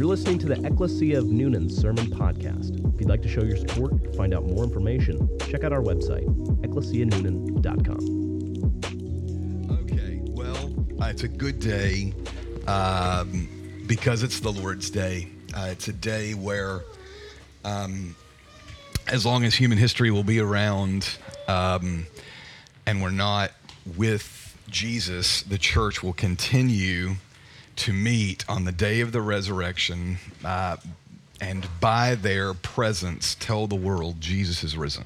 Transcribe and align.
You're 0.00 0.08
listening 0.08 0.38
to 0.38 0.46
the 0.46 0.58
Ecclesia 0.64 1.18
of 1.18 1.26
Noonan 1.26 1.68
Sermon 1.68 2.06
Podcast. 2.06 2.70
If 2.94 2.98
you'd 2.98 3.10
like 3.10 3.20
to 3.20 3.28
show 3.28 3.42
your 3.42 3.58
support 3.58 3.92
or 3.92 4.12
find 4.14 4.32
out 4.32 4.46
more 4.46 4.64
information, 4.64 5.28
check 5.46 5.62
out 5.62 5.74
our 5.74 5.82
website, 5.82 6.24
ecclesianoonan.com. 6.62 8.00
Okay, 9.82 10.22
well, 10.24 10.74
uh, 11.02 11.08
it's 11.08 11.24
a 11.24 11.28
good 11.28 11.58
day 11.58 12.14
um, 12.66 13.46
because 13.86 14.22
it's 14.22 14.40
the 14.40 14.50
Lord's 14.50 14.88
Day. 14.88 15.28
Uh, 15.54 15.68
it's 15.70 15.88
a 15.88 15.92
day 15.92 16.32
where, 16.32 16.80
um, 17.66 18.16
as 19.06 19.26
long 19.26 19.44
as 19.44 19.54
human 19.54 19.76
history 19.76 20.10
will 20.10 20.24
be 20.24 20.40
around 20.40 21.18
um, 21.46 22.06
and 22.86 23.02
we're 23.02 23.10
not 23.10 23.52
with 23.98 24.56
Jesus, 24.66 25.42
the 25.42 25.58
church 25.58 26.02
will 26.02 26.14
continue 26.14 27.16
to 27.80 27.94
meet 27.94 28.44
on 28.46 28.66
the 28.66 28.72
day 28.72 29.00
of 29.00 29.10
the 29.10 29.22
resurrection 29.22 30.18
uh, 30.44 30.76
and 31.40 31.66
by 31.80 32.14
their 32.14 32.52
presence 32.52 33.34
tell 33.40 33.66
the 33.66 33.74
world 33.74 34.20
Jesus 34.20 34.62
is 34.62 34.76
risen. 34.76 35.04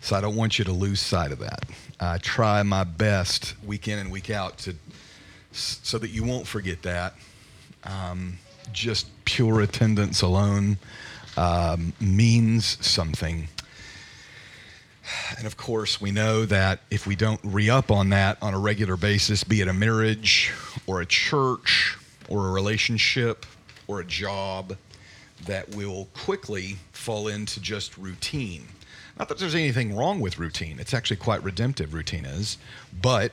So 0.00 0.16
I 0.16 0.22
don't 0.22 0.34
want 0.34 0.58
you 0.58 0.64
to 0.64 0.72
lose 0.72 1.00
sight 1.00 1.30
of 1.30 1.40
that. 1.40 1.64
I 2.00 2.16
try 2.16 2.62
my 2.62 2.84
best 2.84 3.54
week 3.62 3.86
in 3.86 3.98
and 3.98 4.10
week 4.10 4.30
out 4.30 4.56
to 4.60 4.74
so 5.52 5.98
that 5.98 6.08
you 6.08 6.24
won't 6.24 6.46
forget 6.46 6.80
that. 6.82 7.14
Um, 7.84 8.38
just 8.72 9.06
pure 9.26 9.60
attendance 9.60 10.22
alone 10.22 10.78
um, 11.36 11.92
means 12.00 12.78
something. 12.84 13.48
And 15.36 15.46
of 15.46 15.56
course, 15.56 16.00
we 16.00 16.10
know 16.10 16.44
that 16.46 16.80
if 16.90 17.06
we 17.06 17.16
don't 17.16 17.40
re 17.42 17.68
up 17.70 17.90
on 17.90 18.10
that 18.10 18.38
on 18.42 18.54
a 18.54 18.58
regular 18.58 18.96
basis, 18.96 19.44
be 19.44 19.60
it 19.60 19.68
a 19.68 19.72
marriage 19.72 20.52
or 20.86 21.00
a 21.00 21.06
church 21.06 21.96
or 22.28 22.48
a 22.48 22.50
relationship 22.52 23.46
or 23.86 24.00
a 24.00 24.04
job, 24.04 24.76
that 25.46 25.74
will 25.74 26.08
quickly 26.14 26.76
fall 26.92 27.28
into 27.28 27.60
just 27.60 27.98
routine. 27.98 28.66
Not 29.18 29.28
that 29.28 29.38
there's 29.38 29.54
anything 29.54 29.94
wrong 29.94 30.20
with 30.20 30.38
routine, 30.38 30.80
it's 30.80 30.94
actually 30.94 31.18
quite 31.18 31.42
redemptive, 31.42 31.94
routine 31.94 32.24
is, 32.24 32.58
but 33.00 33.32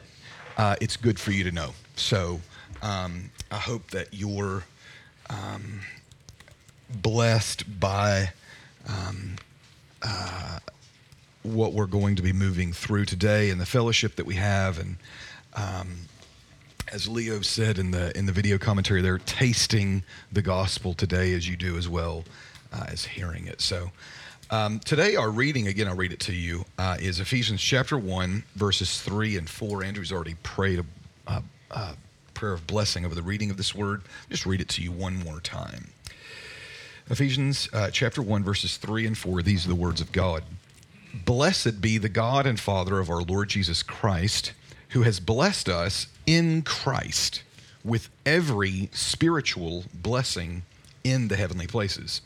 uh, 0.58 0.76
it's 0.82 0.98
good 0.98 1.20
for 1.20 1.32
you 1.32 1.44
to 1.44 1.52
know. 1.52 1.72
So 1.96 2.42
um, 2.82 3.32
I 3.50 3.58
hope 3.58 3.90
that 3.92 4.10
you're 4.12 4.64
um, 5.30 5.82
blessed 6.90 7.80
by. 7.80 8.32
Um, 8.88 9.36
uh, 10.02 10.60
what 11.44 11.74
we're 11.74 11.88
going 11.88 12.16
to 12.16 12.22
be 12.22 12.34
moving 12.34 12.74
through 12.74 13.06
today 13.06 13.50
and 13.50 13.60
the 13.60 13.66
fellowship 13.66 14.16
that 14.16 14.26
we 14.26 14.36
have. 14.36 14.80
And 14.80 14.98
um, 15.54 16.08
as 16.92 17.08
Leo 17.08 17.42
said 17.42 17.78
in 17.78 17.92
the 17.92 18.16
in 18.18 18.26
the 18.26 18.32
video 18.32 18.58
commentary 18.58 19.02
they're 19.02 19.18
tasting 19.20 20.04
the 20.32 20.42
gospel 20.42 20.94
today 20.94 21.34
as 21.34 21.48
you 21.48 21.56
do 21.56 21.78
as 21.78 21.88
well 21.88 22.24
uh, 22.74 22.86
as 22.88 23.06
hearing 23.06 23.48
it. 23.48 23.62
So 23.62 23.92
um, 24.50 24.80
today 24.80 25.16
our 25.16 25.32
reading 25.32 25.68
again 25.68 25.88
I'll 25.88 25.96
read 25.96 26.12
it 26.12 26.20
to 26.22 26.34
you 26.34 26.66
uh, 26.78 26.98
is 27.00 27.20
Ephesians 27.20 27.62
chapter 27.62 27.98
1 27.98 28.44
verses 28.56 29.02
3 29.02 29.38
and 29.38 29.50
4 29.50 29.84
Andrew's 29.84 30.12
already 30.12 30.36
prayed 30.44 30.84
a, 31.28 31.44
a, 31.72 31.96
prayer 32.34 32.54
of 32.54 32.66
blessing 32.66 33.06
over 33.06 33.14
the 33.14 33.22
reading 33.22 33.52
of 33.52 33.58
this 33.58 33.76
word. 33.76 34.02
Just 34.30 34.48
read 34.48 34.62
it 34.62 34.70
to 34.70 34.82
you 34.82 34.92
one 34.92 35.16
more 35.16 35.40
time. 35.42 35.92
Ephesians 37.10 37.70
uh, 37.72 37.90
chapter 37.92 38.22
1 38.22 38.44
verses 38.44 38.78
3 38.78 39.08
and 39.08 39.18
4 39.18 39.42
these 39.42 39.66
are 39.66 39.70
the 39.70 39.76
words 39.76 40.02
of 40.02 40.12
God 40.12 40.44
Blessed 41.14 41.82
be 41.82 41.98
the 41.98 42.10
God 42.10 42.46
and 42.46 42.60
Father 42.60 43.00
of 43.00 43.10
our 43.10 43.22
Lord 43.22 43.50
Jesus 43.50 43.84
Christ, 43.84 44.54
who 44.90 45.04
has 45.04 45.20
blessed 45.20 45.68
us 45.68 46.08
in 46.26 46.62
Christ 46.62 47.44
with 47.84 48.10
every 48.26 48.90
spiritual 48.94 49.86
blessing 49.94 50.64
in 51.04 51.28
the 51.28 51.36
heavenly 51.36 51.68
places, 51.68 52.22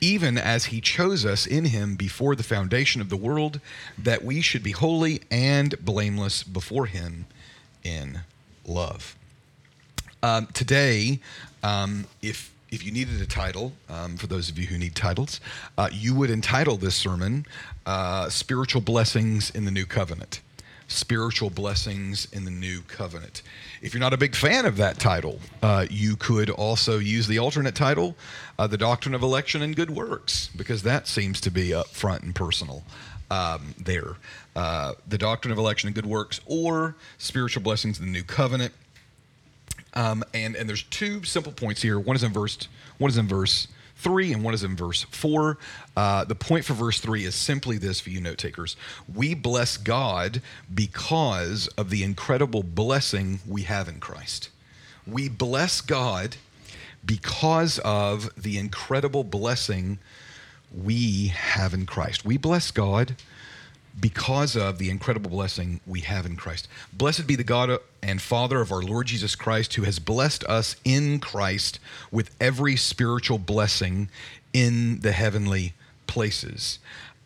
even 0.00 0.36
as 0.36 0.66
he 0.66 0.80
chose 0.80 1.24
us 1.24 1.46
in 1.46 1.66
him 1.66 1.96
before 1.96 2.36
the 2.36 2.42
foundation 2.42 3.00
of 3.00 3.08
the 3.08 3.16
world, 3.16 3.60
that 3.98 4.24
we 4.24 4.40
should 4.40 4.62
be 4.62 4.72
holy 4.72 5.20
and 5.30 5.74
blameless 5.84 6.42
before 6.42 6.86
him 6.86 7.26
in 7.82 8.20
love. 8.64 9.16
Um, 10.22 10.46
today, 10.52 11.20
um, 11.64 12.06
if 12.20 12.51
if 12.72 12.86
you 12.86 12.90
needed 12.90 13.20
a 13.20 13.26
title, 13.26 13.72
um, 13.90 14.16
for 14.16 14.26
those 14.26 14.48
of 14.48 14.58
you 14.58 14.66
who 14.66 14.78
need 14.78 14.96
titles, 14.96 15.40
uh, 15.76 15.90
you 15.92 16.14
would 16.14 16.30
entitle 16.30 16.78
this 16.78 16.94
sermon 16.94 17.44
uh, 17.84 18.30
Spiritual 18.30 18.80
Blessings 18.80 19.50
in 19.50 19.66
the 19.66 19.70
New 19.70 19.84
Covenant. 19.84 20.40
Spiritual 20.88 21.50
Blessings 21.50 22.26
in 22.32 22.46
the 22.46 22.50
New 22.50 22.80
Covenant. 22.82 23.42
If 23.82 23.92
you're 23.92 24.00
not 24.00 24.14
a 24.14 24.16
big 24.16 24.34
fan 24.34 24.64
of 24.64 24.78
that 24.78 24.98
title, 24.98 25.38
uh, 25.62 25.86
you 25.90 26.16
could 26.16 26.48
also 26.48 26.98
use 26.98 27.26
the 27.26 27.38
alternate 27.38 27.74
title, 27.74 28.16
uh, 28.58 28.66
The 28.66 28.78
Doctrine 28.78 29.14
of 29.14 29.22
Election 29.22 29.60
and 29.60 29.76
Good 29.76 29.90
Works, 29.90 30.48
because 30.56 30.82
that 30.82 31.06
seems 31.06 31.42
to 31.42 31.50
be 31.50 31.74
up 31.74 31.88
front 31.88 32.22
and 32.22 32.34
personal. 32.34 32.84
Um, 33.30 33.74
there, 33.78 34.16
uh, 34.54 34.92
the 35.08 35.16
doctrine 35.16 35.52
of 35.52 35.58
election 35.58 35.86
and 35.86 35.94
good 35.94 36.04
works, 36.04 36.38
or 36.44 36.96
spiritual 37.16 37.62
blessings 37.62 37.98
in 37.98 38.04
the 38.04 38.12
new 38.12 38.22
covenant. 38.22 38.74
Um, 39.94 40.24
and 40.32 40.56
and 40.56 40.68
there's 40.68 40.84
two 40.84 41.22
simple 41.24 41.52
points 41.52 41.82
here. 41.82 41.98
One 41.98 42.16
is 42.16 42.22
in 42.22 42.32
verse 42.32 42.68
one 42.98 43.10
is 43.10 43.18
in 43.18 43.28
verse 43.28 43.68
three, 43.96 44.32
and 44.32 44.42
one 44.42 44.54
is 44.54 44.64
in 44.64 44.76
verse 44.76 45.02
four. 45.10 45.58
Uh, 45.96 46.24
the 46.24 46.34
point 46.34 46.64
for 46.64 46.72
verse 46.72 47.00
three 47.00 47.24
is 47.24 47.34
simply 47.34 47.78
this 47.78 48.00
for 48.00 48.10
you 48.10 48.20
note 48.20 48.38
takers: 48.38 48.76
We 49.12 49.34
bless 49.34 49.76
God 49.76 50.40
because 50.72 51.68
of 51.68 51.90
the 51.90 52.02
incredible 52.02 52.62
blessing 52.62 53.40
we 53.46 53.62
have 53.62 53.88
in 53.88 54.00
Christ. 54.00 54.50
We 55.06 55.28
bless 55.28 55.80
God 55.80 56.36
because 57.04 57.78
of 57.80 58.30
the 58.40 58.58
incredible 58.58 59.24
blessing 59.24 59.98
we 60.72 61.28
have 61.28 61.74
in 61.74 61.86
Christ. 61.86 62.24
We 62.24 62.38
bless 62.38 62.70
God 62.70 63.16
because 64.00 64.56
of 64.56 64.78
the 64.78 64.90
incredible 64.90 65.30
blessing 65.30 65.80
we 65.86 66.00
have 66.00 66.26
in 66.26 66.36
Christ. 66.36 66.68
Blessed 66.92 67.26
be 67.26 67.36
the 67.36 67.44
God 67.44 67.78
and 68.02 68.20
Father 68.20 68.60
of 68.60 68.72
our 68.72 68.82
Lord 68.82 69.06
Jesus 69.06 69.34
Christ, 69.34 69.74
who 69.74 69.82
has 69.82 69.98
blessed 69.98 70.44
us 70.44 70.76
in 70.84 71.20
Christ 71.20 71.78
with 72.10 72.34
every 72.40 72.76
spiritual 72.76 73.38
blessing 73.38 74.08
in 74.52 75.00
the 75.00 75.12
heavenly 75.12 75.74
places. 76.06 76.78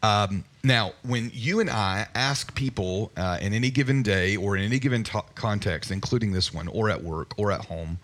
Um, 0.03 0.45
now, 0.63 0.93
when 1.03 1.31
you 1.33 1.61
and 1.61 1.71
I 1.71 2.07
ask 2.15 2.55
people 2.55 3.11
uh, 3.17 3.39
in 3.41 3.53
any 3.53 3.71
given 3.71 4.03
day 4.03 4.37
or 4.37 4.57
in 4.57 4.63
any 4.63 4.79
given 4.79 5.05
t- 5.05 5.19
context, 5.35 5.91
including 5.91 6.33
this 6.33 6.53
one, 6.53 6.69
or 6.69 6.91
at 6.91 7.03
work, 7.03 7.33
or 7.37 7.51
at 7.51 7.65
home, 7.65 7.99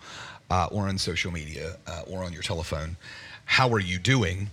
uh, 0.49 0.67
or 0.71 0.87
on 0.87 0.97
social 0.97 1.31
media, 1.31 1.77
uh, 1.87 2.01
or 2.07 2.23
on 2.23 2.33
your 2.33 2.41
telephone, 2.41 2.97
how 3.45 3.69
are 3.69 3.79
you 3.79 3.99
doing? 3.99 4.49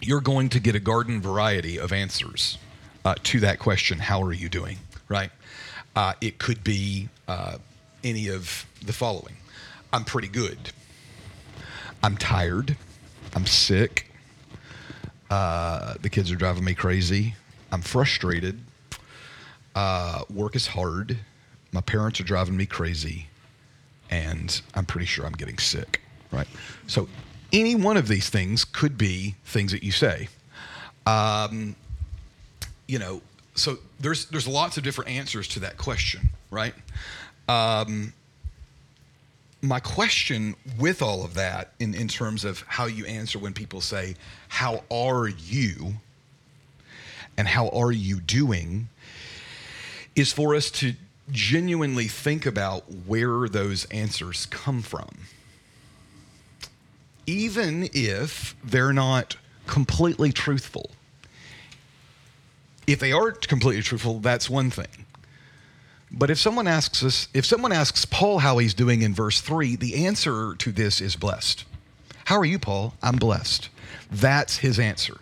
You're 0.00 0.20
going 0.20 0.48
to 0.50 0.60
get 0.60 0.74
a 0.74 0.80
garden 0.80 1.20
variety 1.20 1.78
of 1.78 1.92
answers 1.92 2.58
uh, 3.06 3.14
to 3.22 3.38
that 3.38 3.60
question, 3.60 4.00
how 4.00 4.20
are 4.20 4.32
you 4.32 4.48
doing, 4.48 4.76
right? 5.08 5.30
Uh, 5.94 6.12
it 6.20 6.38
could 6.38 6.64
be 6.64 7.08
uh, 7.28 7.56
any 8.02 8.28
of 8.28 8.66
the 8.84 8.92
following 8.92 9.36
I'm 9.92 10.04
pretty 10.04 10.26
good. 10.26 10.58
I'm 12.02 12.16
tired. 12.16 12.76
I'm 13.34 13.46
sick. 13.46 14.10
Uh, 15.30 15.94
the 16.02 16.10
kids 16.10 16.32
are 16.32 16.34
driving 16.34 16.64
me 16.64 16.74
crazy. 16.74 17.36
I'm 17.70 17.80
frustrated. 17.80 18.60
Uh, 19.76 20.22
work 20.28 20.56
is 20.56 20.66
hard. 20.66 21.16
My 21.70 21.80
parents 21.80 22.20
are 22.20 22.24
driving 22.24 22.56
me 22.56 22.66
crazy. 22.66 23.28
And 24.10 24.60
I'm 24.74 24.84
pretty 24.84 25.06
sure 25.06 25.24
I'm 25.24 25.32
getting 25.32 25.58
sick, 25.58 26.00
right? 26.32 26.48
So, 26.88 27.08
any 27.52 27.76
one 27.76 27.96
of 27.96 28.08
these 28.08 28.28
things 28.28 28.64
could 28.64 28.98
be 28.98 29.36
things 29.44 29.70
that 29.70 29.84
you 29.84 29.92
say. 29.92 30.28
Um, 31.06 31.76
you 32.86 32.98
know, 32.98 33.20
so 33.54 33.78
there's 33.98 34.26
there's 34.26 34.46
lots 34.46 34.76
of 34.76 34.84
different 34.84 35.10
answers 35.10 35.48
to 35.48 35.60
that 35.60 35.76
question, 35.76 36.28
right? 36.50 36.74
Um, 37.48 38.12
my 39.62 39.80
question 39.80 40.54
with 40.78 41.02
all 41.02 41.24
of 41.24 41.34
that, 41.34 41.72
in 41.80 41.94
in 41.94 42.08
terms 42.08 42.44
of 42.44 42.62
how 42.66 42.86
you 42.86 43.06
answer 43.06 43.38
when 43.38 43.52
people 43.52 43.80
say, 43.80 44.14
"How 44.48 44.84
are 44.90 45.28
you?" 45.28 45.96
and 47.36 47.48
"How 47.48 47.68
are 47.70 47.92
you 47.92 48.20
doing?" 48.20 48.88
is 50.14 50.32
for 50.32 50.54
us 50.54 50.70
to 50.70 50.94
genuinely 51.30 52.08
think 52.08 52.46
about 52.46 52.84
where 53.06 53.48
those 53.48 53.84
answers 53.86 54.46
come 54.46 54.80
from, 54.80 55.08
even 57.26 57.88
if 57.92 58.54
they're 58.62 58.92
not 58.92 59.36
completely 59.66 60.30
truthful 60.32 60.90
if 62.86 63.00
they 63.00 63.12
are 63.12 63.32
completely 63.32 63.82
truthful, 63.82 64.20
that's 64.20 64.48
one 64.48 64.70
thing. 64.70 65.06
But 66.10 66.30
if 66.30 66.38
someone 66.38 66.68
asks 66.68 67.02
us, 67.02 67.28
if 67.34 67.44
someone 67.44 67.72
asks 67.72 68.04
Paul 68.04 68.38
how 68.38 68.58
he's 68.58 68.74
doing 68.74 69.02
in 69.02 69.12
verse 69.12 69.40
3, 69.40 69.76
the 69.76 70.06
answer 70.06 70.54
to 70.54 70.72
this 70.72 71.00
is 71.00 71.16
blessed. 71.16 71.64
How 72.26 72.36
are 72.38 72.44
you, 72.44 72.58
Paul? 72.58 72.94
I'm 73.02 73.16
blessed. 73.16 73.68
That's 74.10 74.58
his 74.58 74.78
answer. 74.78 75.18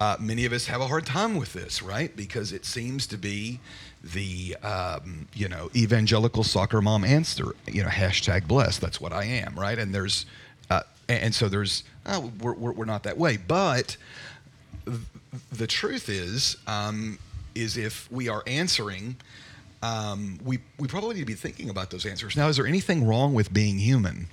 Uh, 0.00 0.16
many 0.18 0.44
of 0.44 0.52
us 0.52 0.66
have 0.66 0.80
a 0.80 0.86
hard 0.86 1.04
time 1.04 1.36
with 1.36 1.52
this, 1.52 1.82
right? 1.82 2.14
Because 2.16 2.52
it 2.52 2.64
seems 2.64 3.06
to 3.08 3.18
be 3.18 3.60
the 4.02 4.56
um, 4.62 5.28
you 5.34 5.46
know 5.46 5.70
evangelical 5.76 6.42
soccer 6.42 6.80
mom 6.80 7.04
answer. 7.04 7.54
You 7.66 7.82
know, 7.82 7.88
hashtag 7.88 8.46
blessed. 8.48 8.80
That's 8.80 9.00
what 9.00 9.12
I 9.12 9.24
am, 9.24 9.58
right? 9.58 9.78
And 9.78 9.94
there's 9.94 10.24
uh, 10.70 10.82
And, 11.08 11.34
so 11.34 11.48
there's, 11.48 11.84
oh, 12.06 12.32
we're, 12.40 12.54
we're, 12.54 12.84
not 12.84 13.02
that 13.02 13.18
way. 13.18 13.36
But 13.36 13.96
the 15.52 15.66
truth 15.66 16.08
is, 16.08 16.56
um, 16.66 17.18
is 17.54 17.76
if 17.76 18.10
we 18.10 18.28
are 18.28 18.42
answering, 18.46 19.16
um, 19.82 20.38
we, 20.44 20.58
we 20.78 20.88
probably 20.88 21.14
need 21.14 21.20
to 21.20 21.26
be 21.26 21.34
thinking 21.34 21.70
about 21.70 21.90
those 21.90 22.06
answers. 22.06 22.36
Now, 22.36 22.48
is 22.48 22.56
there 22.56 22.66
anything 22.66 23.06
wrong 23.06 23.34
with 23.34 23.52
being 23.52 23.78
human 23.78 24.26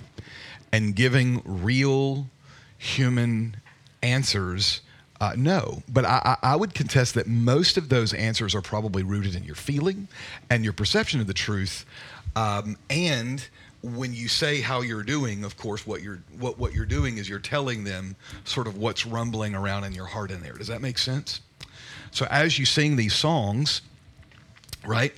and 0.72 0.94
giving 0.94 1.42
real 1.44 2.28
human 2.76 3.56
answers? 4.02 4.80
Uh, 5.20 5.32
no, 5.36 5.82
but 5.88 6.04
I, 6.04 6.36
I 6.42 6.54
would 6.54 6.74
contest 6.74 7.14
that 7.14 7.26
most 7.26 7.76
of 7.76 7.88
those 7.88 8.14
answers 8.14 8.54
are 8.54 8.62
probably 8.62 9.02
rooted 9.02 9.34
in 9.34 9.42
your 9.42 9.56
feeling 9.56 10.06
and 10.48 10.62
your 10.62 10.72
perception 10.72 11.20
of 11.20 11.26
the 11.26 11.34
truth, 11.34 11.84
um, 12.36 12.76
and 12.88 13.48
when 13.82 14.12
you 14.12 14.28
say 14.28 14.60
how 14.60 14.80
you're 14.80 15.02
doing, 15.02 15.44
of 15.44 15.56
course, 15.56 15.86
what 15.86 16.02
you're 16.02 16.20
what 16.38 16.58
what 16.58 16.72
you're 16.72 16.86
doing 16.86 17.18
is 17.18 17.28
you're 17.28 17.38
telling 17.38 17.84
them 17.84 18.16
sort 18.44 18.66
of 18.66 18.76
what's 18.76 19.06
rumbling 19.06 19.54
around 19.54 19.84
in 19.84 19.92
your 19.92 20.06
heart 20.06 20.30
in 20.30 20.40
there. 20.40 20.54
Does 20.54 20.66
that 20.66 20.80
make 20.80 20.98
sense? 20.98 21.40
So 22.10 22.26
as 22.30 22.58
you 22.58 22.64
sing 22.64 22.96
these 22.96 23.14
songs, 23.14 23.82
right? 24.84 25.12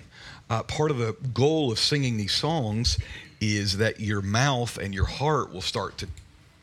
Uh, 0.49 0.63
part 0.65 0.91
of 0.91 0.99
the 0.99 1.17
goal 1.33 1.71
of 1.71 1.79
singing 1.79 2.17
these 2.17 2.33
songs 2.33 2.99
is 3.41 3.79
that 3.79 4.01
your 4.01 4.21
mouth 4.21 4.77
and 4.79 4.93
your 4.93 5.07
heart 5.07 5.53
will 5.53 5.63
start 5.63 5.97
to 5.99 6.09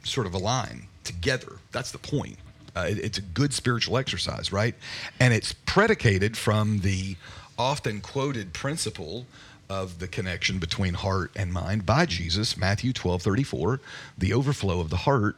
sort 0.03 0.27
of 0.27 0.33
align 0.33 0.87
together. 1.03 1.53
That's 1.71 1.91
the 1.91 1.97
point. 1.97 2.37
Uh, 2.75 2.87
it, 2.89 2.99
it's 2.99 3.17
a 3.17 3.21
good 3.21 3.53
spiritual 3.53 3.97
exercise, 3.97 4.51
right? 4.51 4.75
And 5.19 5.33
it's 5.33 5.53
predicated 5.65 6.37
from 6.37 6.79
the 6.79 7.15
often 7.57 8.01
quoted 8.01 8.53
principle 8.53 9.25
of 9.69 9.99
the 9.99 10.07
connection 10.07 10.59
between 10.59 10.93
heart 10.93 11.31
and 11.35 11.51
mind 11.51 11.85
by 11.85 12.05
Jesus, 12.05 12.57
Matthew 12.57 12.93
12 12.93 13.21
34. 13.21 13.79
The 14.17 14.33
overflow 14.33 14.79
of 14.79 14.89
the 14.89 14.97
heart, 14.97 15.37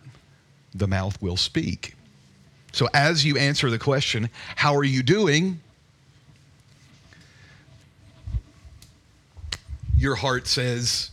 the 0.73 0.87
mouth 0.87 1.21
will 1.21 1.37
speak. 1.37 1.95
So 2.71 2.87
as 2.93 3.25
you 3.25 3.37
answer 3.37 3.69
the 3.69 3.79
question, 3.79 4.29
How 4.55 4.75
are 4.75 4.83
you 4.83 5.03
doing? 5.03 5.59
Your 9.97 10.15
heart 10.15 10.47
says, 10.47 11.11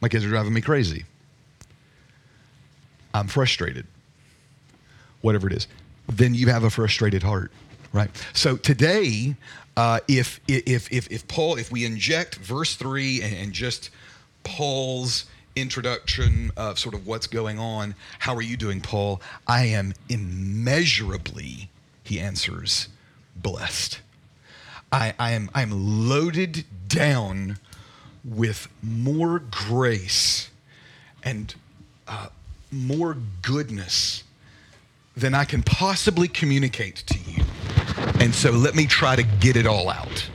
My 0.00 0.08
kids 0.08 0.24
are 0.24 0.28
driving 0.28 0.52
me 0.52 0.60
crazy. 0.60 1.04
I'm 3.14 3.28
frustrated. 3.28 3.86
Whatever 5.20 5.48
it 5.48 5.52
is. 5.52 5.66
Then 6.08 6.34
you 6.34 6.48
have 6.48 6.64
a 6.64 6.70
frustrated 6.70 7.22
heart, 7.22 7.52
right? 7.92 8.10
So 8.32 8.56
today, 8.56 9.36
uh, 9.76 10.00
if, 10.08 10.40
if, 10.48 10.90
if, 10.92 11.10
if 11.10 11.28
Paul, 11.28 11.56
if 11.56 11.70
we 11.70 11.84
inject 11.84 12.36
verse 12.36 12.74
3 12.74 13.22
and, 13.22 13.34
and 13.34 13.52
just 13.52 13.90
Paul's 14.44 15.24
introduction 15.56 16.50
of 16.56 16.78
sort 16.78 16.94
of 16.94 17.06
what's 17.06 17.26
going 17.26 17.58
on, 17.58 17.94
how 18.18 18.34
are 18.34 18.42
you 18.42 18.56
doing, 18.56 18.80
Paul? 18.80 19.20
I 19.46 19.66
am 19.66 19.94
immeasurably, 20.08 21.70
he 22.04 22.20
answers, 22.20 22.88
blessed. 23.36 24.00
I, 24.90 25.14
I 25.18 25.32
am 25.32 25.50
I 25.54 25.62
am 25.62 26.08
loaded 26.08 26.64
down 26.88 27.58
with 28.24 28.68
more 28.82 29.38
grace 29.38 30.50
and 31.22 31.54
uh, 32.06 32.28
more 32.70 33.16
goodness 33.42 34.24
than 35.16 35.34
I 35.34 35.44
can 35.44 35.62
possibly 35.62 36.28
communicate 36.28 37.04
to 37.06 37.18
you. 37.18 37.44
And 38.20 38.34
so 38.34 38.50
let 38.50 38.74
me 38.74 38.86
try 38.86 39.14
to 39.14 39.22
get 39.22 39.56
it 39.56 39.66
all 39.66 39.88
out. 39.88 40.28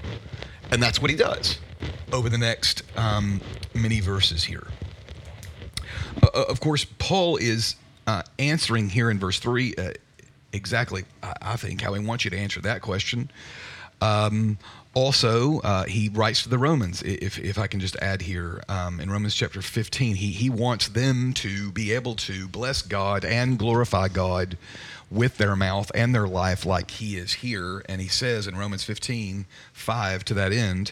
And 0.71 0.81
that's 0.81 1.01
what 1.01 1.11
he 1.11 1.17
does 1.17 1.59
over 2.11 2.29
the 2.29 2.37
next 2.37 2.83
um, 2.97 3.41
many 3.73 3.99
verses 3.99 4.43
here. 4.43 4.67
Uh, 6.21 6.27
uh 6.33 6.45
of 6.47 6.59
course, 6.59 6.85
Paul 6.97 7.37
is 7.37 7.75
uh, 8.07 8.23
answering 8.39 8.89
here 8.89 9.09
in 9.11 9.19
verse 9.19 9.39
3 9.39 9.75
uh, 9.75 9.91
exactly, 10.53 11.03
I, 11.21 11.33
I, 11.41 11.55
think, 11.57 11.81
how 11.81 11.93
he 11.93 12.05
wants 12.05 12.23
you 12.23 12.31
to 12.31 12.37
answer 12.37 12.61
that 12.61 12.81
question. 12.81 13.29
Um, 14.01 14.57
also, 14.93 15.59
uh, 15.61 15.85
he 15.85 16.09
writes 16.09 16.43
to 16.43 16.49
the 16.49 16.57
Romans, 16.57 17.01
if, 17.01 17.39
if 17.39 17.57
I 17.57 17.65
can 17.65 17.79
just 17.79 17.95
add 17.97 18.21
here, 18.21 18.63
um, 18.69 18.99
in 18.99 19.09
Romans 19.09 19.33
chapter 19.33 19.61
15, 19.61 20.15
he, 20.15 20.27
he 20.27 20.49
wants 20.49 20.89
them 20.89 21.33
to 21.35 21.71
be 21.71 21.91
able 21.93 22.15
to 22.15 22.47
bless 22.47 22.81
God 22.83 23.25
and 23.25 23.57
glorify 23.57 24.07
God 24.07 24.57
with 25.13 25.37
their 25.37 25.55
mouth 25.55 25.91
and 25.93 26.13
their 26.13 26.27
life 26.27 26.65
like 26.65 26.91
he 26.91 27.17
is 27.17 27.33
here. 27.33 27.83
And 27.87 28.01
he 28.01 28.07
says 28.07 28.47
in 28.47 28.57
Romans 28.57 28.83
15, 28.83 29.45
5 29.71 30.25
to 30.25 30.33
that 30.33 30.51
end, 30.51 30.91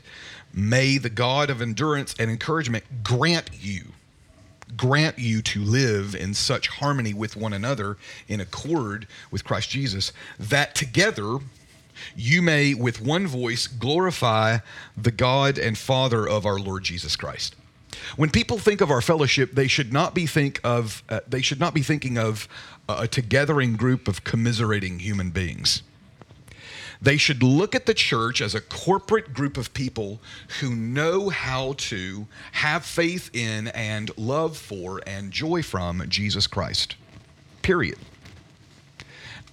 may 0.53 0.97
the 0.97 1.09
God 1.09 1.49
of 1.49 1.61
endurance 1.61 2.13
and 2.19 2.29
encouragement 2.29 3.03
grant 3.03 3.49
you, 3.59 3.93
grant 4.77 5.17
you 5.17 5.41
to 5.41 5.61
live 5.61 6.15
in 6.15 6.33
such 6.33 6.67
harmony 6.67 7.13
with 7.13 7.35
one 7.35 7.53
another 7.53 7.97
in 8.27 8.39
accord 8.39 9.07
with 9.31 9.43
Christ 9.43 9.69
Jesus, 9.69 10.13
that 10.39 10.75
together 10.75 11.39
you 12.15 12.41
may 12.41 12.73
with 12.73 13.01
one 13.01 13.27
voice 13.27 13.67
glorify 13.67 14.59
the 14.95 15.11
God 15.11 15.57
and 15.57 15.77
Father 15.77 16.27
of 16.27 16.45
our 16.45 16.59
Lord 16.59 16.83
Jesus 16.83 17.15
Christ. 17.15 17.55
When 18.15 18.29
people 18.29 18.57
think 18.57 18.81
of 18.81 18.89
our 18.89 19.01
fellowship, 19.01 19.53
they 19.53 19.67
should 19.67 19.91
not 19.91 20.13
be 20.13 20.25
think 20.25 20.59
of 20.63 21.03
uh, 21.09 21.21
they 21.27 21.41
should 21.41 21.59
not 21.59 21.73
be 21.73 21.81
thinking 21.81 22.17
of 22.17 22.47
a 22.89 23.07
togethering 23.07 23.77
group 23.77 24.07
of 24.07 24.23
commiserating 24.23 24.99
human 24.99 25.31
beings. 25.31 25.83
They 27.01 27.17
should 27.17 27.41
look 27.41 27.73
at 27.73 27.87
the 27.87 27.95
church 27.95 28.41
as 28.41 28.53
a 28.53 28.61
corporate 28.61 29.33
group 29.33 29.57
of 29.57 29.73
people 29.73 30.21
who 30.59 30.75
know 30.75 31.29
how 31.29 31.73
to 31.77 32.27
have 32.51 32.85
faith 32.85 33.31
in 33.33 33.69
and 33.69 34.15
love 34.17 34.55
for 34.55 35.01
and 35.07 35.31
joy 35.31 35.63
from 35.63 36.03
Jesus 36.07 36.45
Christ. 36.45 36.95
Period. 37.63 37.97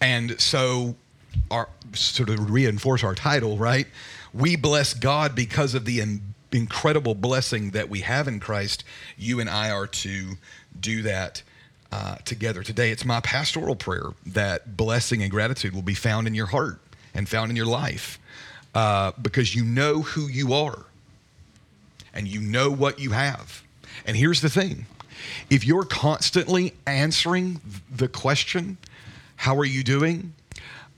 And 0.01 0.39
so, 0.39 0.95
our 1.51 1.69
sort 1.95 2.29
of 2.29 2.51
reinforce 2.51 3.03
our 3.03 3.15
title, 3.15 3.57
right? 3.57 3.87
We 4.35 4.57
bless 4.57 4.93
God 4.93 5.35
because 5.35 5.75
of 5.75 5.87
the 5.87 6.01
incredible 6.53 7.15
blessing 7.15 7.71
that 7.71 7.89
we 7.89 8.01
have 8.01 8.29
in 8.29 8.41
Christ. 8.41 8.85
You 9.17 9.41
and 9.41 9.49
I 9.49 9.71
are 9.71 9.87
to 9.87 10.35
do 10.79 11.03
that 11.03 11.43
uh, 11.93 12.17
together 12.25 12.63
today. 12.63 12.91
It's 12.91 13.05
my 13.05 13.21
pastoral 13.21 13.77
prayer 13.77 14.11
that 14.27 14.77
blessing 14.77 15.23
and 15.23 15.31
gratitude 15.31 15.75
will 15.75 15.83
be 15.83 15.95
found 15.95 16.27
in 16.27 16.35
your 16.35 16.47
heart 16.47 16.81
and 17.15 17.29
found 17.29 17.51
in 17.51 17.57
your 17.57 17.67
life 17.67 18.19
uh, 18.75 19.13
because 19.21 19.55
you 19.55 19.65
know 19.65 20.03
who 20.03 20.27
you 20.27 20.53
are 20.53 20.85
and 22.13 22.29
you 22.29 22.41
know 22.41 22.71
what 22.71 22.99
you 22.99 23.11
have. 23.11 23.63
And 24.07 24.17
here's 24.17 24.41
the 24.41 24.51
thing 24.51 24.87
if 25.51 25.65
you're 25.65 25.85
constantly 25.85 26.75
answering 26.87 27.61
the 27.91 28.09
question, 28.09 28.77
How 29.37 29.57
are 29.57 29.65
you 29.65 29.83
doing? 29.83 30.33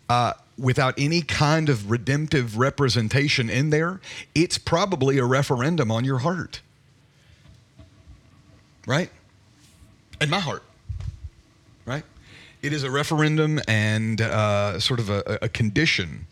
Uh, 0.09 0.33
without 0.61 0.95
any 0.99 1.23
kind 1.23 1.69
of 1.69 1.91
redemptive 1.91 2.59
representation 2.59 3.49
in 3.49 3.71
there, 3.71 4.01
it's 4.35 4.59
probably 4.59 5.19
a 5.19 5.25
referendum 5.25 5.91
on 5.91 6.05
your 6.05 6.19
heart. 6.19 6.61
Right? 8.87 9.11
In 10.21 10.31
my 10.31 10.41
heart 10.41 10.63
right? 11.91 12.05
It 12.63 12.73
is 12.73 12.85
a 12.85 12.91
referendum 12.91 13.61
and 13.67 14.21
uh, 14.21 14.79
sort 14.81 15.01
of 15.01 15.11
a, 15.11 15.39
a 15.43 15.49
condition 15.49 16.27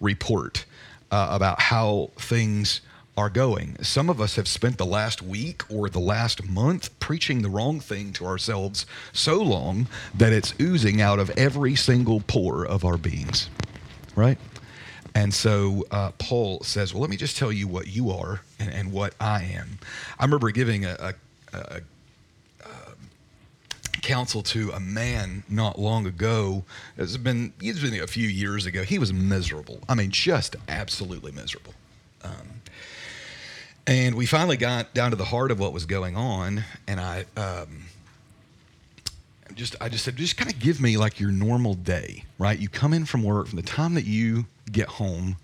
report 0.00 0.64
uh, 1.10 1.28
about 1.30 1.60
how 1.60 2.10
things 2.16 2.80
are 3.16 3.28
going. 3.28 3.76
Some 3.82 4.08
of 4.08 4.20
us 4.20 4.36
have 4.36 4.48
spent 4.48 4.78
the 4.78 4.86
last 4.86 5.20
week 5.20 5.62
or 5.70 5.90
the 5.90 6.00
last 6.00 6.48
month 6.48 6.98
preaching 6.98 7.42
the 7.42 7.50
wrong 7.50 7.78
thing 7.78 8.12
to 8.14 8.24
ourselves 8.24 8.86
so 9.12 9.42
long 9.42 9.86
that 10.14 10.32
it's 10.32 10.54
oozing 10.58 11.02
out 11.02 11.18
of 11.18 11.28
every 11.30 11.74
single 11.74 12.20
pore 12.20 12.64
of 12.64 12.84
our 12.86 12.96
beings, 12.96 13.50
right? 14.14 14.38
And 15.14 15.32
so 15.32 15.84
uh, 15.90 16.12
Paul 16.18 16.60
says, 16.60 16.94
Well, 16.94 17.02
let 17.02 17.10
me 17.10 17.16
just 17.16 17.36
tell 17.36 17.52
you 17.52 17.68
what 17.68 17.86
you 17.86 18.10
are 18.10 18.40
and, 18.58 18.72
and 18.72 18.92
what 18.92 19.14
I 19.20 19.42
am. 19.42 19.78
I 20.18 20.24
remember 20.24 20.50
giving 20.50 20.84
a, 20.84 21.14
a, 21.52 21.58
a 21.58 21.80
counsel 24.02 24.42
to 24.42 24.70
a 24.72 24.80
man 24.80 25.44
not 25.48 25.78
long 25.78 26.06
ago. 26.06 26.64
It's 26.98 27.16
been, 27.16 27.52
it's 27.60 27.78
been 27.78 28.00
a 28.00 28.06
few 28.06 28.28
years 28.28 28.66
ago. 28.66 28.82
He 28.82 28.98
was 28.98 29.12
miserable. 29.12 29.80
I 29.88 29.94
mean, 29.94 30.10
just 30.10 30.56
absolutely 30.68 31.32
miserable. 31.32 31.74
Um, 32.22 32.62
and 33.86 34.14
we 34.14 34.26
finally 34.26 34.56
got 34.56 34.92
down 34.92 35.10
to 35.10 35.16
the 35.16 35.24
heart 35.24 35.50
of 35.50 35.58
what 35.58 35.72
was 35.72 35.86
going 35.86 36.16
on, 36.16 36.64
and 36.86 37.00
I 37.00 37.24
um, 37.36 37.84
just 39.56 39.76
I 39.80 39.88
just 39.88 40.04
said, 40.04 40.16
just 40.16 40.36
kind 40.36 40.52
of 40.52 40.58
give 40.58 40.80
me 40.80 40.96
like 40.96 41.20
your 41.20 41.30
normal 41.30 41.74
day, 41.74 42.24
right? 42.38 42.58
You 42.58 42.68
come 42.68 42.92
in 42.92 43.04
from 43.04 43.22
work 43.22 43.48
from 43.48 43.56
the 43.56 43.62
time 43.62 43.94
that 43.94 44.04
you 44.04 44.46
get 44.70 44.88
home 44.88 45.36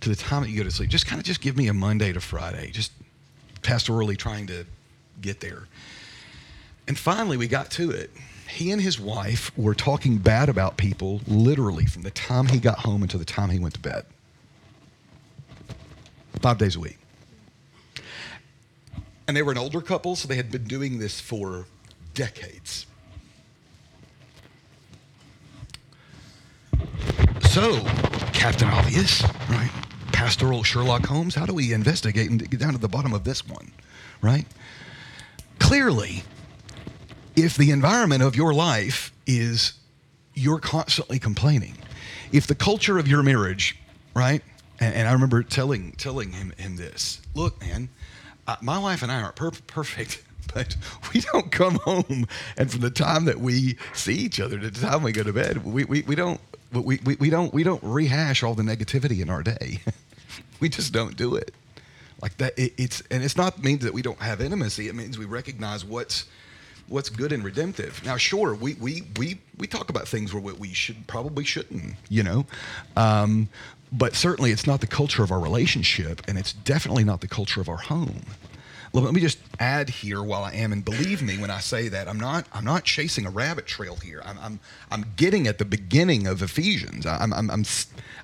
to 0.00 0.08
the 0.08 0.16
time 0.16 0.42
that 0.42 0.50
you 0.50 0.58
go 0.58 0.64
to 0.64 0.70
sleep. 0.70 0.90
Just 0.90 1.06
kind 1.06 1.20
of 1.20 1.26
just 1.26 1.40
give 1.40 1.56
me 1.56 1.68
a 1.68 1.74
Monday 1.74 2.12
to 2.12 2.20
Friday, 2.20 2.70
just 2.70 2.92
pastorally 3.62 4.16
trying 4.16 4.46
to 4.48 4.66
get 5.20 5.40
there. 5.40 5.66
And 6.86 6.98
finally, 6.98 7.36
we 7.36 7.48
got 7.48 7.70
to 7.72 7.90
it. 7.90 8.10
He 8.48 8.70
and 8.70 8.80
his 8.80 9.00
wife 9.00 9.56
were 9.56 9.74
talking 9.74 10.18
bad 10.18 10.48
about 10.48 10.76
people 10.76 11.22
literally 11.26 11.86
from 11.86 12.02
the 12.02 12.10
time 12.10 12.46
he 12.46 12.58
got 12.58 12.80
home 12.80 13.02
until 13.02 13.18
the 13.18 13.24
time 13.24 13.50
he 13.50 13.58
went 13.58 13.74
to 13.74 13.80
bed. 13.80 14.04
Five 16.40 16.58
days 16.58 16.76
a 16.76 16.80
week. 16.80 16.98
And 19.26 19.34
they 19.34 19.42
were 19.42 19.52
an 19.52 19.58
older 19.58 19.80
couple, 19.80 20.14
so 20.16 20.28
they 20.28 20.36
had 20.36 20.50
been 20.50 20.64
doing 20.64 20.98
this 20.98 21.20
for 21.20 21.64
decades. 22.12 22.86
So, 27.50 27.80
Captain 28.32 28.68
Obvious, 28.68 29.22
right? 29.48 29.70
Pastoral 30.12 30.62
Sherlock 30.62 31.06
Holmes, 31.06 31.34
how 31.34 31.46
do 31.46 31.54
we 31.54 31.72
investigate 31.72 32.30
and 32.30 32.50
get 32.50 32.60
down 32.60 32.72
to 32.72 32.78
the 32.78 32.88
bottom 32.88 33.12
of 33.12 33.24
this 33.24 33.46
one, 33.46 33.70
right? 34.20 34.46
Clearly, 35.58 36.24
if 37.36 37.56
the 37.56 37.70
environment 37.70 38.22
of 38.22 38.36
your 38.36 38.52
life 38.54 39.12
is 39.26 39.74
you're 40.34 40.58
constantly 40.58 41.18
complaining, 41.18 41.76
if 42.32 42.46
the 42.46 42.54
culture 42.54 42.98
of 42.98 43.06
your 43.06 43.22
marriage, 43.22 43.78
right? 44.14 44.42
And, 44.80 44.94
and 44.94 45.08
I 45.08 45.12
remember 45.12 45.42
telling 45.42 45.92
telling 45.92 46.32
him 46.32 46.52
this. 46.76 47.20
Look, 47.34 47.60
man, 47.60 47.88
uh, 48.46 48.56
my 48.60 48.78
wife 48.78 49.02
and 49.02 49.10
I 49.10 49.22
aren't 49.22 49.36
per- 49.36 49.50
perfect, 49.66 50.22
but 50.54 50.76
we 51.12 51.20
don't 51.20 51.50
come 51.50 51.76
home 51.76 52.26
and 52.56 52.70
from 52.70 52.80
the 52.80 52.90
time 52.90 53.24
that 53.26 53.38
we 53.38 53.76
see 53.92 54.14
each 54.14 54.40
other 54.40 54.58
to 54.58 54.70
the 54.70 54.80
time 54.80 55.02
we 55.02 55.12
go 55.12 55.22
to 55.22 55.32
bed, 55.32 55.64
we, 55.64 55.84
we, 55.84 56.02
we 56.02 56.14
don't 56.14 56.40
we, 56.82 56.98
we, 57.04 57.16
we 57.16 57.30
don't 57.30 57.52
we 57.52 57.62
don't 57.62 57.82
rehash 57.82 58.42
all 58.42 58.54
the 58.54 58.62
negativity 58.62 59.20
in 59.20 59.30
our 59.30 59.42
day. 59.42 59.80
we 60.60 60.68
just 60.68 60.92
don't 60.92 61.16
do 61.16 61.36
it 61.36 61.54
like 62.20 62.36
that. 62.38 62.58
It, 62.58 62.72
it's 62.78 63.02
and 63.10 63.22
it's 63.22 63.36
not 63.36 63.62
means 63.62 63.84
that 63.84 63.92
we 63.92 64.02
don't 64.02 64.18
have 64.18 64.40
intimacy. 64.40 64.88
It 64.88 64.94
means 64.94 65.18
we 65.18 65.26
recognize 65.26 65.84
what's 65.84 66.26
what's 66.88 67.10
good 67.10 67.32
and 67.32 67.44
redemptive. 67.44 68.02
Now, 68.04 68.16
sure, 68.16 68.54
we 68.54 68.74
we 68.74 69.02
we 69.16 69.38
we 69.58 69.66
talk 69.66 69.90
about 69.90 70.08
things 70.08 70.32
where 70.32 70.42
we 70.42 70.72
should 70.72 71.06
probably 71.06 71.44
shouldn't, 71.44 71.94
you 72.08 72.22
know, 72.22 72.46
um, 72.96 73.48
but 73.92 74.14
certainly 74.14 74.50
it's 74.50 74.66
not 74.66 74.80
the 74.80 74.86
culture 74.86 75.22
of 75.22 75.30
our 75.30 75.40
relationship, 75.40 76.22
and 76.28 76.38
it's 76.38 76.52
definitely 76.52 77.04
not 77.04 77.20
the 77.20 77.28
culture 77.28 77.60
of 77.60 77.68
our 77.68 77.76
home. 77.76 78.22
Let 78.94 79.12
me 79.12 79.20
just 79.20 79.38
add 79.58 79.90
here 79.90 80.22
while 80.22 80.44
I 80.44 80.52
am, 80.52 80.72
and 80.72 80.84
believe 80.84 81.20
me 81.20 81.36
when 81.36 81.50
I 81.50 81.58
say 81.58 81.88
that 81.88 82.06
I'm 82.06 82.18
not 82.18 82.46
I'm 82.52 82.64
not 82.64 82.84
chasing 82.84 83.26
a 83.26 83.30
rabbit 83.30 83.66
trail 83.66 83.96
here. 83.96 84.22
I'm 84.24 84.38
I'm, 84.40 84.60
I'm 84.88 85.04
getting 85.16 85.48
at 85.48 85.58
the 85.58 85.64
beginning 85.64 86.28
of 86.28 86.42
Ephesians. 86.42 87.04
I'm 87.04 87.32
I'm, 87.32 87.50
I'm 87.50 87.64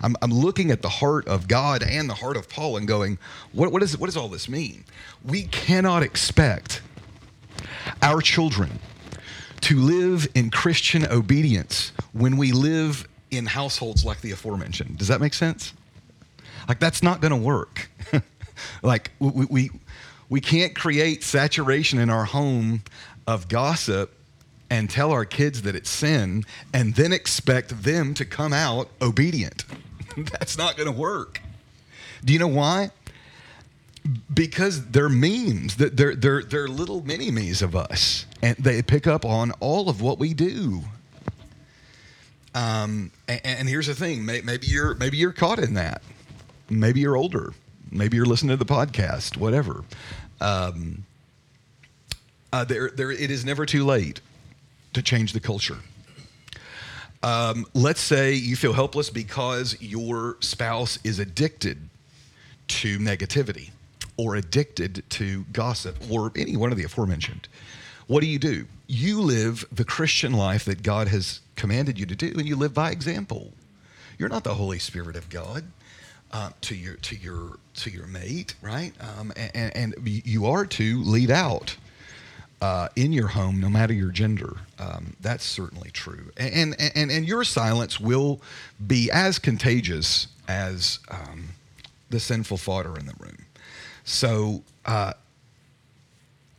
I'm 0.00 0.16
I'm 0.22 0.30
looking 0.30 0.70
at 0.70 0.80
the 0.80 0.88
heart 0.88 1.26
of 1.26 1.48
God 1.48 1.82
and 1.82 2.08
the 2.08 2.14
heart 2.14 2.36
of 2.36 2.48
Paul 2.48 2.76
and 2.76 2.86
going, 2.86 3.18
what 3.50 3.72
what 3.72 3.82
is 3.82 3.98
what 3.98 4.06
does 4.06 4.16
all 4.16 4.28
this 4.28 4.48
mean? 4.48 4.84
We 5.24 5.42
cannot 5.42 6.04
expect 6.04 6.82
our 8.00 8.20
children 8.20 8.78
to 9.62 9.76
live 9.76 10.28
in 10.36 10.50
Christian 10.52 11.04
obedience 11.06 11.90
when 12.12 12.36
we 12.36 12.52
live 12.52 13.08
in 13.32 13.46
households 13.46 14.04
like 14.04 14.20
the 14.20 14.30
aforementioned. 14.30 14.98
Does 14.98 15.08
that 15.08 15.20
make 15.20 15.34
sense? 15.34 15.72
Like 16.68 16.78
that's 16.78 17.02
not 17.02 17.20
going 17.20 17.32
to 17.32 17.36
work. 17.36 17.90
like 18.82 19.10
we, 19.18 19.46
we 19.46 19.70
we 20.30 20.40
can't 20.40 20.74
create 20.74 21.22
saturation 21.22 21.98
in 21.98 22.08
our 22.08 22.24
home 22.24 22.82
of 23.26 23.48
gossip 23.48 24.14
and 24.70 24.88
tell 24.88 25.10
our 25.10 25.24
kids 25.24 25.62
that 25.62 25.74
it's 25.74 25.90
sin 25.90 26.44
and 26.72 26.94
then 26.94 27.12
expect 27.12 27.82
them 27.82 28.14
to 28.14 28.24
come 28.24 28.52
out 28.52 28.88
obedient. 29.02 29.64
That's 30.16 30.56
not 30.56 30.76
going 30.76 30.86
to 30.86 30.96
work. 30.96 31.42
Do 32.24 32.32
you 32.32 32.38
know 32.38 32.48
why? 32.48 32.90
Because 34.32 34.86
they're 34.86 35.08
memes. 35.08 35.76
They're, 35.76 36.14
they're, 36.14 36.42
they're 36.42 36.68
little 36.68 37.04
mini 37.04 37.30
me's 37.30 37.60
of 37.60 37.76
us, 37.76 38.24
and 38.40 38.56
they 38.56 38.80
pick 38.82 39.06
up 39.06 39.24
on 39.24 39.50
all 39.60 39.88
of 39.88 40.00
what 40.00 40.18
we 40.18 40.32
do. 40.32 40.82
Um, 42.54 43.10
and, 43.28 43.40
and 43.44 43.68
here's 43.68 43.86
the 43.86 43.94
thing: 43.94 44.24
maybe 44.24 44.66
you're 44.66 44.94
maybe 44.94 45.18
you're 45.18 45.32
caught 45.32 45.58
in 45.58 45.74
that. 45.74 46.02
Maybe 46.68 47.00
you're 47.00 47.16
older. 47.16 47.52
Maybe 47.92 48.16
you're 48.16 48.26
listening 48.26 48.56
to 48.56 48.64
the 48.64 48.72
podcast. 48.72 49.36
Whatever. 49.36 49.84
Um, 50.40 51.04
uh, 52.52 52.64
there, 52.64 52.90
there, 52.90 53.10
it 53.10 53.30
is 53.30 53.44
never 53.44 53.66
too 53.66 53.84
late 53.84 54.20
to 54.92 55.02
change 55.02 55.32
the 55.32 55.40
culture. 55.40 55.78
Um, 57.22 57.66
let's 57.74 58.00
say 58.00 58.32
you 58.34 58.56
feel 58.56 58.72
helpless 58.72 59.10
because 59.10 59.76
your 59.80 60.36
spouse 60.40 60.98
is 61.04 61.18
addicted 61.18 61.78
to 62.68 62.98
negativity 62.98 63.70
or 64.16 64.36
addicted 64.36 65.02
to 65.10 65.44
gossip 65.52 65.96
or 66.10 66.32
any 66.34 66.56
one 66.56 66.72
of 66.72 66.78
the 66.78 66.84
aforementioned. 66.84 67.48
What 68.06 68.20
do 68.20 68.26
you 68.26 68.38
do? 68.38 68.66
You 68.86 69.20
live 69.20 69.64
the 69.70 69.84
Christian 69.84 70.32
life 70.32 70.64
that 70.64 70.82
God 70.82 71.08
has 71.08 71.40
commanded 71.56 71.98
you 71.98 72.06
to 72.06 72.16
do, 72.16 72.32
and 72.36 72.46
you 72.46 72.56
live 72.56 72.74
by 72.74 72.90
example. 72.90 73.52
You're 74.18 74.28
not 74.28 74.44
the 74.44 74.54
Holy 74.54 74.78
Spirit 74.78 75.14
of 75.14 75.28
God 75.30 75.64
uh, 76.32 76.50
to 76.62 76.74
your 76.74 76.94
to 76.96 77.16
your 77.16 77.58
to 77.74 77.90
your 77.90 78.06
mate, 78.06 78.54
right? 78.62 78.92
Um, 79.00 79.32
and, 79.36 79.76
and, 79.76 79.94
you 80.06 80.46
are 80.46 80.64
to 80.66 81.02
lead 81.02 81.30
out 81.30 81.76
uh, 82.60 82.88
in 82.94 83.12
your 83.12 83.28
home, 83.28 83.60
no 83.60 83.68
matter 83.68 83.92
your 83.92 84.10
gender. 84.10 84.56
Um, 84.78 85.16
that's 85.20 85.44
certainly 85.44 85.90
true. 85.90 86.30
And, 86.36 86.76
and 86.78 86.92
and 86.94 87.10
and 87.10 87.26
your 87.26 87.44
silence 87.44 87.98
will 87.98 88.40
be 88.86 89.10
as 89.10 89.38
contagious 89.38 90.28
as 90.46 91.00
um, 91.10 91.50
the 92.10 92.20
sinful 92.20 92.58
fodder 92.58 92.96
in 92.98 93.06
the 93.06 93.14
room. 93.18 93.46
So. 94.04 94.62
Uh, 94.84 95.12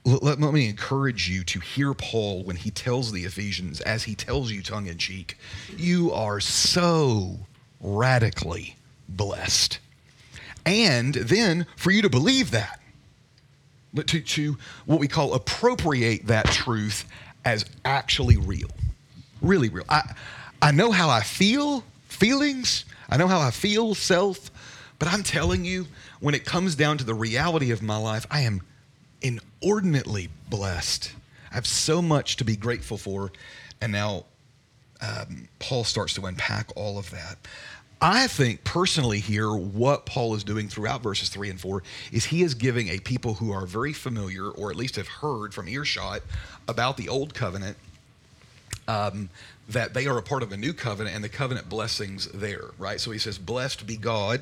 let, 0.04 0.40
let, 0.40 0.52
me 0.52 0.68
encourage 0.68 1.30
you 1.30 1.44
to 1.44 1.60
hear 1.60 1.94
Paul 1.94 2.44
when 2.44 2.56
he 2.56 2.72
tells 2.72 3.12
the 3.12 3.24
Ephesians, 3.24 3.82
as 3.82 4.04
he 4.04 4.16
tells 4.16 4.52
you 4.52 4.64
tongue 4.64 4.88
in 4.88 4.98
cheek, 4.98 5.38
you 5.78 6.12
are 6.12 6.40
so 6.40 7.38
radically 7.80 8.78
blessed. 9.16 9.80
And 10.66 11.14
then 11.16 11.66
for 11.76 11.92
you 11.92 12.02
to 12.02 12.10
believe 12.10 12.52
that, 12.52 12.80
to, 13.96 14.22
to 14.22 14.58
what 14.86 15.00
we 15.00 15.08
call 15.08 15.34
appropriate 15.34 16.28
that 16.28 16.46
truth 16.46 17.06
as 17.44 17.66
actually 17.84 18.38
real. 18.38 18.70
Really 19.42 19.70
real. 19.70 19.86
I, 19.90 20.14
I 20.62 20.72
know 20.72 20.92
how 20.92 21.10
I 21.10 21.22
feel, 21.22 21.84
feelings, 22.08 22.86
I 23.10 23.18
know 23.18 23.28
how 23.28 23.40
I 23.40 23.52
feel, 23.52 23.96
self, 23.96 24.52
but 25.00 25.12
I'm 25.12 25.24
telling 25.24 25.66
you, 25.66 25.88
when 26.20 26.36
it 26.36 26.46
comes 26.46 26.76
down 26.76 27.00
to 27.00 27.04
the 27.04 27.16
reality 27.16 27.72
of 27.72 27.82
my 27.82 27.98
life, 27.98 28.28
I 28.30 28.42
am 28.42 28.62
inordinately 29.22 30.30
blessed. 30.50 31.12
I 31.52 31.56
have 31.56 31.68
so 31.68 32.02
much 32.02 32.38
to 32.38 32.46
be 32.46 32.56
grateful 32.56 32.98
for. 32.98 33.32
And 33.82 33.92
now 33.92 34.26
um, 35.02 35.48
Paul 35.60 35.84
starts 35.84 36.14
to 36.14 36.26
unpack 36.28 36.70
all 36.76 37.00
of 37.00 37.10
that. 37.12 37.38
I 38.04 38.26
think 38.26 38.64
personally 38.64 39.20
here, 39.20 39.54
what 39.54 40.08
Paul 40.08 40.34
is 40.34 40.44
doing 40.44 40.68
throughout 40.68 41.04
verses 41.04 41.30
three 41.30 41.52
and 41.52 41.62
four 41.62 41.84
is 42.12 42.26
he 42.26 42.42
is 42.42 42.56
giving 42.56 42.88
a 42.88 42.98
people 42.98 43.36
who 43.36 43.52
are 43.52 43.68
very 43.68 43.94
familiar, 43.94 44.50
or 44.50 44.72
at 44.72 44.76
least 44.76 44.96
have 44.96 45.08
heard 45.08 45.54
from 45.54 45.68
earshot 45.68 46.24
about 46.68 46.98
the 46.98 47.10
old 47.10 47.36
covenant, 47.36 47.78
um, 48.88 49.30
that 49.70 49.94
they 49.94 50.08
are 50.08 50.18
a 50.18 50.24
part 50.24 50.42
of 50.42 50.52
a 50.52 50.58
new 50.58 50.74
covenant 50.74 51.16
and 51.16 51.24
the 51.24 51.30
covenant 51.30 51.70
blessings 51.70 52.28
there, 52.30 52.72
right? 52.80 53.00
So 53.00 53.12
he 53.12 53.20
says, 53.20 53.38
Blessed 53.38 53.86
be 53.86 53.98
God 53.98 54.42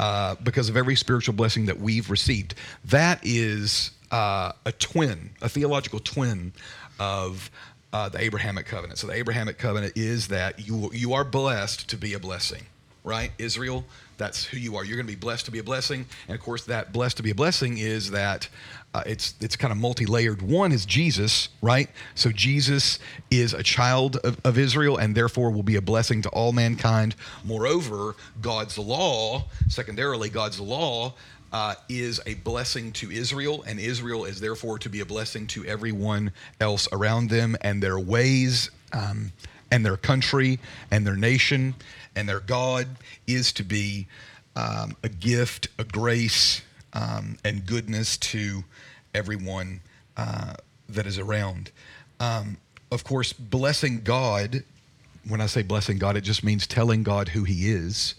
uh, 0.00 0.34
because 0.42 0.68
of 0.68 0.76
every 0.76 0.96
spiritual 0.96 1.34
blessing 1.34 1.66
that 1.66 1.78
we've 1.78 2.10
received. 2.10 2.56
That 2.86 3.20
is 3.22 3.92
uh, 4.10 4.52
a 4.66 4.72
twin, 4.72 5.30
a 5.40 5.48
theological 5.48 6.00
twin 6.00 6.52
of 6.98 7.48
uh, 7.92 8.08
the 8.08 8.20
Abrahamic 8.20 8.66
covenant. 8.66 8.98
So 8.98 9.06
the 9.06 9.14
Abrahamic 9.14 9.56
covenant 9.56 9.92
is 9.94 10.26
that 10.28 10.66
you, 10.66 10.90
you 10.92 11.12
are 11.14 11.22
blessed 11.22 11.88
to 11.90 11.96
be 11.96 12.12
a 12.14 12.18
blessing 12.18 12.66
right? 13.08 13.32
Israel, 13.38 13.84
that's 14.18 14.44
who 14.44 14.58
you 14.58 14.76
are. 14.76 14.84
You're 14.84 14.96
going 14.96 15.06
to 15.06 15.12
be 15.12 15.18
blessed 15.18 15.46
to 15.46 15.50
be 15.50 15.58
a 15.58 15.64
blessing. 15.64 16.04
And 16.28 16.36
of 16.36 16.42
course, 16.42 16.64
that 16.66 16.92
blessed 16.92 17.16
to 17.16 17.22
be 17.22 17.30
a 17.30 17.34
blessing 17.34 17.78
is 17.78 18.10
that 18.10 18.48
uh, 18.94 19.02
it's 19.06 19.34
it's 19.40 19.56
kind 19.56 19.72
of 19.72 19.78
multi-layered. 19.78 20.42
One 20.42 20.72
is 20.72 20.86
Jesus, 20.86 21.48
right? 21.62 21.88
So 22.14 22.30
Jesus 22.30 22.98
is 23.30 23.54
a 23.54 23.62
child 23.62 24.16
of, 24.16 24.38
of 24.44 24.58
Israel 24.58 24.96
and 24.96 25.14
therefore 25.14 25.50
will 25.50 25.62
be 25.62 25.76
a 25.76 25.82
blessing 25.82 26.22
to 26.22 26.28
all 26.30 26.52
mankind. 26.52 27.14
Moreover, 27.44 28.14
God's 28.40 28.78
law, 28.78 29.44
secondarily, 29.68 30.30
God's 30.30 30.60
law 30.60 31.14
uh, 31.52 31.74
is 31.88 32.20
a 32.26 32.34
blessing 32.34 32.92
to 32.92 33.10
Israel, 33.10 33.62
and 33.66 33.78
Israel 33.78 34.24
is 34.24 34.40
therefore 34.40 34.78
to 34.80 34.88
be 34.88 35.00
a 35.00 35.06
blessing 35.06 35.46
to 35.48 35.64
everyone 35.64 36.32
else 36.60 36.88
around 36.92 37.30
them 37.30 37.56
and 37.62 37.82
their 37.82 37.98
ways 37.98 38.70
um, 38.92 39.32
and 39.70 39.84
their 39.84 39.96
country 39.96 40.58
and 40.90 41.06
their 41.06 41.16
nation 41.16 41.74
and 42.16 42.28
their 42.28 42.40
God 42.40 42.88
is 43.26 43.52
to 43.52 43.62
be 43.62 44.06
um, 44.56 44.96
a 45.02 45.08
gift, 45.08 45.68
a 45.78 45.84
grace, 45.84 46.62
um, 46.92 47.36
and 47.44 47.64
goodness 47.64 48.16
to 48.16 48.64
everyone 49.14 49.80
uh, 50.16 50.54
that 50.88 51.06
is 51.06 51.18
around. 51.18 51.70
Um, 52.18 52.56
of 52.90 53.04
course, 53.04 53.32
blessing 53.32 54.00
God, 54.02 54.64
when 55.28 55.40
I 55.40 55.46
say 55.46 55.62
blessing 55.62 55.98
God, 55.98 56.16
it 56.16 56.22
just 56.22 56.42
means 56.42 56.66
telling 56.66 57.02
God 57.02 57.28
who 57.28 57.44
He 57.44 57.70
is. 57.70 58.14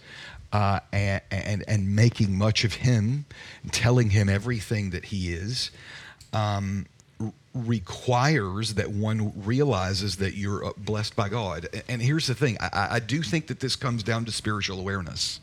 Uh, 0.52 0.80
and, 0.92 1.20
and, 1.30 1.64
and 1.68 1.94
making 1.94 2.36
much 2.36 2.64
of 2.64 2.74
him, 2.74 3.24
telling 3.70 4.10
him 4.10 4.28
everything 4.28 4.90
that 4.90 5.04
he 5.04 5.32
is, 5.32 5.70
um, 6.32 6.86
requires 7.54 8.74
that 8.74 8.90
one 8.90 9.32
realizes 9.44 10.16
that 10.16 10.34
you're 10.34 10.66
uh, 10.66 10.72
blessed 10.76 11.16
by 11.16 11.28
God. 11.28 11.68
And 11.88 12.00
here's 12.00 12.26
the 12.26 12.34
thing 12.34 12.56
I, 12.60 12.88
I 12.92 13.00
do 13.00 13.22
think 13.22 13.48
that 13.48 13.60
this 13.60 13.76
comes 13.76 14.02
down 14.02 14.24
to 14.26 14.32
spiritual 14.32 14.78
awareness. 14.78 15.40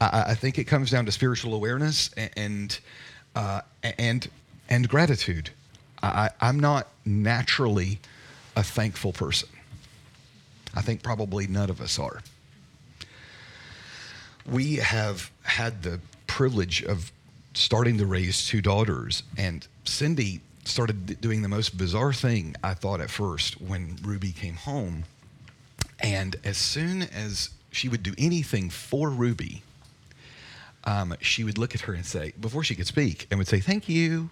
I, 0.00 0.24
I 0.28 0.34
think 0.34 0.58
it 0.58 0.64
comes 0.64 0.90
down 0.90 1.06
to 1.06 1.12
spiritual 1.12 1.54
awareness 1.54 2.10
and, 2.36 2.78
uh, 3.34 3.62
and 3.98 4.28
and 4.68 4.88
gratitude. 4.88 5.50
I, 6.02 6.30
I'm 6.40 6.58
not 6.58 6.88
naturally 7.04 8.00
a 8.56 8.62
thankful 8.62 9.12
person. 9.12 9.48
I 10.74 10.80
think 10.80 11.02
probably 11.02 11.46
none 11.46 11.68
of 11.68 11.80
us 11.80 11.98
are. 11.98 12.22
We 14.50 14.76
have 14.76 15.30
had 15.42 15.82
the 15.82 16.00
privilege 16.26 16.82
of 16.82 17.12
starting 17.54 17.98
to 17.98 18.06
raise 18.06 18.46
two 18.46 18.62
daughters, 18.62 19.22
and 19.36 19.66
Cindy 19.84 20.40
started 20.64 21.20
doing 21.20 21.42
the 21.42 21.48
most 21.48 21.76
bizarre 21.76 22.12
thing 22.12 22.54
I 22.62 22.74
thought 22.74 23.00
at 23.00 23.10
first 23.10 23.60
when 23.60 23.96
Ruby 24.02 24.32
came 24.32 24.54
home. 24.54 25.04
And 26.00 26.36
as 26.44 26.56
soon 26.56 27.02
as 27.02 27.50
she 27.70 27.88
would 27.88 28.02
do 28.02 28.14
anything 28.18 28.70
for 28.70 29.08
Ruby, 29.08 29.62
um, 30.84 31.14
she 31.20 31.44
would 31.44 31.58
look 31.58 31.74
at 31.74 31.82
her 31.82 31.94
and 31.94 32.04
say, 32.04 32.32
before 32.40 32.64
she 32.64 32.74
could 32.74 32.86
speak, 32.86 33.26
and 33.30 33.38
would 33.38 33.48
say, 33.48 33.60
Thank 33.60 33.88
you. 33.88 34.30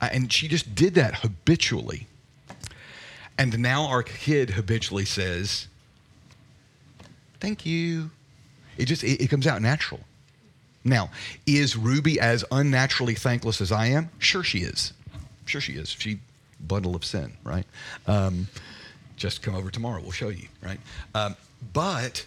Uh, 0.00 0.08
and 0.12 0.32
she 0.32 0.48
just 0.48 0.74
did 0.74 0.94
that 0.94 1.16
habitually. 1.16 2.06
And 3.38 3.58
now 3.58 3.86
our 3.86 4.02
kid 4.02 4.50
habitually 4.50 5.04
says, 5.04 5.68
Thank 7.40 7.64
you. 7.66 8.10
It 8.76 8.86
just 8.86 9.02
it, 9.02 9.20
it 9.22 9.28
comes 9.28 9.46
out 9.46 9.62
natural. 9.62 10.00
Now, 10.84 11.10
is 11.46 11.76
Ruby 11.76 12.18
as 12.18 12.44
unnaturally 12.50 13.14
thankless 13.14 13.60
as 13.60 13.70
I 13.70 13.86
am? 13.86 14.10
Sure, 14.18 14.42
she 14.42 14.58
is. 14.58 14.92
Sure, 15.46 15.60
she 15.60 15.74
is. 15.74 15.88
She 15.90 16.18
bundle 16.60 16.94
of 16.94 17.04
sin, 17.04 17.32
right? 17.44 17.66
Um, 18.06 18.46
just 19.16 19.42
come 19.42 19.54
over 19.54 19.70
tomorrow. 19.70 20.00
We'll 20.00 20.12
show 20.12 20.28
you, 20.28 20.48
right? 20.62 20.80
Um, 21.14 21.36
but 21.72 22.24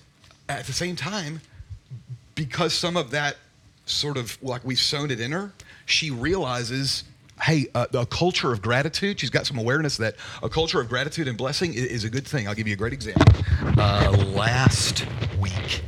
at 0.50 0.65
the 0.65 0.74
same 0.74 0.95
time, 0.95 1.41
because 2.36 2.74
some 2.74 2.98
of 2.98 3.12
that 3.12 3.38
sort 3.86 4.17
of 4.17 4.41
like 4.41 4.63
we've 4.63 4.79
sown 4.79 5.12
it 5.12 5.19
in 5.19 5.31
her, 5.31 5.51
she 5.86 6.12
realizes 6.12 7.03
hey, 7.41 7.67
uh, 7.75 7.86
a 7.93 8.05
culture 8.05 8.53
of 8.53 8.62
gratitude. 8.62 9.19
She's 9.19 9.29
got 9.29 9.45
some 9.45 9.57
awareness 9.57 9.98
that 9.98 10.15
a 10.41 10.50
culture 10.50 10.79
of 10.79 10.88
gratitude 10.88 11.27
and 11.27 11.38
blessing 11.38 11.74
is, 11.74 11.84
is 11.86 12.03
a 12.05 12.10
good 12.10 12.25
thing. 12.25 12.48
I'll 12.48 12.55
give 12.55 12.67
you 12.67 12.74
a 12.74 12.77
great 12.77 12.93
example. 12.93 13.25
Uh, 13.77 14.12
last 14.34 15.05
week, 15.39 15.84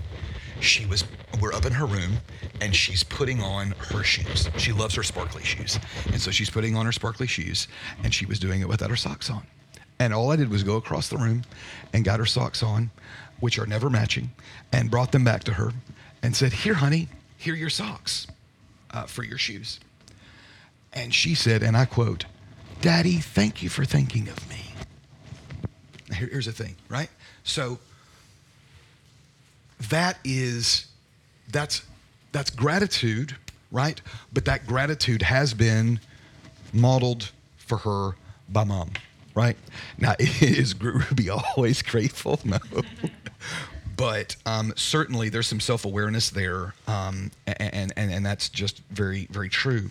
she 0.60 0.86
was 0.86 1.04
we're 1.40 1.54
up 1.54 1.66
in 1.66 1.74
her 1.74 1.86
room 1.86 2.18
and 2.62 2.76
she's 2.76 3.04
putting 3.04 3.42
on 3.42 3.72
her 3.92 4.04
shoes. 4.04 4.50
She 4.58 4.72
loves 4.72 4.96
her 4.96 5.04
sparkly 5.04 5.44
shoes. 5.44 5.80
And 6.08 6.20
so 6.20 6.32
she's 6.32 6.50
putting 6.50 6.76
on 6.76 6.86
her 6.86 6.92
sparkly 6.92 7.28
shoes 7.28 7.68
and 8.04 8.14
she 8.14 8.26
was 8.26 8.40
doing 8.40 8.62
it 8.62 8.68
without 8.68 8.90
her 8.90 8.96
socks 8.96 9.30
on. 9.30 9.46
And 10.00 10.14
all 10.14 10.32
I 10.32 10.36
did 10.36 10.50
was 10.50 10.64
go 10.64 10.76
across 10.78 11.10
the 11.10 11.18
room 11.18 11.44
and 11.94 12.04
got 12.04 12.20
her 12.20 12.26
socks 12.26 12.64
on, 12.64 12.90
which 13.40 13.60
are 13.60 13.66
never 13.66 13.90
matching, 13.90 14.32
and 14.72 14.90
brought 14.90 15.12
them 15.12 15.24
back 15.24 15.44
to 15.46 15.54
her 15.54 15.74
and 16.24 16.36
said, 16.36 16.54
Here, 16.54 16.76
honey, 16.76 17.08
here 17.38 17.54
are 17.54 17.58
your 17.58 17.70
socks 17.70 18.28
uh, 18.92 19.04
for 19.04 19.24
your 19.24 19.38
shoes. 19.38 19.80
And 20.94 21.14
she 21.14 21.36
said, 21.36 21.64
and 21.64 21.78
I 21.78 21.86
quote, 21.86 22.26
Daddy, 22.82 23.18
thank 23.18 23.62
you 23.62 23.70
for 23.70 23.86
thinking 23.86 24.28
of 24.30 24.50
me. 24.50 24.74
Here, 26.16 26.28
here's 26.28 26.46
the 26.46 26.52
thing, 26.52 26.76
right? 26.90 27.10
So 27.44 27.80
that 29.90 30.18
is 30.24 30.88
that's 31.52 31.84
that's 32.32 32.50
gratitude, 32.50 33.36
right? 33.72 34.02
But 34.34 34.46
that 34.46 34.68
gratitude 34.68 35.22
has 35.22 35.54
been 35.54 36.00
modeled 36.74 37.32
for 37.58 37.78
her 37.78 38.12
by 38.50 38.64
mom, 38.64 38.92
right? 39.34 39.58
Now, 39.98 40.16
is 40.20 40.80
Ruby 40.80 41.30
always 41.30 41.82
grateful? 41.82 42.40
No. 42.46 42.60
but 43.96 44.36
um, 44.46 44.74
certainly 44.76 45.30
there's 45.30 45.48
some 45.48 45.60
self-awareness 45.60 46.30
there, 46.30 46.76
um, 46.88 47.32
and, 47.48 47.92
and, 47.98 48.12
and 48.12 48.26
that's 48.26 48.48
just 48.48 48.82
very, 48.92 49.28
very 49.32 49.50
true. 49.50 49.90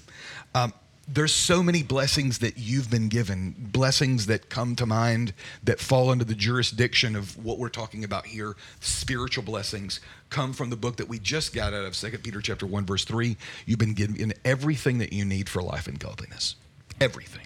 Um, 0.55 0.73
there's 1.09 1.33
so 1.33 1.63
many 1.63 1.83
blessings 1.83 2.39
that 2.39 2.59
you've 2.59 2.91
been 2.91 3.09
given, 3.09 3.55
blessings 3.59 4.27
that 4.27 4.49
come 4.49 4.75
to 4.77 4.87
mind 4.87 5.33
that 5.63 5.79
fall 5.79 6.11
under 6.11 6.25
the 6.25 6.35
jurisdiction 6.35 7.15
of 7.15 7.43
what 7.45 7.59
we're 7.59 7.69
talking 7.69 8.03
about 8.03 8.27
here. 8.27 8.57
Spiritual 8.81 9.45
blessings 9.45 10.01
come 10.31 10.53
from 10.53 10.71
the 10.71 10.77
book 10.77 10.97
that 10.97 11.09
we 11.09 11.19
just 11.19 11.55
got 11.55 11.73
out 11.73 11.85
of 11.85 11.95
2 11.95 12.19
Peter 12.19 12.41
chapter 12.41 12.67
1 12.67 12.87
verse 12.87 13.05
3. 13.05 13.37
You've 13.67 13.79
been 13.79 13.95
given 13.95 14.33
everything 14.45 14.99
that 14.99 15.13
you 15.13 15.25
need 15.25 15.49
for 15.49 15.63
life 15.63 15.87
and 15.87 15.99
godliness. 15.99 16.57
Everything. 17.01 17.46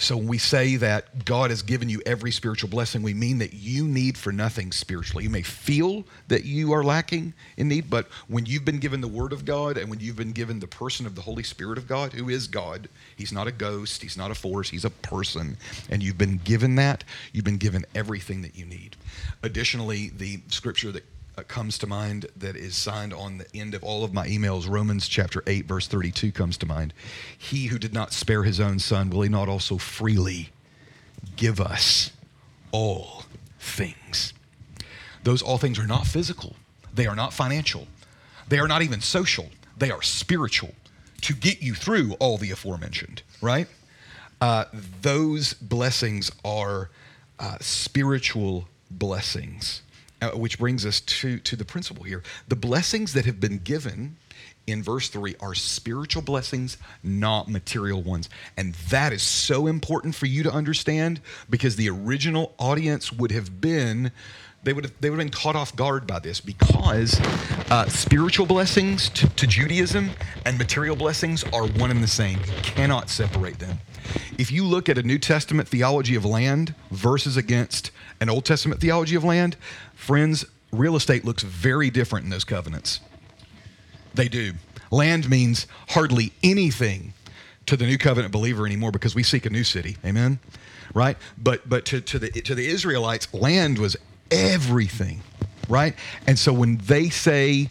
So 0.00 0.16
when 0.16 0.28
we 0.28 0.38
say 0.38 0.76
that 0.76 1.26
God 1.26 1.50
has 1.50 1.60
given 1.60 1.90
you 1.90 2.00
every 2.06 2.30
spiritual 2.30 2.70
blessing, 2.70 3.02
we 3.02 3.12
mean 3.12 3.36
that 3.38 3.52
you 3.52 3.86
need 3.86 4.16
for 4.16 4.32
nothing 4.32 4.72
spiritually. 4.72 5.24
You 5.24 5.30
may 5.30 5.42
feel 5.42 6.06
that 6.28 6.46
you 6.46 6.72
are 6.72 6.82
lacking 6.82 7.34
in 7.58 7.68
need, 7.68 7.90
but 7.90 8.08
when 8.26 8.46
you've 8.46 8.64
been 8.64 8.78
given 8.78 9.02
the 9.02 9.08
Word 9.08 9.34
of 9.34 9.44
God 9.44 9.76
and 9.76 9.90
when 9.90 10.00
you've 10.00 10.16
been 10.16 10.32
given 10.32 10.58
the 10.58 10.66
person 10.66 11.04
of 11.04 11.16
the 11.16 11.20
Holy 11.20 11.42
Spirit 11.42 11.76
of 11.76 11.86
God, 11.86 12.14
who 12.14 12.30
is 12.30 12.48
God, 12.48 12.88
He's 13.14 13.30
not 13.30 13.46
a 13.46 13.52
ghost, 13.52 14.00
He's 14.00 14.16
not 14.16 14.30
a 14.30 14.34
force, 14.34 14.70
He's 14.70 14.86
a 14.86 14.90
person, 14.90 15.58
and 15.90 16.02
you've 16.02 16.16
been 16.16 16.38
given 16.38 16.76
that, 16.76 17.04
you've 17.34 17.44
been 17.44 17.58
given 17.58 17.84
everything 17.94 18.40
that 18.40 18.56
you 18.56 18.64
need. 18.64 18.96
Additionally, 19.42 20.08
the 20.08 20.40
scripture 20.48 20.92
that 20.92 21.04
uh, 21.36 21.42
comes 21.42 21.78
to 21.78 21.86
mind 21.86 22.26
that 22.36 22.56
is 22.56 22.76
signed 22.76 23.12
on 23.12 23.38
the 23.38 23.46
end 23.54 23.74
of 23.74 23.82
all 23.82 24.04
of 24.04 24.12
my 24.12 24.26
emails. 24.26 24.68
Romans 24.68 25.08
chapter 25.08 25.42
8, 25.46 25.66
verse 25.66 25.86
32 25.86 26.32
comes 26.32 26.56
to 26.58 26.66
mind. 26.66 26.92
He 27.36 27.66
who 27.66 27.78
did 27.78 27.92
not 27.92 28.12
spare 28.12 28.42
his 28.44 28.60
own 28.60 28.78
son, 28.78 29.10
will 29.10 29.22
he 29.22 29.28
not 29.28 29.48
also 29.48 29.78
freely 29.78 30.50
give 31.36 31.60
us 31.60 32.12
all 32.72 33.24
things? 33.58 34.32
Those 35.22 35.42
all 35.42 35.58
things 35.58 35.78
are 35.78 35.86
not 35.86 36.06
physical, 36.06 36.56
they 36.92 37.06
are 37.06 37.16
not 37.16 37.32
financial, 37.32 37.86
they 38.48 38.58
are 38.58 38.68
not 38.68 38.82
even 38.82 39.00
social, 39.00 39.50
they 39.76 39.90
are 39.90 40.02
spiritual 40.02 40.74
to 41.22 41.34
get 41.34 41.62
you 41.62 41.74
through 41.74 42.14
all 42.14 42.38
the 42.38 42.50
aforementioned, 42.50 43.22
right? 43.42 43.68
Uh, 44.40 44.64
those 45.02 45.52
blessings 45.54 46.30
are 46.44 46.90
uh, 47.38 47.58
spiritual 47.60 48.66
blessings 48.90 49.82
uh, 50.20 50.30
which 50.30 50.58
brings 50.58 50.84
us 50.84 51.00
to, 51.00 51.38
to 51.38 51.56
the 51.56 51.64
principle 51.64 52.04
here. 52.04 52.22
The 52.48 52.56
blessings 52.56 53.12
that 53.14 53.24
have 53.24 53.40
been 53.40 53.58
given 53.58 54.16
in 54.66 54.82
verse 54.82 55.08
3 55.08 55.36
are 55.40 55.54
spiritual 55.54 56.22
blessings, 56.22 56.76
not 57.02 57.48
material 57.48 58.02
ones. 58.02 58.28
And 58.56 58.74
that 58.90 59.12
is 59.12 59.22
so 59.22 59.66
important 59.66 60.14
for 60.14 60.26
you 60.26 60.42
to 60.42 60.52
understand 60.52 61.20
because 61.48 61.76
the 61.76 61.88
original 61.88 62.54
audience 62.58 63.12
would 63.12 63.32
have 63.32 63.60
been. 63.60 64.12
They 64.62 64.74
would, 64.74 64.84
have, 64.84 64.92
they 65.00 65.08
would 65.08 65.18
have 65.18 65.26
been 65.26 65.32
caught 65.32 65.56
off 65.56 65.74
guard 65.74 66.06
by 66.06 66.18
this 66.18 66.38
because 66.38 67.18
uh, 67.70 67.86
spiritual 67.88 68.44
blessings 68.44 69.08
to, 69.10 69.26
to 69.36 69.46
Judaism 69.46 70.10
and 70.44 70.58
material 70.58 70.96
blessings 70.96 71.44
are 71.44 71.66
one 71.66 71.90
and 71.90 72.02
the 72.02 72.08
same. 72.08 72.38
You 72.40 72.62
cannot 72.62 73.08
separate 73.08 73.58
them. 73.58 73.78
If 74.38 74.50
you 74.50 74.64
look 74.64 74.88
at 74.88 74.98
a 74.98 75.02
New 75.02 75.18
Testament 75.18 75.68
theology 75.68 76.14
of 76.14 76.24
land 76.24 76.74
versus 76.90 77.36
against 77.36 77.90
an 78.20 78.30
Old 78.30 78.44
Testament 78.44 78.80
theology 78.80 79.14
of 79.14 79.24
land, 79.24 79.56
friends, 79.94 80.44
real 80.72 80.96
estate 80.96 81.24
looks 81.24 81.42
very 81.42 81.90
different 81.90 82.24
in 82.24 82.30
those 82.30 82.44
covenants. 82.44 83.00
They 84.14 84.28
do. 84.28 84.52
Land 84.90 85.30
means 85.30 85.66
hardly 85.90 86.32
anything 86.42 87.12
to 87.66 87.76
the 87.76 87.86
new 87.86 87.98
covenant 87.98 88.32
believer 88.32 88.66
anymore 88.66 88.90
because 88.90 89.14
we 89.14 89.22
seek 89.22 89.46
a 89.46 89.50
new 89.50 89.64
city. 89.64 89.96
Amen. 90.04 90.40
Right? 90.92 91.16
But 91.38 91.68
but 91.68 91.84
to, 91.86 92.00
to 92.00 92.18
the 92.18 92.30
to 92.30 92.54
the 92.54 92.66
Israelites, 92.66 93.32
land 93.32 93.78
was 93.78 93.96
everything. 94.30 95.22
Right? 95.68 95.94
And 96.26 96.36
so 96.36 96.52
when 96.52 96.78
they 96.78 97.10
say 97.10 97.70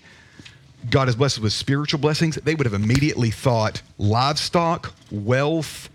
God 0.90 1.10
has 1.10 1.16
blessed 1.16 1.40
with 1.42 1.52
spiritual 1.52 2.00
blessings, 2.00 2.36
they 2.36 2.56
would 2.56 2.66
have 2.66 2.74
immediately 2.74 3.32
thought 3.32 3.82
livestock, 3.98 4.94
wealth, 5.12 5.89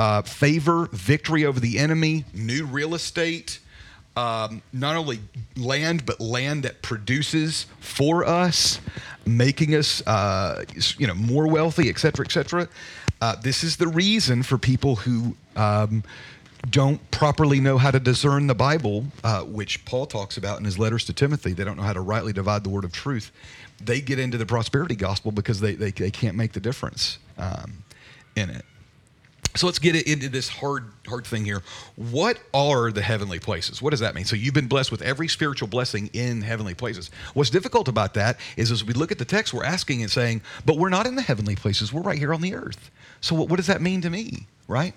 uh, 0.00 0.22
favor, 0.22 0.88
victory 0.92 1.44
over 1.44 1.60
the 1.60 1.78
enemy, 1.78 2.24
new 2.32 2.64
real 2.64 2.94
estate, 2.94 3.60
um, 4.16 4.62
not 4.72 4.96
only 4.96 5.18
land, 5.56 6.06
but 6.06 6.18
land 6.20 6.62
that 6.62 6.80
produces 6.80 7.66
for 7.80 8.24
us, 8.24 8.80
making 9.26 9.74
us, 9.74 10.00
uh, 10.06 10.64
you 10.96 11.06
know, 11.06 11.14
more 11.14 11.46
wealthy, 11.46 11.90
et 11.90 11.98
cetera, 11.98 12.24
et 12.24 12.32
cetera. 12.32 12.66
Uh, 13.20 13.36
this 13.42 13.62
is 13.62 13.76
the 13.76 13.88
reason 13.88 14.42
for 14.42 14.56
people 14.56 14.96
who 14.96 15.36
um, 15.54 16.02
don't 16.70 16.98
properly 17.10 17.60
know 17.60 17.76
how 17.76 17.90
to 17.90 18.00
discern 18.00 18.46
the 18.46 18.54
Bible, 18.54 19.04
uh, 19.22 19.42
which 19.42 19.84
Paul 19.84 20.06
talks 20.06 20.38
about 20.38 20.58
in 20.58 20.64
his 20.64 20.78
letters 20.78 21.04
to 21.04 21.12
Timothy. 21.12 21.52
They 21.52 21.64
don't 21.64 21.76
know 21.76 21.82
how 21.82 21.92
to 21.92 22.00
rightly 22.00 22.32
divide 22.32 22.64
the 22.64 22.70
word 22.70 22.84
of 22.84 22.92
truth. 22.92 23.30
They 23.84 24.00
get 24.00 24.18
into 24.18 24.38
the 24.38 24.46
prosperity 24.46 24.96
gospel 24.96 25.30
because 25.30 25.60
they, 25.60 25.74
they, 25.74 25.90
they 25.90 26.10
can't 26.10 26.36
make 26.36 26.52
the 26.52 26.60
difference 26.60 27.18
um, 27.36 27.84
in 28.34 28.48
it. 28.48 28.64
So 29.56 29.66
let's 29.66 29.80
get 29.80 29.96
into 30.06 30.28
this 30.28 30.48
hard, 30.48 30.84
hard 31.08 31.26
thing 31.26 31.44
here. 31.44 31.62
What 31.96 32.38
are 32.54 32.92
the 32.92 33.02
heavenly 33.02 33.40
places? 33.40 33.82
What 33.82 33.90
does 33.90 34.00
that 34.00 34.14
mean? 34.14 34.24
So 34.24 34.36
you've 34.36 34.54
been 34.54 34.68
blessed 34.68 34.92
with 34.92 35.02
every 35.02 35.26
spiritual 35.26 35.66
blessing 35.66 36.08
in 36.12 36.42
heavenly 36.42 36.74
places. 36.74 37.10
What's 37.34 37.50
difficult 37.50 37.88
about 37.88 38.14
that 38.14 38.38
is 38.56 38.70
as 38.70 38.84
we 38.84 38.94
look 38.94 39.10
at 39.10 39.18
the 39.18 39.24
text, 39.24 39.52
we're 39.52 39.64
asking 39.64 40.02
and 40.02 40.10
saying, 40.10 40.42
but 40.64 40.78
we're 40.78 40.88
not 40.88 41.06
in 41.06 41.16
the 41.16 41.22
heavenly 41.22 41.56
places. 41.56 41.92
We're 41.92 42.02
right 42.02 42.18
here 42.18 42.32
on 42.32 42.40
the 42.40 42.54
earth. 42.54 42.90
So 43.20 43.34
what, 43.34 43.48
what 43.48 43.56
does 43.56 43.66
that 43.66 43.82
mean 43.82 44.00
to 44.02 44.10
me, 44.10 44.46
right? 44.68 44.94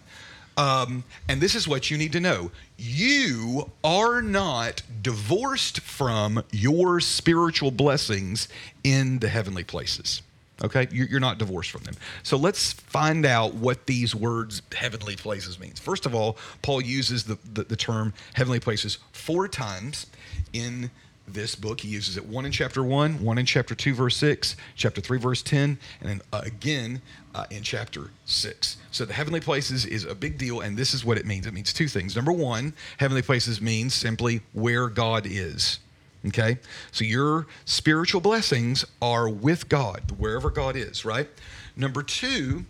Um, 0.55 1.03
and 1.27 1.41
this 1.41 1.55
is 1.55 1.67
what 1.67 1.89
you 1.89 1.97
need 1.97 2.11
to 2.11 2.19
know 2.19 2.51
you 2.77 3.71
are 3.83 4.21
not 4.21 4.83
divorced 5.01 5.79
from 5.79 6.43
your 6.51 6.99
spiritual 6.99 7.71
blessings 7.71 8.47
in 8.83 9.19
the 9.19 9.29
heavenly 9.29 9.63
places. 9.63 10.21
Okay, 10.63 10.87
you're 10.91 11.19
not 11.19 11.39
divorced 11.39 11.71
from 11.71 11.83
them. 11.83 11.95
So 12.21 12.37
let's 12.37 12.73
find 12.73 13.25
out 13.25 13.55
what 13.55 13.87
these 13.87 14.13
words 14.13 14.61
heavenly 14.73 15.15
places 15.15 15.59
means. 15.59 15.79
First 15.79 16.05
of 16.05 16.13
all, 16.13 16.37
Paul 16.61 16.81
uses 16.81 17.23
the, 17.23 17.37
the, 17.53 17.63
the 17.63 17.75
term 17.75 18.13
heavenly 18.33 18.59
places 18.59 18.99
four 19.11 19.47
times 19.47 20.05
in 20.53 20.91
this 21.27 21.55
book. 21.55 21.81
He 21.81 21.87
uses 21.87 22.17
it 22.17 22.25
one 22.25 22.45
in 22.45 22.51
chapter 22.51 22.83
1, 22.83 23.21
one 23.21 23.37
in 23.37 23.45
chapter 23.45 23.75
2, 23.75 23.93
verse 23.93 24.15
6, 24.17 24.55
chapter 24.75 25.01
3, 25.01 25.19
verse 25.19 25.41
10, 25.41 25.77
and 26.01 26.09
then 26.09 26.21
uh, 26.31 26.41
again 26.43 27.01
uh, 27.33 27.45
in 27.49 27.63
chapter 27.63 28.11
6. 28.25 28.77
So 28.91 29.05
the 29.05 29.13
heavenly 29.13 29.39
places 29.39 29.85
is 29.85 30.05
a 30.05 30.15
big 30.15 30.37
deal, 30.37 30.61
and 30.61 30.77
this 30.77 30.93
is 30.93 31.03
what 31.03 31.17
it 31.17 31.25
means 31.25 31.47
it 31.47 31.53
means 31.53 31.73
two 31.73 31.87
things. 31.87 32.15
Number 32.15 32.31
one, 32.31 32.73
heavenly 32.97 33.21
places 33.21 33.61
means 33.61 33.93
simply 33.93 34.41
where 34.53 34.87
God 34.87 35.25
is. 35.25 35.79
Okay? 36.27 36.57
So 36.91 37.03
your 37.03 37.47
spiritual 37.65 38.21
blessings 38.21 38.85
are 39.01 39.27
with 39.29 39.69
God, 39.69 40.11
wherever 40.17 40.49
God 40.49 40.75
is, 40.75 41.03
right? 41.03 41.27
Number 41.75 42.03
two, 42.03 42.65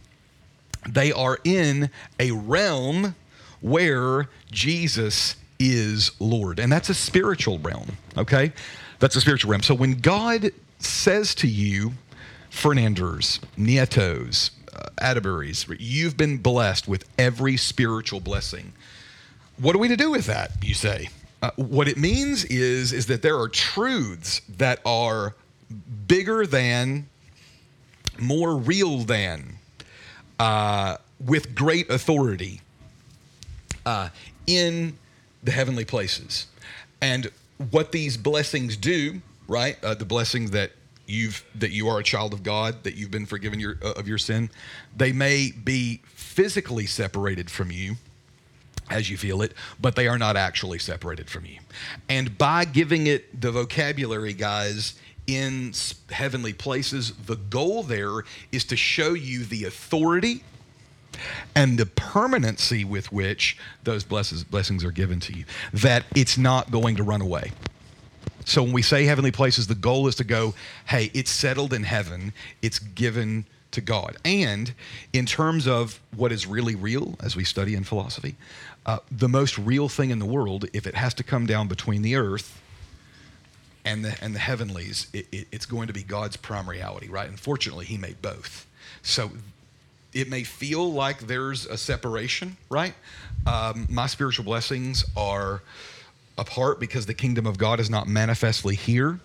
they 0.87 1.11
are 1.11 1.39
in 1.43 1.89
a 2.19 2.31
realm 2.31 3.15
where 3.61 4.29
Jesus 4.51 5.35
is 5.59 6.11
Lord. 6.19 6.59
And 6.59 6.71
that's 6.71 6.89
a 6.89 6.93
spiritual 6.93 7.59
realm, 7.59 7.97
okay? 8.17 8.51
That's 8.99 9.15
a 9.15 9.21
spiritual 9.21 9.51
realm. 9.51 9.63
So 9.63 9.73
when 9.73 9.99
God 9.99 10.51
says 10.79 11.33
to 11.35 11.47
you, 11.47 11.93
Fernanders, 12.49 13.39
Nietos, 13.57 14.51
uh, 14.73 14.89
Atterburys, 15.01 15.75
you've 15.79 16.17
been 16.17 16.37
blessed 16.37 16.87
with 16.87 17.05
every 17.17 17.57
spiritual 17.57 18.19
blessing. 18.19 18.73
What 19.57 19.75
are 19.75 19.79
we 19.79 19.87
to 19.87 19.95
do 19.95 20.11
with 20.11 20.25
that, 20.25 20.51
you 20.61 20.73
say? 20.73 21.09
Uh, 21.43 21.51
what 21.57 21.89
it 21.89 21.97
means 21.97 22.45
is, 22.45 22.93
is 22.93 23.07
that 23.07 23.21
there 23.21 23.37
are 23.37 23.49
truths 23.49 24.39
that 24.57 24.79
are 24.85 25.35
bigger 26.07 26.47
than, 26.47 27.05
more 28.17 28.55
real 28.55 28.99
than, 28.99 29.57
uh, 30.39 30.95
with 31.19 31.53
great 31.53 31.89
authority 31.89 32.61
uh, 33.85 34.07
in 34.47 34.97
the 35.43 35.51
heavenly 35.51 35.83
places. 35.83 36.47
And 37.01 37.29
what 37.71 37.91
these 37.91 38.15
blessings 38.15 38.77
do, 38.77 39.21
right? 39.49 39.75
Uh, 39.83 39.95
the 39.95 40.05
blessings 40.05 40.51
that 40.51 40.71
you've 41.07 41.43
that 41.55 41.71
you 41.71 41.89
are 41.89 41.99
a 41.99 42.03
child 42.03 42.31
of 42.31 42.43
God, 42.43 42.85
that 42.85 42.95
you've 42.95 43.11
been 43.11 43.25
forgiven 43.25 43.59
your, 43.59 43.77
uh, 43.83 43.91
of 43.91 44.07
your 44.07 44.17
sin, 44.17 44.49
they 44.95 45.11
may 45.11 45.51
be 45.51 45.99
physically 46.05 46.85
separated 46.85 47.51
from 47.51 47.69
you 47.69 47.97
as 48.89 49.09
you 49.09 49.17
feel 49.17 49.41
it, 49.41 49.53
but 49.79 49.95
they 49.95 50.07
are 50.07 50.17
not 50.17 50.35
actually 50.35 50.79
separated 50.79 51.29
from 51.29 51.45
you. 51.45 51.59
And 52.09 52.37
by 52.37 52.65
giving 52.65 53.07
it 53.07 53.39
the 53.39 53.51
vocabulary, 53.51 54.33
guys, 54.33 54.95
in 55.27 55.73
heavenly 56.09 56.53
places, 56.53 57.13
the 57.13 57.35
goal 57.35 57.83
there 57.83 58.23
is 58.51 58.65
to 58.65 58.75
show 58.75 59.13
you 59.13 59.45
the 59.45 59.65
authority 59.65 60.43
and 61.55 61.77
the 61.77 61.85
permanency 61.85 62.83
with 62.83 63.11
which 63.11 63.57
those 63.83 64.03
blessings, 64.03 64.43
blessings 64.43 64.83
are 64.83 64.91
given 64.91 65.19
to 65.21 65.37
you, 65.37 65.45
that 65.71 66.03
it's 66.15 66.37
not 66.37 66.71
going 66.71 66.95
to 66.95 67.03
run 67.03 67.21
away. 67.21 67.51
So 68.45 68.63
when 68.63 68.73
we 68.73 68.81
say 68.81 69.05
heavenly 69.05 69.31
places, 69.31 69.67
the 69.67 69.75
goal 69.75 70.07
is 70.07 70.15
to 70.15 70.23
go, 70.23 70.53
hey, 70.85 71.09
it's 71.13 71.31
settled 71.31 71.71
in 71.71 71.83
heaven, 71.83 72.33
it's 72.61 72.79
given 72.79 73.45
to 73.73 73.81
God. 73.81 74.17
And 74.25 74.73
in 75.11 75.25
terms 75.25 75.67
of 75.67 75.99
what 76.15 76.31
is 76.31 76.47
really 76.47 76.75
real, 76.75 77.15
as 77.21 77.35
we 77.35 77.43
study 77.43 77.75
in 77.75 77.83
philosophy, 77.83 78.35
uh, 78.85 78.99
the 79.11 79.29
most 79.29 79.57
real 79.57 79.89
thing 79.89 80.09
in 80.09 80.19
the 80.19 80.25
world, 80.25 80.65
if 80.73 80.87
it 80.87 80.95
has 80.95 81.13
to 81.15 81.23
come 81.23 81.45
down 81.45 81.67
between 81.67 82.01
the 82.01 82.15
earth 82.15 82.61
and 83.85 84.03
the, 84.03 84.15
and 84.21 84.33
the 84.33 84.39
heavenlies, 84.39 85.07
it, 85.13 85.27
it, 85.31 85.47
it's 85.51 85.65
going 85.65 85.87
to 85.87 85.93
be 85.93 86.03
God's 86.03 86.37
prime 86.37 86.69
reality, 86.69 87.07
right? 87.09 87.29
Unfortunately, 87.29 87.85
He 87.85 87.97
made 87.97 88.21
both. 88.21 88.65
So 89.01 89.31
it 90.13 90.29
may 90.29 90.43
feel 90.43 90.91
like 90.91 91.19
there's 91.27 91.65
a 91.65 91.77
separation, 91.77 92.57
right? 92.69 92.93
Um, 93.45 93.87
my 93.89 94.07
spiritual 94.07 94.45
blessings 94.45 95.05
are 95.17 95.61
apart 96.37 96.79
because 96.79 97.05
the 97.05 97.13
kingdom 97.13 97.45
of 97.45 97.57
God 97.57 97.79
is 97.79 97.89
not 97.89 98.07
manifestly 98.07 98.75
here. 98.75 99.19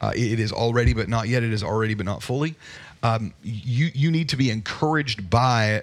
Uh, 0.00 0.12
it 0.14 0.40
is 0.40 0.52
already, 0.52 0.94
but 0.94 1.08
not 1.08 1.28
yet. 1.28 1.42
It 1.42 1.52
is 1.52 1.62
already, 1.62 1.94
but 1.94 2.06
not 2.06 2.22
fully. 2.22 2.54
Um, 3.02 3.32
you 3.42 3.90
you 3.94 4.10
need 4.10 4.28
to 4.30 4.36
be 4.36 4.50
encouraged 4.50 5.30
by 5.30 5.82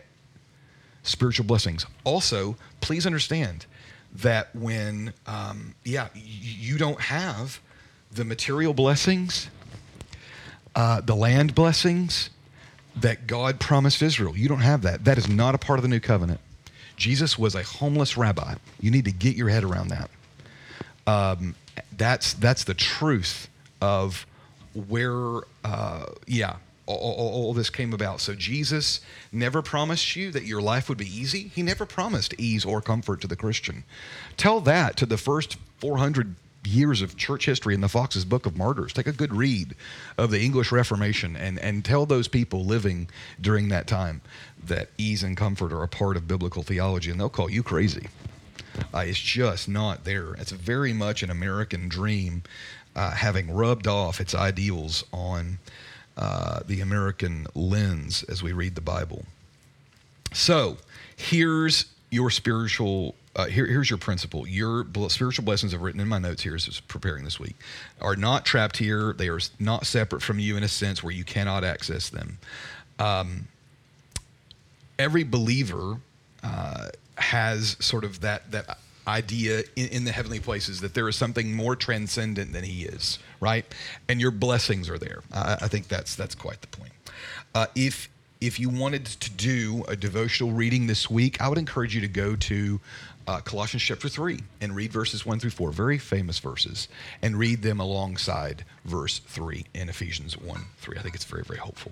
spiritual 1.04 1.46
blessings. 1.46 1.86
Also, 2.04 2.58
please 2.82 3.06
understand 3.06 3.66
that 4.14 4.56
when 4.56 5.14
um, 5.26 5.76
yeah 5.84 6.10
you 6.14 6.78
don't 6.78 7.02
have 7.02 7.60
the 8.12 8.24
material 8.24 8.74
blessings, 8.74 9.50
uh, 10.76 11.02
the 11.02 11.16
land 11.16 11.56
blessings, 11.56 12.30
that 13.02 13.28
God 13.28 13.60
promised 13.60 14.02
Israel. 14.02 14.36
You 14.36 14.48
don't 14.48 14.62
have 14.62 14.82
that. 14.84 15.06
That 15.06 15.18
is 15.18 15.28
not 15.28 15.56
a 15.56 15.58
part 15.58 15.80
of 15.80 15.84
the 15.84 15.90
new 15.90 16.00
covenant. 16.00 16.40
Jesus 16.96 17.38
was 17.38 17.54
a 17.54 17.64
homeless 17.64 18.18
rabbi. 18.18 18.56
You 18.80 18.92
need 18.92 19.06
to 19.06 19.12
get 19.12 19.36
your 19.36 19.50
head 19.50 19.64
around 19.64 19.90
that. 19.90 20.10
Um, 21.06 21.56
that's 21.96 22.34
that's 22.34 22.64
the 22.64 22.74
truth 22.74 23.50
of 23.82 24.26
where, 24.74 25.42
uh, 25.64 26.06
yeah, 26.26 26.58
all, 26.88 27.14
all, 27.14 27.30
all, 27.30 27.54
this 27.54 27.70
came 27.70 27.94
about. 27.94 28.22
So 28.22 28.34
Jesus 28.34 29.02
never 29.32 29.62
promised 29.62 30.16
you 30.16 30.32
that 30.32 30.46
your 30.46 30.62
life 30.62 30.90
would 30.90 30.98
be 30.98 31.06
easy. 31.06 31.52
He 31.54 31.62
never 31.62 31.86
promised 31.86 32.34
ease 32.38 32.66
or 32.66 32.82
comfort 32.82 33.22
to 33.22 33.28
the 33.28 33.36
Christian. 33.36 33.84
Tell 34.38 34.62
that 34.62 34.96
to 34.98 35.06
the 35.06 35.18
first 35.18 35.58
400 35.80 36.36
years 36.66 37.02
of 37.02 37.16
church 37.16 37.46
history 37.46 37.74
in 37.74 37.82
the 37.82 37.90
Foxe's 37.90 38.26
Book 38.26 38.46
of 38.46 38.58
Martyrs. 38.58 38.94
Take 38.94 39.08
a 39.08 39.12
good 39.12 39.34
read 39.34 39.76
of 40.18 40.32
the 40.32 40.42
English 40.42 40.72
Reformation 40.72 41.36
and, 41.36 41.60
and 41.60 41.84
tell 41.84 42.06
those 42.06 42.28
people 42.28 42.66
living 42.66 43.10
during 43.40 43.70
that 43.70 43.88
time 43.88 44.22
that 44.66 44.90
ease 44.98 45.24
and 45.24 45.38
comfort 45.38 45.72
are 45.72 45.84
a 45.84 45.88
part 45.88 46.18
of 46.18 46.28
biblical 46.28 46.64
theology, 46.64 47.12
and 47.12 47.20
they'll 47.20 47.30
call 47.30 47.50
you 47.50 47.64
crazy. 47.64 48.08
Uh, 48.94 49.00
it's 49.00 49.20
just 49.20 49.68
not 49.68 50.04
there. 50.04 50.34
It's 50.36 50.52
very 50.52 50.94
much 50.94 51.24
an 51.24 51.30
American 51.30 51.90
dream, 51.90 52.44
uh, 52.96 53.12
having 53.12 53.52
rubbed 53.52 53.88
off 53.88 54.20
its 54.20 54.36
ideals 54.36 55.04
on 55.12 55.60
uh, 56.18 56.62
the 56.66 56.82
American 56.82 57.48
lens 57.56 58.24
as 58.24 58.44
we 58.44 58.52
read 58.52 58.76
the 58.76 58.82
Bible. 58.82 59.26
So, 60.34 60.78
here's 61.16 61.86
your 62.10 62.30
spiritual 62.30 63.16
uh, 63.38 63.46
here, 63.46 63.68
here's 63.68 63.88
your 63.88 64.00
principle. 64.00 64.48
Your 64.48 64.88
spiritual 65.10 65.46
blessings 65.46 65.72
I've 65.72 65.82
written 65.82 66.02
in 66.02 66.08
my 66.08 66.18
notes 66.18 66.42
here 66.42 66.56
as 66.56 66.82
preparing 66.88 67.24
this 67.24 67.40
week 67.40 67.56
are 68.02 68.16
not 68.16 68.46
trapped 68.46 68.78
here. 68.78 69.14
They 69.14 69.30
are 69.30 69.40
not 69.60 69.86
separate 69.86 70.24
from 70.24 70.40
you 70.40 70.58
in 70.58 70.64
a 70.64 70.68
sense 70.68 71.04
where 71.04 71.14
you 71.14 71.24
cannot 71.24 71.64
access 71.64 72.10
them. 72.10 72.40
Um, 72.98 73.48
every 74.98 75.24
believer 75.24 75.98
uh, 76.44 76.88
has 77.18 77.78
sort 77.80 78.04
of 78.04 78.22
that 78.22 78.50
that 78.52 78.80
idea 79.08 79.64
in, 79.76 79.88
in, 79.90 80.04
the 80.04 80.12
heavenly 80.12 80.40
places 80.40 80.82
that 80.82 80.94
there 80.94 81.08
is 81.08 81.16
something 81.16 81.54
more 81.54 81.76
transcendent 81.76 82.52
than 82.52 82.64
he 82.64 82.84
is, 82.84 83.20
right? 83.40 83.66
And 84.08 84.20
your 84.20 84.32
blessings 84.32 84.90
are 84.90 84.98
there. 84.98 85.22
I, 85.34 85.58
I 85.62 85.68
think 85.68 85.88
that's 85.88 86.16
that's 86.16 86.36
quite 86.36 86.62
the 86.62 86.68
point. 86.68 86.92
Uh, 87.54 87.68
if 87.76 88.10
if 88.40 88.60
you 88.60 88.70
wanted 88.70 89.06
to 89.06 89.32
do 89.32 89.84
a 89.88 89.96
devotional 89.96 90.52
reading 90.52 90.88
this 90.88 91.10
week, 91.10 91.42
I 91.42 91.50
would 91.50 91.58
encourage 91.58 91.96
you 91.96 92.02
to 92.02 92.08
go 92.08 92.36
to 92.36 92.80
uh, 93.28 93.42
Colossians 93.42 93.84
chapter 93.84 94.08
3 94.08 94.40
and 94.62 94.76
read 94.76 94.92
verses 94.92 95.26
1 95.26 95.40
through 95.40 95.50
4, 95.50 95.72
very 95.72 95.98
famous 95.98 96.40
verses, 96.40 96.88
and 97.22 97.36
read 97.36 97.62
them 97.62 97.80
alongside 97.80 98.64
verse 98.86 99.20
3 99.20 99.66
in 99.74 99.90
Ephesians 99.90 100.38
1 100.38 100.62
3. 100.78 100.98
I 100.98 101.02
think 101.02 101.16
it's 101.16 101.26
very, 101.26 101.44
very 101.44 101.60
helpful. 101.60 101.92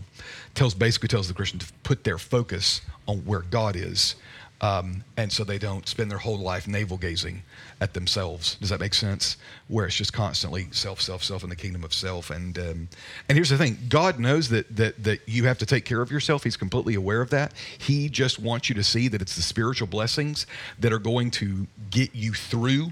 Tells 0.54 0.74
basically 0.74 1.10
tells 1.10 1.28
the 1.28 1.34
Christian 1.34 1.60
to 1.60 1.74
put 1.84 2.04
their 2.04 2.18
focus 2.18 2.82
on 3.08 3.20
where 3.20 3.42
God 3.42 3.76
is 3.76 4.16
um, 4.62 5.04
and 5.18 5.32
so 5.32 5.44
they 5.44 5.58
don't 5.58 5.88
spend 5.88 6.10
their 6.10 6.18
whole 6.18 6.38
life 6.38 6.68
navel 6.68 6.98
gazing 6.98 7.44
at 7.82 7.94
themselves. 7.94 8.56
Does 8.56 8.70
that 8.70 8.80
make 8.80 8.94
sense? 8.94 9.38
Where 9.68 9.86
it's 9.86 9.96
just 9.96 10.14
constantly 10.14 10.68
self, 10.72 11.02
self, 11.02 11.24
self 11.24 11.44
in 11.44 11.50
the 11.50 11.56
kingdom 11.56 11.84
of 11.84 11.94
self. 11.94 12.30
And 12.30 12.58
um, 12.58 12.90
and 13.28 13.36
here's 13.36 13.50
the 13.50 13.58
thing: 13.58 13.78
God 13.90 14.20
knows 14.20 14.50
that 14.50 14.74
that 14.76 15.04
that 15.04 15.28
you 15.28 15.46
have 15.46 15.58
to 15.58 15.66
take 15.66 15.84
care 15.84 16.02
of 16.02 16.12
yourself. 16.12 16.44
He's 16.44 16.58
completely 16.58 16.96
aware 16.96 17.22
of 17.22 17.30
that. 17.32 17.54
He 17.78 18.08
just 18.08 18.40
wants 18.40 18.70
you 18.70 18.76
to 18.76 18.84
see 18.84 19.08
that 19.10 19.22
it's 19.22 19.36
the 19.36 19.42
spiritual 19.42 19.88
blessings 19.88 20.48
that 20.80 20.94
are 20.94 21.00
going 21.00 21.32
to 21.32 21.68
get 21.90 22.16
you 22.16 22.34
through, 22.34 22.92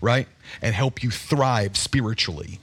right, 0.00 0.26
and 0.62 0.74
help 0.74 1.02
you 1.02 1.10
thrive 1.10 1.76
spiritually 1.76 2.58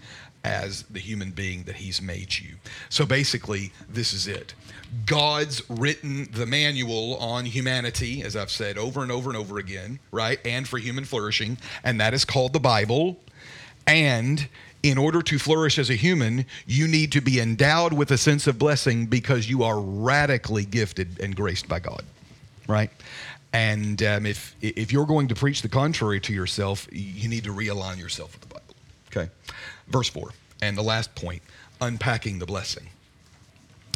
as 0.46 0.84
the 0.84 1.00
human 1.00 1.32
being 1.32 1.64
that 1.64 1.76
He's 1.76 2.02
made 2.02 2.38
you. 2.38 2.56
So 2.90 3.06
basically, 3.06 3.72
this 3.90 4.14
is 4.14 4.28
it. 4.28 4.54
God's 5.06 5.68
written 5.70 6.30
the 6.32 6.46
manual 6.46 7.18
on 7.18 7.46
humanity, 7.46 8.22
as 8.22 8.36
I've 8.36 8.52
said 8.52 8.78
over 8.78 9.02
and 9.02 9.12
over 9.12 9.30
and 9.30 9.38
over 9.38 9.58
again, 9.58 10.00
right? 10.12 10.40
And 10.46 10.68
for 10.68 10.78
human 10.78 11.04
flourishing, 11.04 11.58
and 11.84 12.00
that 12.00 12.14
is 12.14 12.24
called 12.24 12.54
the 12.54 12.60
Bible. 12.60 13.18
And 13.88 14.48
in 14.84 15.00
order 15.00 15.24
to 15.24 15.40
flourish 15.40 15.80
as 15.80 15.90
a 15.90 15.96
human, 15.96 16.46
you 16.68 16.88
need 16.88 17.12
to 17.14 17.22
be 17.22 17.40
endowed 17.40 17.92
with 17.92 18.12
a 18.12 18.18
sense 18.18 18.46
of 18.46 18.60
blessing 18.60 19.08
because 19.08 19.50
you 19.50 19.64
are 19.64 19.80
radically 19.80 20.64
gifted 20.64 21.20
and 21.20 21.36
graced 21.36 21.68
by 21.68 21.80
God, 21.80 22.04
right? 22.68 22.92
And 23.52 24.04
um, 24.04 24.26
if 24.26 24.56
if 24.62 24.92
you're 24.92 25.08
going 25.08 25.28
to 25.30 25.36
preach 25.36 25.64
the 25.64 25.70
contrary 25.70 26.20
to 26.22 26.34
yourself, 26.34 26.88
you 26.92 27.28
need 27.30 27.46
to 27.46 27.54
realign 27.54 27.98
yourself 27.98 28.34
with 28.34 28.42
the 28.42 28.48
Bible. 28.48 28.76
Okay, 29.10 29.32
verse 29.88 30.10
four, 30.10 30.32
and 30.62 30.78
the 30.78 30.84
last 30.84 31.16
point: 31.16 31.42
unpacking 31.82 32.40
the 32.40 32.46
blessing. 32.46 32.88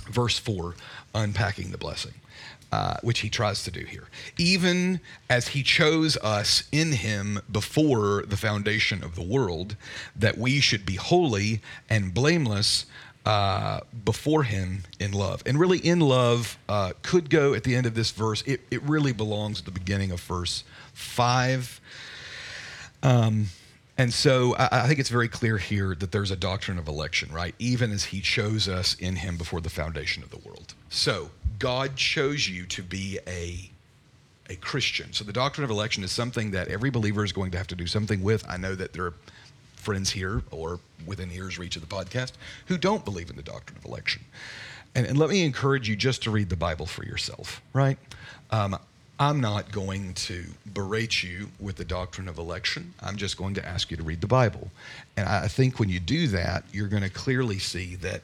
verse 0.10 0.40
4, 0.40 0.76
unpacking 1.14 1.72
the 1.72 1.78
blessing. 1.78 2.14
Uh, 2.72 2.98
which 3.02 3.22
he 3.22 3.30
tries 3.30 3.64
to 3.64 3.72
do 3.72 3.80
here. 3.84 4.08
Even 4.38 5.00
as 5.28 5.50
he 5.50 5.64
chose 5.64 6.16
us 6.18 6.64
in 6.72 6.92
him 6.92 7.40
before 7.52 8.24
the 8.28 8.38
foundation 8.38 9.04
of 9.04 9.16
the 9.16 9.24
world, 9.24 9.76
that 10.16 10.38
we 10.38 10.60
should 10.60 10.86
be 10.86 10.94
holy 10.94 11.62
and 11.90 12.14
blameless 12.14 12.86
uh, 13.26 13.80
before 14.06 14.44
him 14.44 14.84
in 15.00 15.12
love. 15.14 15.42
And 15.48 15.60
really, 15.60 15.80
in 15.80 16.00
love 16.00 16.60
uh, 16.70 16.92
could 17.02 17.32
go 17.32 17.56
at 17.56 17.64
the 17.64 17.76
end 17.76 17.88
of 17.88 17.96
this 17.96 18.12
verse. 18.12 18.44
It, 18.44 18.62
it 18.70 18.84
really 18.84 19.14
belongs 19.14 19.60
at 19.60 19.66
the 19.66 19.72
beginning 19.72 20.12
of 20.12 20.22
verse 20.22 20.64
5. 20.94 21.82
Um, 23.02 23.48
and 24.00 24.14
so 24.14 24.56
I, 24.56 24.84
I, 24.84 24.88
think 24.88 25.00
it's 25.00 25.10
very 25.10 25.28
clear 25.28 25.58
here 25.58 25.94
that 25.94 26.14
there's 26.14 26.32
a 26.32 26.38
doctrine 26.38 26.80
of 26.80 26.88
election, 26.88 27.34
right? 27.34 27.54
Even 27.60 27.92
as 27.92 28.06
he 28.06 28.22
chose 28.22 28.70
us 28.70 28.96
in 28.96 29.18
him 29.18 29.36
before 29.36 29.60
the 29.60 29.70
foundation 29.70 30.24
of 30.24 30.30
the 30.30 30.38
world. 30.38 30.74
So 30.88 31.32
God 31.60 31.98
chose 31.98 32.48
you 32.48 32.66
to 32.68 32.82
be 32.82 33.20
a 33.28 33.70
a 34.50 34.56
Christian. 34.56 35.12
So 35.12 35.26
the 35.26 35.34
doctrine 35.34 35.66
of 35.66 35.70
election 35.70 36.04
is 36.04 36.14
something 36.14 36.52
that 36.52 36.70
every 36.70 36.90
believer 36.90 37.26
is 37.26 37.34
going 37.34 37.52
to 37.52 37.58
have 37.58 37.68
to 37.68 37.76
do 37.76 37.86
something 37.86 38.24
with. 38.24 38.44
I 38.50 38.56
know 38.56 38.74
that 38.74 38.94
there 38.94 39.06
are 39.06 39.14
friends 39.76 40.10
here 40.10 40.44
or 40.50 40.80
within 41.06 41.30
ears 41.32 41.60
reach 41.60 41.76
of 41.76 41.88
the 41.88 41.94
podcast 41.94 42.32
who 42.68 42.78
don't 42.78 43.06
believe 43.06 43.30
in 43.30 43.36
the 43.36 43.44
doctrine 43.44 43.78
of 43.78 43.86
election. 43.86 44.24
And, 44.96 45.06
and 45.06 45.18
let 45.18 45.30
me 45.30 45.44
encourage 45.44 45.88
you 45.88 45.96
just 45.96 46.24
to 46.24 46.32
read 46.32 46.50
the 46.50 46.56
Bible 46.56 46.86
for 46.86 47.06
yourself, 47.06 47.62
right? 47.74 47.98
Um, 48.50 48.80
I'm 49.22 49.42
not 49.42 49.74
going 49.74 50.14
to 50.14 50.46
berate 50.74 51.24
you 51.24 51.50
with 51.60 51.76
the 51.76 51.84
doctrine 51.84 52.30
of 52.30 52.38
election. 52.38 52.94
I'm 53.02 53.18
just 53.18 53.36
going 53.36 53.54
to 53.56 53.66
ask 53.68 53.92
you 53.92 53.98
to 53.98 54.04
read 54.04 54.22
the 54.22 54.28
Bible. 54.28 54.72
And 55.18 55.28
I 55.28 55.50
think 55.50 55.78
when 55.78 55.90
you 55.90 56.00
do 56.00 56.28
that, 56.28 56.64
you're 56.72 56.88
going 56.88 57.04
to 57.04 57.10
clearly 57.10 57.60
see 57.60 57.96
that 57.98 58.22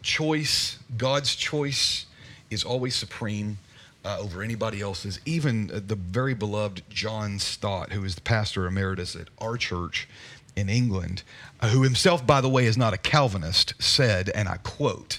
choice, 0.00 0.78
God's 0.96 1.34
choice, 1.34 2.06
is 2.50 2.64
always 2.64 2.96
supreme 2.96 3.58
uh, 4.02 4.16
over 4.18 4.42
anybody 4.42 4.80
else's. 4.80 5.20
Even 5.26 5.70
uh, 5.70 5.80
the 5.86 5.96
very 5.96 6.32
beloved 6.32 6.82
John 6.88 7.38
Stott, 7.38 7.92
who 7.92 8.02
is 8.02 8.14
the 8.14 8.22
pastor 8.22 8.66
emeritus 8.66 9.14
at 9.14 9.28
our 9.38 9.58
church 9.58 10.08
in 10.56 10.70
England, 10.70 11.22
uh, 11.60 11.68
who 11.68 11.82
himself, 11.82 12.26
by 12.26 12.40
the 12.40 12.48
way, 12.48 12.64
is 12.64 12.78
not 12.78 12.94
a 12.94 12.98
Calvinist, 12.98 13.74
said, 13.78 14.30
and 14.30 14.48
I 14.48 14.56
quote, 14.56 15.18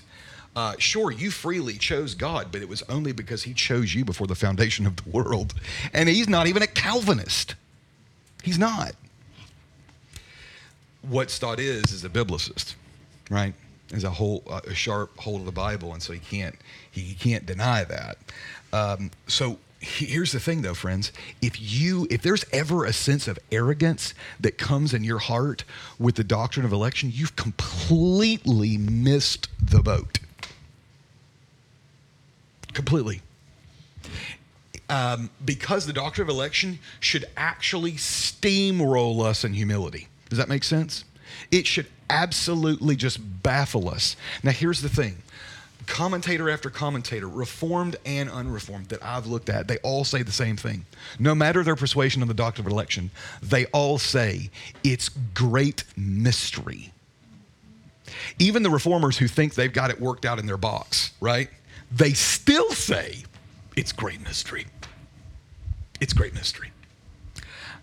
uh, 0.59 0.75
sure, 0.77 1.09
you 1.09 1.31
freely 1.31 1.77
chose 1.77 2.15
God, 2.15 2.47
but 2.51 2.61
it 2.61 2.67
was 2.67 2.83
only 2.89 3.13
because 3.13 3.43
He 3.43 3.53
chose 3.53 3.95
you 3.95 4.03
before 4.03 4.27
the 4.27 4.35
foundation 4.35 4.85
of 4.85 4.97
the 4.97 5.09
world. 5.09 5.53
And 5.93 6.09
He's 6.09 6.27
not 6.27 6.47
even 6.47 6.61
a 6.61 6.67
Calvinist. 6.67 7.55
He's 8.43 8.59
not. 8.59 8.91
What 11.01 11.31
Stott 11.31 11.61
is, 11.61 11.93
is 11.93 12.03
a 12.03 12.09
biblicist, 12.09 12.75
right? 13.29 13.53
is 13.91 14.03
a 14.03 14.09
whole 14.09 14.43
uh, 14.49 14.59
a 14.67 14.75
sharp 14.75 15.17
hold 15.17 15.39
of 15.39 15.45
the 15.45 15.53
Bible, 15.53 15.93
and 15.93 16.03
so 16.03 16.11
he 16.11 16.19
can't 16.19 16.55
he 16.91 17.13
can't 17.13 17.45
deny 17.45 17.85
that. 17.85 18.17
Um, 18.73 19.11
so 19.27 19.59
here's 19.79 20.33
the 20.33 20.41
thing 20.41 20.61
though 20.61 20.73
friends 20.73 21.13
if 21.41 21.59
you 21.61 22.05
if 22.11 22.21
there's 22.21 22.43
ever 22.51 22.83
a 22.83 22.91
sense 22.91 23.29
of 23.29 23.39
arrogance 23.49 24.13
that 24.37 24.57
comes 24.57 24.93
in 24.93 25.05
your 25.05 25.19
heart 25.19 25.63
with 25.97 26.15
the 26.15 26.23
doctrine 26.23 26.65
of 26.65 26.73
election 26.73 27.09
you've 27.13 27.37
completely 27.37 28.77
missed 28.77 29.47
the 29.57 29.81
boat 29.81 30.19
completely 32.79 33.21
um, 34.89 35.29
because 35.45 35.85
the 35.85 35.93
doctrine 35.93 36.27
of 36.27 36.33
election 36.33 36.79
should 36.99 37.25
actually 37.37 37.93
steamroll 37.93 39.23
us 39.23 39.43
in 39.43 39.53
humility 39.53 40.07
does 40.29 40.37
that 40.37 40.49
make 40.49 40.63
sense 40.63 41.03
it 41.51 41.67
should 41.67 41.87
absolutely 42.09 42.95
just 42.95 43.19
baffle 43.43 43.89
us. 43.89 44.15
Now, 44.43 44.51
here's 44.51 44.81
the 44.81 44.89
thing 44.89 45.17
commentator 45.87 46.51
after 46.51 46.69
commentator, 46.69 47.27
reformed 47.27 47.95
and 48.05 48.29
unreformed, 48.29 48.89
that 48.89 49.03
I've 49.03 49.25
looked 49.25 49.49
at, 49.49 49.67
they 49.67 49.77
all 49.77 50.03
say 50.03 50.21
the 50.21 50.31
same 50.31 50.55
thing. 50.55 50.85
No 51.17 51.33
matter 51.33 51.63
their 51.63 51.75
persuasion 51.75 52.21
on 52.21 52.27
the 52.27 52.33
doctrine 52.35 52.67
of 52.67 52.71
election, 52.71 53.09
they 53.41 53.65
all 53.67 53.97
say 53.97 54.51
it's 54.83 55.09
great 55.33 55.83
mystery. 55.97 56.93
Even 58.37 58.61
the 58.61 58.69
reformers 58.69 59.17
who 59.17 59.27
think 59.27 59.55
they've 59.55 59.73
got 59.73 59.89
it 59.89 59.99
worked 59.99 60.25
out 60.25 60.37
in 60.37 60.45
their 60.45 60.57
box, 60.57 61.11
right? 61.19 61.49
They 61.91 62.13
still 62.13 62.71
say 62.71 63.23
it's 63.75 63.91
great 63.91 64.21
mystery. 64.21 64.67
It's 65.99 66.13
great 66.13 66.33
mystery. 66.33 66.71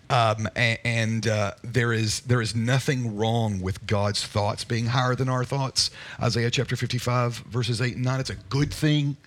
Um, 0.09 0.47
and, 0.55 0.79
and 0.85 1.27
uh, 1.27 1.51
there 1.63 1.91
is 1.91 2.21
there 2.21 2.41
is 2.41 2.55
nothing 2.55 3.17
wrong 3.17 3.59
with 3.59 3.85
God's 3.85 4.25
thoughts 4.25 4.63
being 4.63 4.85
higher 4.85 5.15
than 5.15 5.27
our 5.27 5.43
thoughts. 5.43 5.91
Isaiah 6.21 6.49
chapter 6.49 6.77
55, 6.77 7.39
verses 7.39 7.81
8 7.81 7.95
and 7.95 8.05
9. 8.05 8.19
It's 8.21 8.29
a 8.29 8.35
good 8.35 8.73
thing 8.73 9.17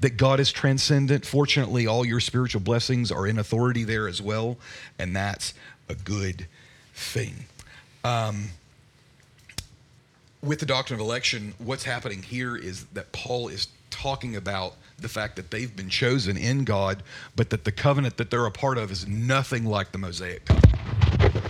that 0.00 0.18
God 0.18 0.38
is 0.38 0.52
transcendent. 0.52 1.24
Fortunately, 1.24 1.86
all 1.86 2.04
your 2.04 2.20
spiritual 2.20 2.60
blessings 2.60 3.10
are 3.10 3.26
in 3.26 3.38
authority 3.38 3.84
there 3.84 4.06
as 4.06 4.20
well, 4.20 4.58
and 4.98 5.16
that's 5.16 5.54
a 5.88 5.94
good 5.94 6.46
thing. 6.94 7.34
Um, 8.04 8.50
with 10.42 10.60
the 10.60 10.66
doctrine 10.66 11.00
of 11.00 11.04
election, 11.04 11.54
what's 11.58 11.84
happening 11.84 12.22
here 12.22 12.54
is 12.54 12.84
that 12.86 13.12
Paul 13.12 13.48
is 13.48 13.66
talking 13.90 14.36
about 14.36 14.74
the 14.98 15.08
fact 15.08 15.36
that 15.36 15.50
they've 15.50 15.74
been 15.74 15.88
chosen 15.88 16.36
in 16.36 16.64
God, 16.64 17.02
but 17.36 17.50
that 17.50 17.64
the 17.64 17.72
covenant 17.72 18.16
that 18.16 18.30
they're 18.30 18.46
a 18.46 18.50
part 18.50 18.78
of 18.78 18.90
is 18.90 19.06
nothing 19.06 19.64
like 19.64 19.92
the 19.92 19.98
Mosaic 19.98 20.44
covenant. 20.44 21.44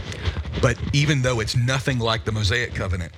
But 0.60 0.78
even 0.92 1.22
though 1.22 1.40
it's 1.40 1.56
nothing 1.56 1.98
like 1.98 2.24
the 2.24 2.32
Mosaic 2.32 2.74
covenant, 2.74 3.12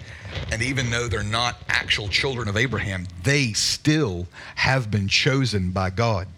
and 0.52 0.62
even 0.62 0.90
though 0.90 1.08
they're 1.08 1.22
not 1.22 1.56
actual 1.68 2.08
children 2.08 2.48
of 2.48 2.56
Abraham, 2.56 3.06
they 3.22 3.52
still 3.52 4.26
have 4.56 4.90
been 4.90 5.08
chosen 5.08 5.70
by 5.70 5.90
God. 5.90 6.28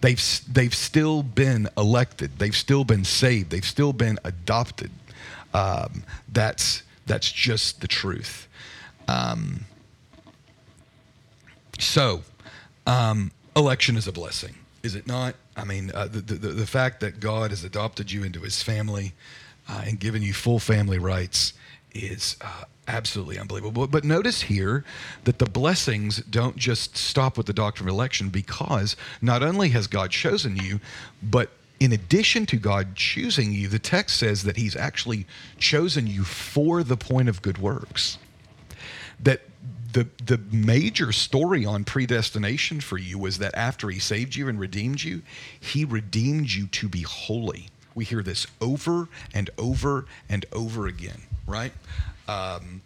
They've, 0.00 0.22
they've 0.52 0.74
still 0.74 1.22
been 1.22 1.68
elected. 1.76 2.38
They've 2.38 2.56
still 2.56 2.84
been 2.84 3.04
saved. 3.04 3.50
They've 3.50 3.64
still 3.64 3.92
been 3.92 4.18
adopted. 4.24 4.90
Um, 5.52 6.04
that's, 6.32 6.82
that's 7.06 7.30
just 7.30 7.80
the 7.80 7.88
truth. 7.88 8.48
Um, 9.08 9.66
so, 11.78 12.22
um, 12.86 13.30
election 13.56 13.96
is 13.96 14.06
a 14.06 14.12
blessing, 14.12 14.54
is 14.82 14.94
it 14.94 15.06
not? 15.06 15.34
I 15.56 15.64
mean, 15.64 15.90
uh, 15.94 16.08
the, 16.08 16.20
the, 16.20 16.48
the, 16.48 16.66
fact 16.66 17.00
that 17.00 17.20
God 17.20 17.50
has 17.50 17.62
adopted 17.62 18.10
you 18.10 18.24
into 18.24 18.40
his 18.40 18.62
family 18.62 19.12
uh, 19.68 19.82
and 19.86 20.00
given 20.00 20.22
you 20.22 20.32
full 20.32 20.58
family 20.58 20.98
rights 20.98 21.52
is 21.94 22.36
uh, 22.40 22.64
absolutely 22.88 23.38
unbelievable. 23.38 23.86
But 23.86 24.04
notice 24.04 24.42
here 24.42 24.84
that 25.24 25.38
the 25.38 25.46
blessings 25.46 26.18
don't 26.18 26.56
just 26.56 26.96
stop 26.96 27.36
with 27.36 27.46
the 27.46 27.52
doctrine 27.52 27.88
of 27.88 27.94
election 27.94 28.30
because 28.30 28.96
not 29.22 29.42
only 29.42 29.68
has 29.70 29.86
God 29.86 30.10
chosen 30.10 30.56
you, 30.56 30.80
but 31.22 31.50
in 31.80 31.92
addition 31.92 32.46
to 32.46 32.56
God 32.56 32.94
choosing 32.96 33.52
you, 33.52 33.68
the 33.68 33.78
text 33.78 34.16
says 34.16 34.42
that 34.44 34.56
he's 34.56 34.76
actually 34.76 35.26
chosen 35.58 36.06
you 36.06 36.24
for 36.24 36.82
the 36.82 36.96
point 36.96 37.28
of 37.28 37.42
good 37.42 37.58
works. 37.58 38.18
That 39.20 39.42
the 39.94 40.08
the 40.24 40.38
major 40.52 41.12
story 41.12 41.64
on 41.64 41.84
predestination 41.84 42.80
for 42.80 42.98
you 42.98 43.16
was 43.16 43.38
that 43.38 43.54
after 43.54 43.88
he 43.88 44.00
saved 44.00 44.34
you 44.34 44.48
and 44.48 44.60
redeemed 44.60 45.02
you, 45.02 45.22
he 45.58 45.84
redeemed 45.84 46.50
you 46.50 46.66
to 46.66 46.88
be 46.88 47.02
holy. 47.02 47.68
We 47.94 48.04
hear 48.04 48.22
this 48.22 48.46
over 48.60 49.08
and 49.32 49.50
over 49.56 50.06
and 50.28 50.44
over 50.52 50.88
again, 50.88 51.22
right? 51.46 51.72
Um, 52.26 52.82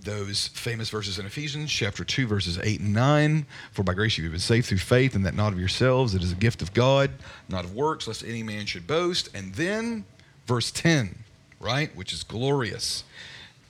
those 0.00 0.46
famous 0.48 0.88
verses 0.90 1.18
in 1.18 1.26
Ephesians 1.26 1.72
chapter 1.72 2.04
2 2.04 2.28
verses 2.28 2.60
8 2.62 2.78
and 2.78 2.94
9 2.94 3.44
for 3.72 3.82
by 3.82 3.92
grace 3.92 4.16
you've 4.16 4.30
been 4.30 4.38
saved 4.38 4.66
through 4.66 4.78
faith 4.78 5.16
and 5.16 5.26
that 5.26 5.34
not 5.34 5.52
of 5.52 5.58
yourselves 5.58 6.14
it 6.14 6.22
is 6.22 6.30
a 6.30 6.36
gift 6.36 6.62
of 6.62 6.72
God 6.72 7.10
not 7.48 7.64
of 7.64 7.74
works 7.74 8.06
lest 8.06 8.22
any 8.22 8.44
man 8.44 8.66
should 8.66 8.86
boast 8.86 9.28
and 9.34 9.52
then 9.54 10.04
verse 10.46 10.70
10 10.70 11.16
right 11.58 11.94
which 11.96 12.12
is 12.12 12.22
glorious 12.22 13.02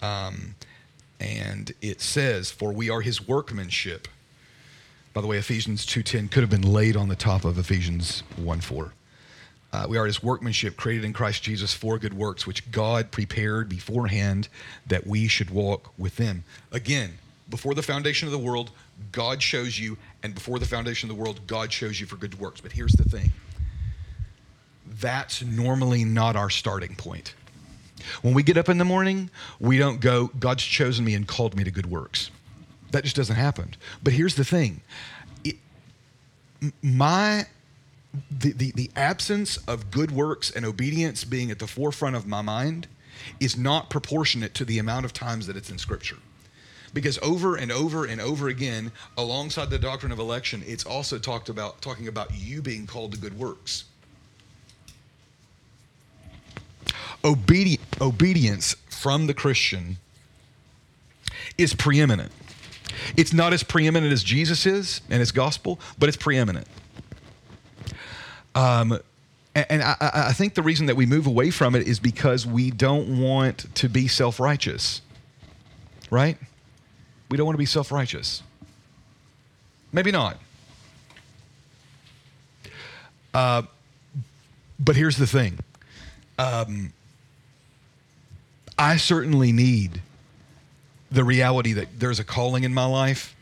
um, 0.03 0.55
and 1.20 1.72
it 1.81 2.00
says, 2.00 2.50
"For 2.50 2.72
we 2.72 2.90
are 2.90 3.00
His 3.00 3.26
workmanship." 3.26 4.09
By 5.12 5.20
the 5.20 5.26
way, 5.26 5.38
Ephesians 5.38 5.87
2:10 5.87 6.29
could 6.29 6.42
have 6.42 6.50
been 6.50 6.62
laid 6.62 6.96
on 6.96 7.09
the 7.09 7.16
top 7.16 7.44
of 7.44 7.59
Ephesians 7.59 8.22
1:4. 8.37 8.92
Uh, 9.72 9.87
we 9.88 9.98
are 9.98 10.07
His 10.07 10.22
workmanship, 10.22 10.76
created 10.76 11.05
in 11.05 11.12
Christ 11.12 11.42
Jesus 11.42 11.72
for 11.72 11.98
good 11.98 12.14
works, 12.14 12.46
which 12.46 12.70
God 12.70 13.11
prepared 13.11 13.68
beforehand 13.68 14.48
that 14.87 15.07
we 15.07 15.29
should 15.29 15.50
walk 15.50 15.92
with 15.98 16.16
them. 16.16 16.44
Again, 16.70 17.18
before 17.48 17.74
the 17.74 17.83
foundation 17.83 18.26
of 18.26 18.33
the 18.33 18.38
world, 18.38 18.70
God 19.12 19.42
shows 19.42 19.79
you, 19.79 19.96
and 20.22 20.35
before 20.35 20.59
the 20.59 20.66
foundation 20.66 21.11
of 21.11 21.16
the 21.16 21.22
world, 21.22 21.46
God 21.46 21.72
shows 21.72 22.00
you 22.00 22.07
for 22.07 22.16
good 22.16 22.38
works. 22.38 22.61
But 22.61 22.72
here's 22.72 22.92
the 22.92 23.05
thing 23.05 23.33
that's 25.00 25.42
normally 25.42 26.05
not 26.05 26.37
our 26.37 26.50
starting 26.50 26.94
point. 26.94 27.35
When 28.23 28.35
we 28.35 28.43
get 28.43 28.57
up 28.57 28.69
in 28.69 28.79
the 28.79 28.85
morning, 28.85 29.31
we 29.59 29.79
don't 29.79 30.01
go, 30.01 30.29
God's 30.39 30.63
chosen 30.63 31.05
me 31.05 31.15
and 31.15 31.27
called 31.27 31.57
me 31.57 31.65
to 31.65 31.71
good 31.71 31.87
works. 31.87 32.31
That 32.93 33.05
just 33.05 33.17
doesn't 33.17 33.37
happen. 33.37 33.75
But 34.03 34.13
here's 34.13 34.35
the 34.35 34.45
thing 34.45 34.81
it, 35.45 35.57
my 36.83 37.47
the, 38.31 38.53
the, 38.53 38.73
the 38.73 38.91
absence 38.97 39.57
of 39.69 39.91
good 39.91 40.11
works 40.11 40.51
and 40.51 40.65
obedience 40.65 41.25
being 41.25 41.51
at 41.51 41.59
the 41.59 41.67
forefront 41.67 42.17
of 42.17 42.27
my 42.27 42.43
mind 42.43 42.87
is 43.41 43.57
not 43.57 43.91
proportionate 43.91 44.55
to 44.55 44.65
the 44.65 44.79
amount 44.79 45.05
of 45.05 45.13
times 45.13 45.47
that 45.47 45.57
it's 45.57 45.71
in 45.71 45.79
Scripture. 45.79 46.17
Because 46.95 47.19
over 47.23 47.57
and 47.57 47.71
over 47.71 48.05
and 48.05 48.21
over 48.21 48.49
again, 48.49 48.93
alongside 49.19 49.69
the 49.71 49.79
doctrine 49.79 50.13
of 50.13 50.19
election, 50.19 50.63
it's 50.67 50.87
also 50.87 51.19
talked 51.19 51.49
about 51.49 51.83
talking 51.83 52.09
about 52.09 52.31
you 52.35 52.63
being 52.63 52.87
called 52.87 53.13
to 53.13 53.19
good 53.19 53.37
works. 53.37 53.85
Obedi- 57.22 57.81
obedience 58.01 58.77
from 58.88 59.27
the 59.27 59.35
Christian 59.35 59.96
is 61.59 61.75
preeminent. 61.75 62.33
It's 63.16 63.33
not 63.33 63.53
as 63.53 63.62
preeminent 63.62 64.12
as 64.12 64.22
Jesus 64.22 64.66
is 64.66 65.01
and 65.11 65.20
his 65.20 65.33
gospel, 65.33 65.81
but 65.99 66.09
it's 66.09 66.16
preeminent. 66.16 66.66
Um, 68.55 68.99
and 69.55 69.83
I, 69.83 69.96
I, 70.01 70.33
think 70.33 70.55
the 70.55 70.62
reason 70.62 70.87
that 70.87 70.96
we 70.96 71.07
move 71.07 71.27
away 71.27 71.51
from 71.51 71.75
it 71.75 71.87
is 71.87 71.99
because 71.99 72.46
we 72.46 72.70
don't 72.70 73.20
want 73.20 73.75
to 73.77 73.88
be 73.88 74.09
self 74.09 74.38
righteous, 74.40 75.03
right? 76.11 76.38
We 77.31 77.37
don't 77.37 77.46
want 77.46 77.55
to 77.55 77.59
be 77.59 77.66
self 77.66 77.90
righteous. 77.90 78.42
Maybe 79.92 80.11
not. 80.11 80.38
Uh, 83.33 83.62
but 84.79 84.96
here's 84.96 85.16
the 85.16 85.27
thing 85.27 85.59
um, 86.38 86.92
I 88.79 88.96
certainly 88.96 89.53
need 89.53 90.03
the 91.11 91.25
reality 91.25 91.72
that 91.75 91.88
there's 91.99 92.18
a 92.18 92.25
calling 92.25 92.64
in 92.64 92.75
my 92.75 92.85
life 92.85 93.35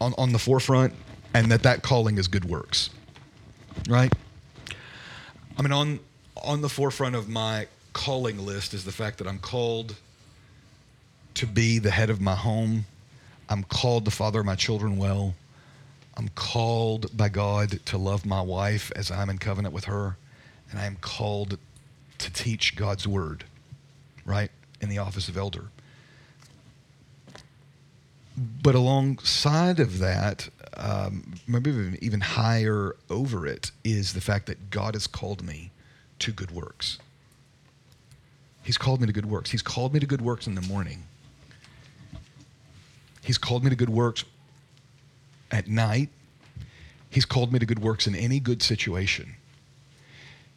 on, 0.00 0.14
on 0.18 0.32
the 0.32 0.38
forefront 0.38 0.94
and 1.32 1.50
that 1.50 1.62
that 1.62 1.82
calling 1.82 2.18
is 2.18 2.26
good 2.26 2.44
works 2.44 2.90
right? 3.88 4.12
I 5.58 5.62
mean 5.62 5.72
on 5.72 6.00
on 6.42 6.62
the 6.62 6.68
forefront 6.68 7.14
of 7.14 7.28
my 7.28 7.66
calling 7.92 8.38
list 8.44 8.72
is 8.72 8.84
the 8.84 8.92
fact 8.92 9.18
that 9.18 9.26
i'm 9.26 9.38
called 9.38 9.96
to 11.34 11.46
be 11.46 11.78
the 11.78 11.90
head 11.90 12.08
of 12.08 12.20
my 12.20 12.34
home. 12.34 12.86
I'm 13.48 13.64
called 13.64 14.04
to 14.04 14.10
father 14.10 14.40
of 14.40 14.46
my 14.46 14.54
children 14.54 14.96
well. 14.96 15.34
I'm 16.16 16.28
called 16.34 17.14
by 17.16 17.28
god 17.28 17.84
to 17.86 17.98
love 17.98 18.26
my 18.26 18.40
wife 18.40 18.92
as 18.96 19.10
i'm 19.10 19.30
in 19.30 19.38
covenant 19.38 19.74
with 19.74 19.84
her 19.84 20.16
and 20.70 20.78
i 20.78 20.84
am 20.84 20.96
called 21.00 21.58
to 22.18 22.32
teach 22.32 22.76
god's 22.76 23.06
word 23.06 23.44
right 24.24 24.50
in 24.80 24.88
the 24.88 24.98
office 24.98 25.28
of 25.28 25.36
elder. 25.36 25.66
But 28.36 28.74
alongside 28.74 29.80
of 29.80 29.98
that, 29.98 30.48
um, 30.74 31.34
maybe 31.46 31.98
even 32.00 32.20
higher 32.20 32.96
over 33.10 33.46
it, 33.46 33.70
is 33.84 34.14
the 34.14 34.20
fact 34.20 34.46
that 34.46 34.70
God 34.70 34.94
has 34.94 35.06
called 35.06 35.42
me 35.42 35.70
to 36.20 36.32
good 36.32 36.50
works. 36.50 36.98
He's 38.62 38.78
called 38.78 39.00
me 39.00 39.06
to 39.06 39.12
good 39.12 39.26
works. 39.26 39.50
He's 39.50 39.62
called 39.62 39.92
me 39.92 40.00
to 40.00 40.06
good 40.06 40.22
works 40.22 40.46
in 40.46 40.54
the 40.54 40.62
morning. 40.62 41.04
He's 43.22 43.38
called 43.38 43.64
me 43.64 43.70
to 43.70 43.76
good 43.76 43.90
works 43.90 44.24
at 45.50 45.68
night. 45.68 46.08
He's 47.10 47.24
called 47.24 47.52
me 47.52 47.58
to 47.58 47.66
good 47.66 47.80
works 47.80 48.06
in 48.06 48.14
any 48.14 48.38
good 48.38 48.62
situation. 48.62 49.34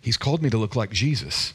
He's 0.04 0.18
called 0.18 0.44
me 0.44 0.50
to 0.50 0.58
look 0.58 0.76
like 0.76 0.92
Jesus. 0.92 1.54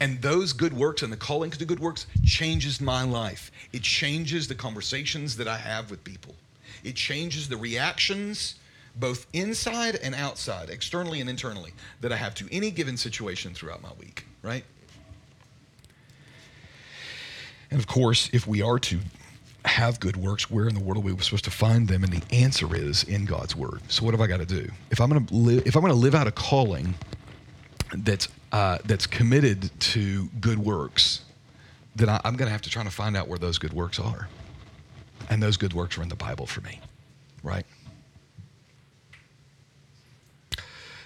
And 0.00 0.20
those 0.20 0.52
good 0.52 0.74
works 0.74 1.02
and 1.02 1.10
the 1.10 1.16
calling 1.16 1.50
to 1.50 1.64
good 1.64 1.80
works 1.80 2.06
changes 2.26 2.78
my 2.78 3.02
life. 3.04 3.50
It 3.72 3.80
changes 3.80 4.46
the 4.48 4.54
conversations 4.54 5.34
that 5.38 5.48
I 5.48 5.56
have 5.56 5.90
with 5.90 6.04
people. 6.04 6.34
It 6.84 6.94
changes 6.94 7.48
the 7.48 7.56
reactions, 7.56 8.56
both 8.96 9.26
inside 9.32 9.96
and 9.96 10.14
outside, 10.14 10.68
externally 10.68 11.22
and 11.22 11.30
internally, 11.30 11.72
that 12.02 12.12
I 12.12 12.16
have 12.16 12.34
to 12.34 12.48
any 12.52 12.70
given 12.70 12.98
situation 12.98 13.54
throughout 13.54 13.82
my 13.82 13.92
week, 13.98 14.26
right? 14.42 14.64
And 17.70 17.80
of 17.80 17.86
course, 17.86 18.28
if 18.34 18.46
we 18.46 18.60
are 18.60 18.78
to 18.80 19.00
have 19.64 19.98
good 20.00 20.16
works, 20.16 20.50
where 20.50 20.68
in 20.68 20.74
the 20.74 20.80
world 20.80 20.98
are 20.98 21.00
we 21.00 21.18
supposed 21.22 21.44
to 21.44 21.50
find 21.50 21.88
them? 21.88 22.04
And 22.04 22.12
the 22.12 22.34
answer 22.34 22.74
is 22.74 23.04
in 23.04 23.24
God's 23.24 23.56
word. 23.56 23.80
So 23.88 24.04
what 24.04 24.12
have 24.12 24.20
I 24.20 24.26
got 24.26 24.38
to 24.38 24.46
do? 24.46 24.68
If 24.90 25.00
I'm 25.00 25.08
going 25.08 25.24
to 25.24 25.34
live, 25.34 25.66
if 25.66 25.76
I'm 25.76 25.82
going 25.82 25.92
to 25.92 25.98
live 25.98 26.14
out 26.14 26.26
a 26.26 26.32
calling 26.32 26.94
that's 27.96 28.28
uh, 28.52 28.78
that's 28.84 29.06
committed 29.06 29.70
to 29.80 30.28
good 30.40 30.58
works, 30.58 31.22
then 31.96 32.08
I, 32.08 32.20
I'm 32.24 32.36
going 32.36 32.46
to 32.46 32.52
have 32.52 32.62
to 32.62 32.70
try 32.70 32.84
to 32.84 32.90
find 32.90 33.16
out 33.16 33.28
where 33.28 33.38
those 33.38 33.58
good 33.58 33.72
works 33.72 33.98
are. 33.98 34.28
And 35.30 35.42
those 35.42 35.56
good 35.56 35.72
works 35.72 35.96
are 35.98 36.02
in 36.02 36.08
the 36.08 36.16
Bible 36.16 36.46
for 36.46 36.60
me, 36.60 36.80
right? 37.42 37.64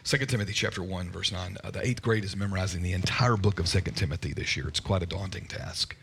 2 0.08 0.16
Timothy 0.24 0.54
chapter 0.54 0.82
1, 0.82 1.10
verse 1.10 1.30
9. 1.30 1.58
Uh, 1.62 1.70
the 1.70 1.86
eighth 1.86 2.00
grade 2.00 2.24
is 2.24 2.34
memorizing 2.34 2.82
the 2.82 2.94
entire 2.94 3.36
book 3.36 3.60
of 3.60 3.66
2 3.66 3.80
Timothy 3.92 4.32
this 4.32 4.56
year. 4.56 4.66
It's 4.66 4.80
quite 4.80 5.02
a 5.02 5.06
daunting 5.06 5.44
task. 5.44 5.94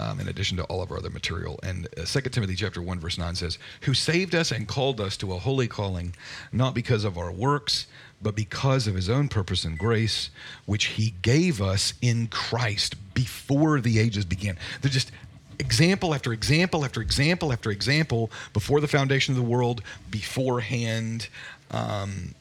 Um, 0.00 0.20
in 0.20 0.28
addition 0.28 0.56
to 0.58 0.64
all 0.64 0.80
of 0.80 0.92
our 0.92 0.98
other 0.98 1.10
material. 1.10 1.58
And 1.64 1.88
uh, 1.98 2.04
2 2.04 2.20
Timothy 2.30 2.54
chapter 2.54 2.80
1 2.80 3.00
verse 3.00 3.18
9 3.18 3.34
says, 3.34 3.58
"Who 3.80 3.94
saved 3.94 4.32
us 4.32 4.52
and 4.52 4.68
called 4.68 5.00
us 5.00 5.16
to 5.16 5.32
a 5.32 5.38
holy 5.38 5.66
calling, 5.66 6.14
not 6.52 6.72
because 6.72 7.02
of 7.02 7.18
our 7.18 7.32
works, 7.32 7.88
but 8.22 8.34
because 8.34 8.86
of 8.86 8.94
his 8.94 9.08
own 9.08 9.28
purpose 9.28 9.64
and 9.64 9.78
grace, 9.78 10.30
which 10.66 10.86
he 10.86 11.14
gave 11.22 11.60
us 11.60 11.94
in 12.00 12.28
Christ 12.28 12.94
before 13.14 13.80
the 13.80 13.98
ages 13.98 14.24
began. 14.24 14.56
They're 14.80 14.90
just 14.90 15.12
example 15.58 16.14
after 16.14 16.32
example 16.32 16.84
after 16.84 17.00
example 17.00 17.52
after 17.52 17.70
example 17.70 18.30
before 18.52 18.80
the 18.80 18.88
foundation 18.88 19.32
of 19.32 19.42
the 19.42 19.48
world, 19.48 19.82
beforehand. 20.10 21.28
Um, 21.70 22.34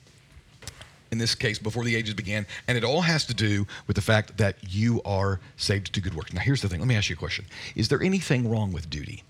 in 1.12 1.17
this 1.17 1.36
case, 1.36 1.60
before 1.60 1.84
the 1.84 1.96
ages 1.96 2.13
began. 2.13 2.46
And 2.67 2.78
it 2.78 2.84
all 2.84 3.02
has 3.02 3.26
to 3.26 3.34
do 3.34 3.67
with 3.88 3.96
the 3.96 4.02
fact 4.02 4.38
that 4.38 4.58
you 4.67 5.02
are 5.04 5.39
saved 5.56 5.93
to 5.93 6.02
good 6.02 6.13
works. 6.13 6.34
Now, 6.34 6.41
here's 6.41 6.62
the 6.62 6.70
thing 6.70 6.80
let 6.80 6.88
me 6.88 6.96
ask 6.96 7.10
you 7.10 7.15
a 7.15 7.20
question 7.20 7.46
Is 7.76 7.89
there 7.89 8.02
anything 8.02 8.50
wrong 8.50 8.72
with 8.72 8.89
duty? 8.89 9.24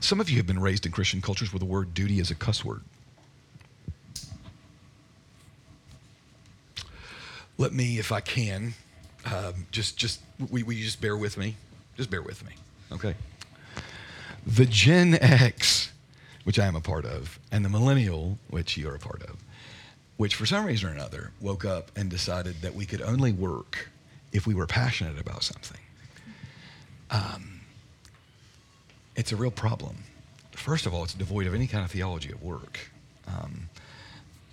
Some 0.00 0.20
of 0.20 0.30
you 0.30 0.36
have 0.38 0.46
been 0.46 0.60
raised 0.60 0.86
in 0.86 0.92
Christian 0.92 1.20
cultures 1.20 1.52
where 1.52 1.58
the 1.58 1.66
word 1.66 1.92
duty 1.92 2.20
is 2.20 2.30
a 2.30 2.34
cuss 2.34 2.64
word. 2.64 2.80
let 7.60 7.74
me, 7.74 7.98
if 7.98 8.10
I 8.10 8.20
can, 8.20 8.72
um, 9.26 9.66
just 9.70 9.98
just 9.98 10.20
we, 10.50 10.62
we 10.62 10.80
just 10.82 11.00
bear 11.00 11.14
with 11.14 11.36
me, 11.36 11.56
just 11.94 12.10
bear 12.10 12.22
with 12.22 12.42
me, 12.44 12.52
okay? 12.90 13.14
The 14.46 14.64
Gen 14.64 15.18
X, 15.20 15.92
which 16.44 16.58
I 16.58 16.66
am 16.66 16.74
a 16.74 16.80
part 16.80 17.04
of, 17.04 17.38
and 17.52 17.62
the 17.62 17.68
Millennial, 17.68 18.38
which 18.48 18.78
you 18.78 18.88
are 18.88 18.94
a 18.94 18.98
part 18.98 19.22
of, 19.22 19.36
which 20.20 20.34
for 20.34 20.44
some 20.44 20.66
reason 20.66 20.86
or 20.86 20.92
another 20.92 21.30
woke 21.40 21.64
up 21.64 21.90
and 21.96 22.10
decided 22.10 22.60
that 22.60 22.74
we 22.74 22.84
could 22.84 23.00
only 23.00 23.32
work 23.32 23.88
if 24.32 24.46
we 24.46 24.52
were 24.52 24.66
passionate 24.66 25.18
about 25.18 25.42
something. 25.42 25.80
Um, 27.10 27.62
it's 29.16 29.32
a 29.32 29.36
real 29.36 29.50
problem. 29.50 30.04
First 30.52 30.84
of 30.84 30.92
all, 30.92 31.04
it's 31.04 31.14
devoid 31.14 31.46
of 31.46 31.54
any 31.54 31.66
kind 31.66 31.86
of 31.86 31.90
theology 31.90 32.30
of 32.32 32.42
work. 32.42 32.90
Um, 33.26 33.70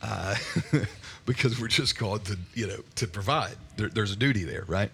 uh, 0.02 0.36
because 1.26 1.60
we're 1.60 1.68
just 1.68 1.98
called 1.98 2.24
to, 2.24 2.38
you 2.54 2.68
know, 2.68 2.80
to 2.96 3.06
provide. 3.06 3.58
There, 3.76 3.90
there's 3.90 4.14
a 4.14 4.16
duty 4.16 4.46
there, 4.46 4.64
right? 4.68 4.90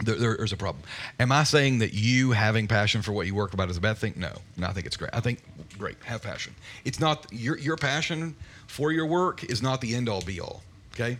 There, 0.00 0.16
there's 0.16 0.52
a 0.52 0.56
problem. 0.56 0.82
Am 1.20 1.32
I 1.32 1.44
saying 1.44 1.78
that 1.78 1.92
you 1.94 2.32
having 2.32 2.66
passion 2.66 3.02
for 3.02 3.12
what 3.12 3.26
you 3.26 3.34
work 3.34 3.54
about 3.54 3.70
is 3.70 3.76
a 3.76 3.80
bad 3.80 3.98
thing? 3.98 4.14
No, 4.16 4.32
no. 4.56 4.66
I 4.66 4.72
think 4.72 4.86
it's 4.86 4.96
great. 4.96 5.10
I 5.12 5.20
think 5.20 5.40
great. 5.78 5.96
Have 6.04 6.22
passion. 6.22 6.54
It's 6.84 7.00
not 7.00 7.26
your 7.30 7.58
your 7.58 7.76
passion 7.76 8.34
for 8.66 8.92
your 8.92 9.06
work 9.06 9.44
is 9.44 9.62
not 9.62 9.80
the 9.80 9.94
end 9.94 10.08
all 10.08 10.22
be 10.22 10.40
all. 10.40 10.62
Okay, 10.94 11.18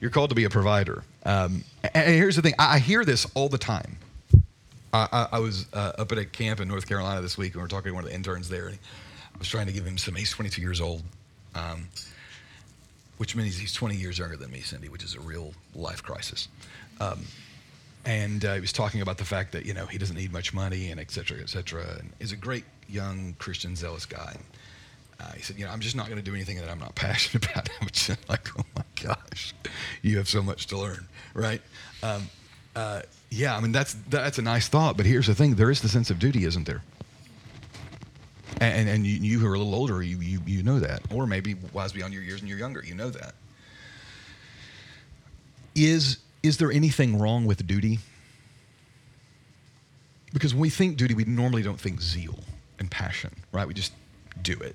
you're 0.00 0.10
called 0.10 0.30
to 0.30 0.36
be 0.36 0.44
a 0.44 0.50
provider. 0.50 1.02
Um, 1.24 1.64
and 1.94 2.14
here's 2.14 2.36
the 2.36 2.42
thing. 2.42 2.54
I, 2.58 2.76
I 2.76 2.78
hear 2.78 3.04
this 3.04 3.26
all 3.34 3.48
the 3.48 3.58
time. 3.58 3.98
I, 4.94 5.28
I, 5.32 5.38
was 5.38 5.66
uh, 5.72 5.92
up 5.96 6.12
at 6.12 6.18
a 6.18 6.24
camp 6.26 6.60
in 6.60 6.68
North 6.68 6.86
Carolina 6.86 7.22
this 7.22 7.38
week, 7.38 7.54
and 7.54 7.62
we 7.62 7.64
are 7.64 7.68
talking 7.68 7.92
to 7.92 7.94
one 7.94 8.04
of 8.04 8.10
the 8.10 8.14
interns 8.14 8.50
there. 8.50 8.66
And 8.66 8.78
I 9.34 9.38
was 9.38 9.48
trying 9.48 9.66
to 9.66 9.72
give 9.72 9.86
him 9.86 9.96
some. 9.96 10.14
He's 10.14 10.30
22 10.30 10.60
years 10.60 10.82
old. 10.82 11.02
Um, 11.54 11.88
which 13.22 13.36
means 13.36 13.56
he's 13.56 13.72
20 13.72 13.94
years 13.94 14.18
younger 14.18 14.36
than 14.36 14.50
me, 14.50 14.60
Cindy, 14.62 14.88
which 14.88 15.04
is 15.04 15.14
a 15.14 15.20
real 15.20 15.54
life 15.76 16.02
crisis. 16.02 16.48
Um, 17.00 17.20
and 18.04 18.44
uh, 18.44 18.54
he 18.54 18.60
was 18.60 18.72
talking 18.72 19.00
about 19.00 19.18
the 19.18 19.24
fact 19.24 19.52
that 19.52 19.64
you 19.66 19.74
know 19.74 19.86
he 19.86 19.98
doesn't 19.98 20.16
need 20.16 20.32
much 20.32 20.52
money 20.52 20.90
and 20.90 21.00
et 21.00 21.10
cetera, 21.10 21.38
et 21.40 21.48
cetera, 21.48 21.96
and 21.98 22.12
is 22.20 22.32
a 22.32 22.36
great 22.36 22.64
young 22.88 23.34
Christian 23.38 23.76
zealous 23.76 24.06
guy. 24.06 24.36
Uh, 25.20 25.32
he 25.32 25.42
said, 25.42 25.56
you 25.56 25.64
know, 25.64 25.70
I'm 25.70 25.80
just 25.80 25.94
not 25.94 26.06
going 26.06 26.18
to 26.18 26.24
do 26.24 26.34
anything 26.34 26.56
that 26.58 26.68
I'm 26.68 26.80
not 26.80 26.94
passionate 26.96 27.46
about. 27.46 27.68
I'm 27.80 27.88
just 27.88 28.28
like, 28.28 28.48
oh 28.58 28.64
my 28.74 28.84
gosh, 29.02 29.54
you 30.02 30.16
have 30.18 30.28
so 30.28 30.42
much 30.42 30.66
to 30.68 30.78
learn, 30.78 31.06
right? 31.34 31.62
Um, 32.02 32.28
uh, 32.74 33.02
yeah, 33.30 33.56
I 33.56 33.60
mean 33.60 33.72
that's 33.72 33.94
that's 34.08 34.38
a 34.38 34.42
nice 34.42 34.68
thought, 34.68 34.96
but 34.96 35.06
here's 35.06 35.26
the 35.26 35.34
thing: 35.34 35.54
there 35.54 35.70
is 35.70 35.80
the 35.80 35.88
sense 35.88 36.10
of 36.10 36.18
duty, 36.18 36.44
isn't 36.44 36.66
there? 36.66 36.82
And, 38.60 38.88
and 38.88 39.06
you, 39.06 39.16
you 39.16 39.38
who 39.40 39.46
are 39.48 39.54
a 39.54 39.58
little 39.58 39.74
older, 39.74 40.02
you, 40.02 40.18
you, 40.18 40.40
you 40.46 40.62
know 40.62 40.78
that. 40.78 41.02
Or 41.12 41.26
maybe 41.26 41.56
wise 41.72 41.92
beyond 41.92 42.12
your 42.12 42.22
years 42.22 42.40
and 42.40 42.48
you're 42.48 42.58
younger, 42.58 42.84
you 42.84 42.94
know 42.94 43.10
that. 43.10 43.34
Is, 45.74 46.18
is 46.42 46.56
there 46.56 46.72
anything 46.72 47.18
wrong 47.18 47.44
with 47.44 47.66
duty? 47.66 47.98
Because 50.32 50.54
when 50.54 50.62
we 50.62 50.70
think 50.70 50.96
duty, 50.96 51.14
we 51.14 51.24
normally 51.24 51.62
don't 51.62 51.80
think 51.80 52.00
zeal 52.00 52.38
and 52.78 52.90
passion, 52.90 53.30
right? 53.52 53.66
We 53.66 53.74
just 53.74 53.92
do 54.42 54.58
it. 54.60 54.74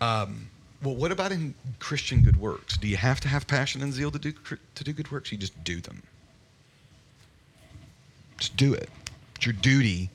Um, 0.00 0.48
well, 0.82 0.96
what 0.96 1.12
about 1.12 1.32
in 1.32 1.54
Christian 1.78 2.22
good 2.22 2.36
works? 2.36 2.76
Do 2.76 2.88
you 2.88 2.96
have 2.96 3.20
to 3.20 3.28
have 3.28 3.46
passion 3.46 3.80
and 3.82 3.92
zeal 3.92 4.10
to 4.10 4.18
do, 4.18 4.32
to 4.74 4.84
do 4.84 4.92
good 4.92 5.10
works? 5.10 5.32
You 5.32 5.38
just 5.38 5.62
do 5.64 5.80
them. 5.80 6.02
Just 8.38 8.56
do 8.56 8.74
it. 8.74 8.90
It's 9.36 9.46
your 9.46 9.54
duty 9.54 10.10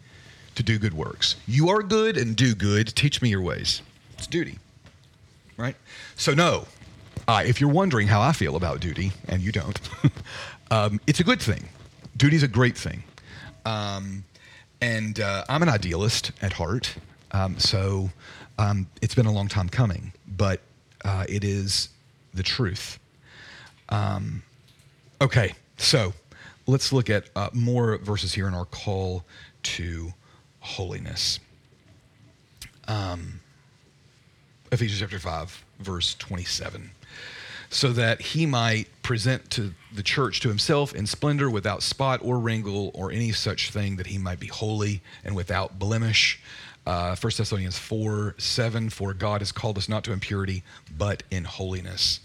to 0.56 0.64
do 0.64 0.78
good 0.78 0.94
works. 0.94 1.38
You 1.48 1.70
are 1.70 1.82
good 1.82 2.18
and 2.18 2.36
do 2.36 2.54
good. 2.54 2.88
Teach 2.96 3.22
me 3.22 3.30
your 3.30 3.42
ways. 3.42 3.82
It's 4.18 4.28
duty, 4.28 4.60
right? 5.58 5.76
So, 6.16 6.34
no, 6.34 6.68
uh, 7.30 7.44
if 7.46 7.62
you're 7.62 7.70
wondering 7.70 8.08
how 8.08 8.22
I 8.22 8.32
feel 8.32 8.56
about 8.56 8.80
duty, 8.80 9.12
and 9.28 9.40
you 9.40 9.52
don't, 9.52 9.80
um, 10.72 11.00
it's 11.06 11.20
a 11.20 11.24
good 11.24 11.40
thing. 11.40 11.70
Duty's 12.18 12.42
a 12.42 12.48
great 12.48 12.76
thing. 12.76 13.04
Um, 13.66 14.24
and 14.82 15.20
uh, 15.20 15.44
I'm 15.48 15.62
an 15.62 15.70
idealist 15.70 16.32
at 16.42 16.54
heart. 16.54 16.96
Um, 17.32 17.60
so 17.60 18.10
um, 18.58 18.88
it's 19.04 19.14
been 19.14 19.28
a 19.28 19.32
long 19.32 19.48
time 19.48 19.70
coming, 19.70 20.12
but 20.38 20.62
uh, 21.06 21.26
it 21.30 21.44
is 21.44 21.90
the 22.34 22.42
truth. 22.42 22.98
Um, 23.90 24.42
okay, 25.22 25.54
so 25.78 26.14
let's 26.66 26.92
look 26.92 27.12
at 27.12 27.30
uh, 27.36 27.52
more 27.54 28.00
verses 28.00 28.34
here 28.34 28.48
in 28.48 28.56
our 28.56 28.66
call 28.66 29.24
to 29.62 30.12
holiness. 30.62 31.40
Um, 32.88 33.40
Ephesians 34.72 35.00
chapter 35.00 35.20
5, 35.20 35.64
verse 35.80 36.16
27. 36.16 36.90
So 37.70 37.94
that 37.94 38.22
he 38.22 38.46
might 38.46 38.88
present 39.04 39.50
to 39.52 39.74
the 39.94 40.04
church 40.04 40.40
to 40.42 40.50
himself 40.50 40.94
in 40.94 41.06
splendor 41.06 41.50
without 41.50 41.84
spot 41.84 42.20
or 42.24 42.40
wrinkle 42.40 42.92
or 42.94 43.12
any 43.12 43.32
such 43.32 43.72
thing, 43.72 43.98
that 43.98 44.08
he 44.08 44.18
might 44.18 44.40
be 44.40 44.48
holy 44.48 45.02
and 45.24 45.36
without 45.36 45.78
blemish. 45.78 46.42
Uh, 46.88 47.16
1 47.16 47.34
Thessalonians 47.38 47.78
4 47.78 48.36
7, 48.38 48.90
for 48.90 49.14
God 49.14 49.42
has 49.42 49.52
called 49.52 49.78
us 49.78 49.88
not 49.88 50.04
to 50.06 50.12
impurity, 50.12 50.64
but 50.98 51.24
in 51.30 51.44
holiness 51.44 52.22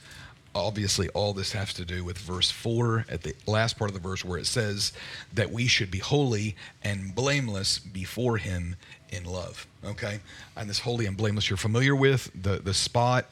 obviously 0.55 1.09
all 1.11 1.33
this 1.33 1.53
has 1.53 1.73
to 1.75 1.85
do 1.85 2.05
with 2.05 2.17
verse 2.19 2.51
4 2.51 3.07
at 3.09 3.23
the 3.23 3.35
last 3.47 3.77
part 3.77 3.91
of 3.91 3.95
the 3.95 4.01
verse 4.01 4.25
where 4.25 4.39
it 4.39 4.47
says 4.47 4.93
that 5.33 5.51
we 5.51 5.67
should 5.67 5.91
be 5.91 5.99
holy 5.99 6.55
and 6.83 7.15
blameless 7.15 7.79
before 7.79 8.37
him 8.37 8.77
in 9.11 9.25
love 9.25 9.67
okay 9.85 10.21
and 10.57 10.71
this 10.71 10.79
holy 10.79 11.07
and 11.07 11.17
blameless 11.17 11.51
you're 11.51 11.57
familiar 11.57 11.97
with 11.97 12.31
the 12.41 12.59
the 12.59 12.75
spot 12.75 13.27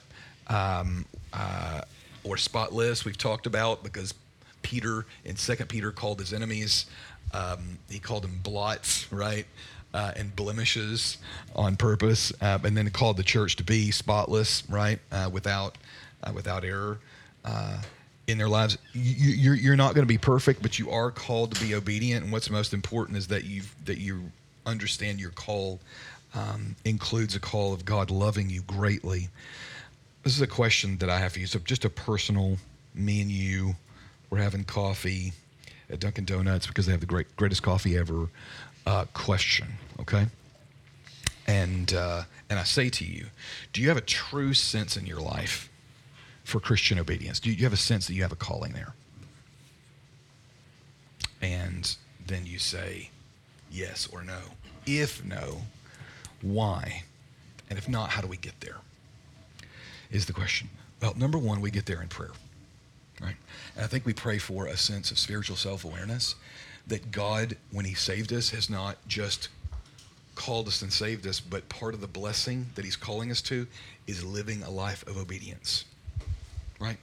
um, 0.49 1.05
uh, 1.33 1.83
or 2.25 2.37
spotless 2.37 3.05
we've 3.05 3.19
talked 3.19 3.47
about 3.47 3.83
because 3.83 4.15
peter 4.63 5.05
in 5.25 5.37
second 5.37 5.69
peter 5.69 5.91
called 5.91 6.19
his 6.19 6.33
enemies 6.33 6.87
um, 7.35 7.79
he 7.91 7.99
called 7.99 8.25
them 8.25 8.39
blots 8.43 9.11
right 9.13 9.47
uh, 9.95 10.13
and 10.17 10.35
blemishes 10.35 11.19
on 11.55 11.77
purpose 11.77 12.33
uh, 12.41 12.59
and 12.65 12.77
then 12.77 12.89
called 12.91 13.17
the 13.17 13.23
church 13.23 13.57
to 13.57 13.65
be 13.65 13.91
spotless 13.91 14.63
right 14.69 14.99
uh, 15.11 15.29
without 15.33 15.77
uh, 16.23 16.33
without 16.35 16.65
error 16.65 16.99
uh, 17.45 17.79
in 18.27 18.39
their 18.39 18.49
lives. 18.49 18.79
You, 18.93 19.31
you're, 19.31 19.55
you're 19.55 19.77
not 19.77 19.95
going 19.95 20.07
to 20.07 20.13
be 20.13 20.19
perfect, 20.19 20.63
but 20.63 20.79
you 20.79 20.91
are 20.91 21.11
called 21.11 21.55
to 21.55 21.61
be 21.61 21.75
obedient. 21.75 22.25
And 22.25 22.33
what's 22.33 22.51
most 22.51 22.73
important 22.73 23.19
is 23.19 23.27
that 23.29 23.45
you 23.45 23.63
that 23.85 23.99
you 23.99 24.25
understand 24.65 25.21
your 25.21 25.31
call 25.31 25.81
um, 26.35 26.77
includes 26.85 27.35
a 27.35 27.41
call 27.41 27.73
of 27.73 27.85
God 27.85 28.11
loving 28.11 28.49
you 28.49 28.63
greatly. 28.63 29.29
This 30.23 30.37
is 30.37 30.41
a 30.41 30.47
question 30.47 30.99
that 30.99 31.11
I 31.11 31.19
have 31.19 31.33
for 31.33 31.41
you. 31.41 31.47
So 31.47 31.59
just 31.59 31.85
a 31.85 31.91
personal, 31.91 32.59
me 32.95 33.23
and 33.23 33.31
you, 33.31 33.75
we're 34.31 34.39
having 34.39 34.65
coffee 34.65 35.33
at 35.91 36.01
Dunkin' 36.01 36.25
Donuts 36.25 36.67
because 36.67 36.87
they 36.87 36.93
have 36.93 37.01
the 37.01 37.07
great 37.07 37.35
greatest 37.37 37.63
coffee 37.63 37.97
ever. 37.97 38.29
Uh, 38.85 39.05
question, 39.15 39.69
okay? 40.01 40.27
And 41.47 41.93
uh, 41.93 42.23
and 42.51 42.59
I 42.59 42.65
say 42.65 42.89
to 42.91 43.05
you, 43.05 43.27
do 43.73 43.81
you 43.81 43.89
have 43.89 43.97
a 43.97 44.03
true 44.03 44.55
sense 44.55 44.97
in 44.97 45.07
your 45.07 45.21
life 45.21 45.71
for 46.45 46.59
Christian 46.59 46.99
obedience? 46.99 47.39
Do 47.39 47.51
you 47.53 47.63
have 47.65 47.73
a 47.73 47.77
sense 47.77 48.07
that 48.09 48.15
you 48.15 48.23
have 48.23 48.33
a 48.33 48.37
calling 48.37 48.73
there? 48.73 48.95
And 51.41 51.95
then 52.27 52.47
you 52.47 52.59
say 52.59 53.11
yes 53.71 54.09
or 54.13 54.23
no. 54.25 54.39
If 54.87 55.25
no, 55.25 55.63
why? 56.41 57.05
And 57.71 57.79
if 57.79 57.89
not, 57.89 58.11
how 58.11 58.21
do 58.21 58.29
we 58.29 58.37
get 58.37 58.61
there? 58.61 58.77
Is 60.13 60.27
the 60.27 60.33
question. 60.33 60.69
Well, 61.01 61.15
number 61.17 61.39
one, 61.39 61.61
we 61.61 61.71
get 61.71 61.87
there 61.87 62.01
in 62.01 62.09
prayer, 62.09 62.31
right? 63.21 63.35
And 63.75 63.85
I 63.85 63.89
think 63.89 64.07
we 64.07 64.13
pray 64.13 64.39
for 64.39 64.67
a 64.67 64.77
sense 64.77 65.11
of 65.11 65.19
spiritual 65.19 65.57
self 65.57 65.85
awareness 65.85 66.37
that 66.87 67.11
God, 67.11 67.57
when 67.71 67.85
He 67.85 67.95
saved 67.95 68.33
us, 68.33 68.51
has 68.51 68.71
not 68.71 68.97
just 69.09 69.49
called 70.35 70.69
us 70.69 70.83
and 70.83 70.93
saved 70.93 71.27
us, 71.27 71.41
but 71.41 71.69
part 71.69 71.95
of 71.95 72.01
the 72.01 72.07
blessing 72.07 72.67
that 72.75 72.85
He's 72.85 72.97
calling 72.97 73.31
us 73.31 73.43
to 73.43 73.67
is 74.07 74.23
living 74.23 74.63
a 74.63 74.71
life 74.71 75.07
of 75.07 75.17
obedience 75.17 75.85
right? 76.83 76.99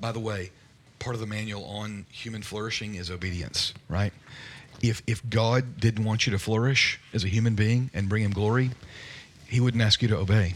By 0.00 0.12
the 0.12 0.18
way, 0.18 0.50
part 0.98 1.14
of 1.14 1.20
the 1.20 1.26
manual 1.26 1.64
on 1.64 2.06
human 2.10 2.42
flourishing 2.42 2.94
is 2.94 3.10
obedience, 3.10 3.74
right? 3.88 4.12
If, 4.80 5.02
if 5.06 5.28
God 5.28 5.78
didn't 5.78 6.04
want 6.04 6.26
you 6.26 6.32
to 6.32 6.38
flourish 6.38 6.98
as 7.12 7.24
a 7.24 7.28
human 7.28 7.54
being 7.54 7.90
and 7.92 8.08
bring 8.08 8.24
him 8.24 8.32
glory, 8.32 8.70
he 9.46 9.60
wouldn't 9.60 9.82
ask 9.82 10.02
you 10.02 10.08
to 10.08 10.16
obey. 10.16 10.54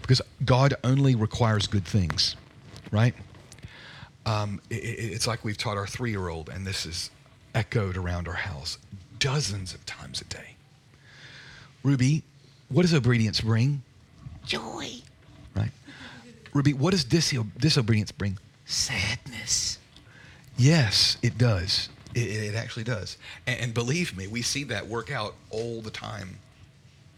Because 0.00 0.22
God 0.44 0.74
only 0.84 1.14
requires 1.14 1.66
good 1.66 1.84
things, 1.84 2.36
right? 2.90 3.14
Um, 4.26 4.60
it, 4.70 4.74
it's 4.74 5.26
like 5.26 5.44
we've 5.44 5.58
taught 5.58 5.76
our 5.76 5.86
three 5.86 6.10
year 6.10 6.28
old, 6.28 6.48
and 6.48 6.66
this 6.66 6.86
is 6.86 7.10
echoed 7.54 7.96
around 7.96 8.28
our 8.28 8.34
house 8.34 8.78
dozens 9.18 9.74
of 9.74 9.84
times 9.86 10.20
a 10.20 10.24
day. 10.24 10.56
Ruby, 11.82 12.22
what 12.68 12.82
does 12.82 12.94
obedience 12.94 13.40
bring? 13.40 13.82
Joy. 14.44 14.90
Right? 15.54 15.70
Ruby, 16.52 16.72
what 16.72 16.92
does 16.92 17.04
disobedience 17.04 18.12
bring? 18.12 18.38
Sadness. 18.64 19.78
Yes, 20.56 21.16
it 21.22 21.38
does. 21.38 21.88
It, 22.14 22.52
it 22.52 22.54
actually 22.54 22.84
does. 22.84 23.16
And, 23.46 23.60
and, 23.60 23.74
believe 23.74 24.16
me, 24.16 24.26
we 24.26 24.42
see 24.42 24.64
that 24.64 24.86
work 24.86 25.10
out 25.10 25.34
all 25.50 25.80
the 25.80 25.90
time 25.90 26.38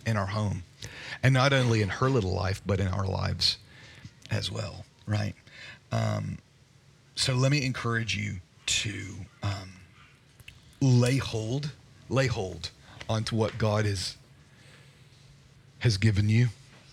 in 0.06 0.16
our 0.16 0.26
home. 0.26 0.62
And 1.22 1.34
not 1.34 1.52
only 1.52 1.82
in 1.82 1.88
her 1.88 2.10
little 2.10 2.32
life, 2.32 2.62
but 2.66 2.80
in 2.80 2.88
our 2.88 3.06
lives 3.06 3.58
as 4.30 4.50
well, 4.50 4.84
right? 5.06 5.34
Um, 5.92 6.38
so 7.14 7.34
let 7.34 7.52
me 7.52 7.64
encourage 7.64 8.16
you 8.16 8.36
to 8.66 8.94
um, 9.42 9.72
lay 10.80 11.18
hold, 11.18 11.72
lay 12.08 12.26
hold 12.26 12.70
onto 13.08 13.36
what 13.36 13.58
God 13.58 13.86
is, 13.86 14.16
has 15.80 15.96
given 15.96 16.28
you, 16.28 16.48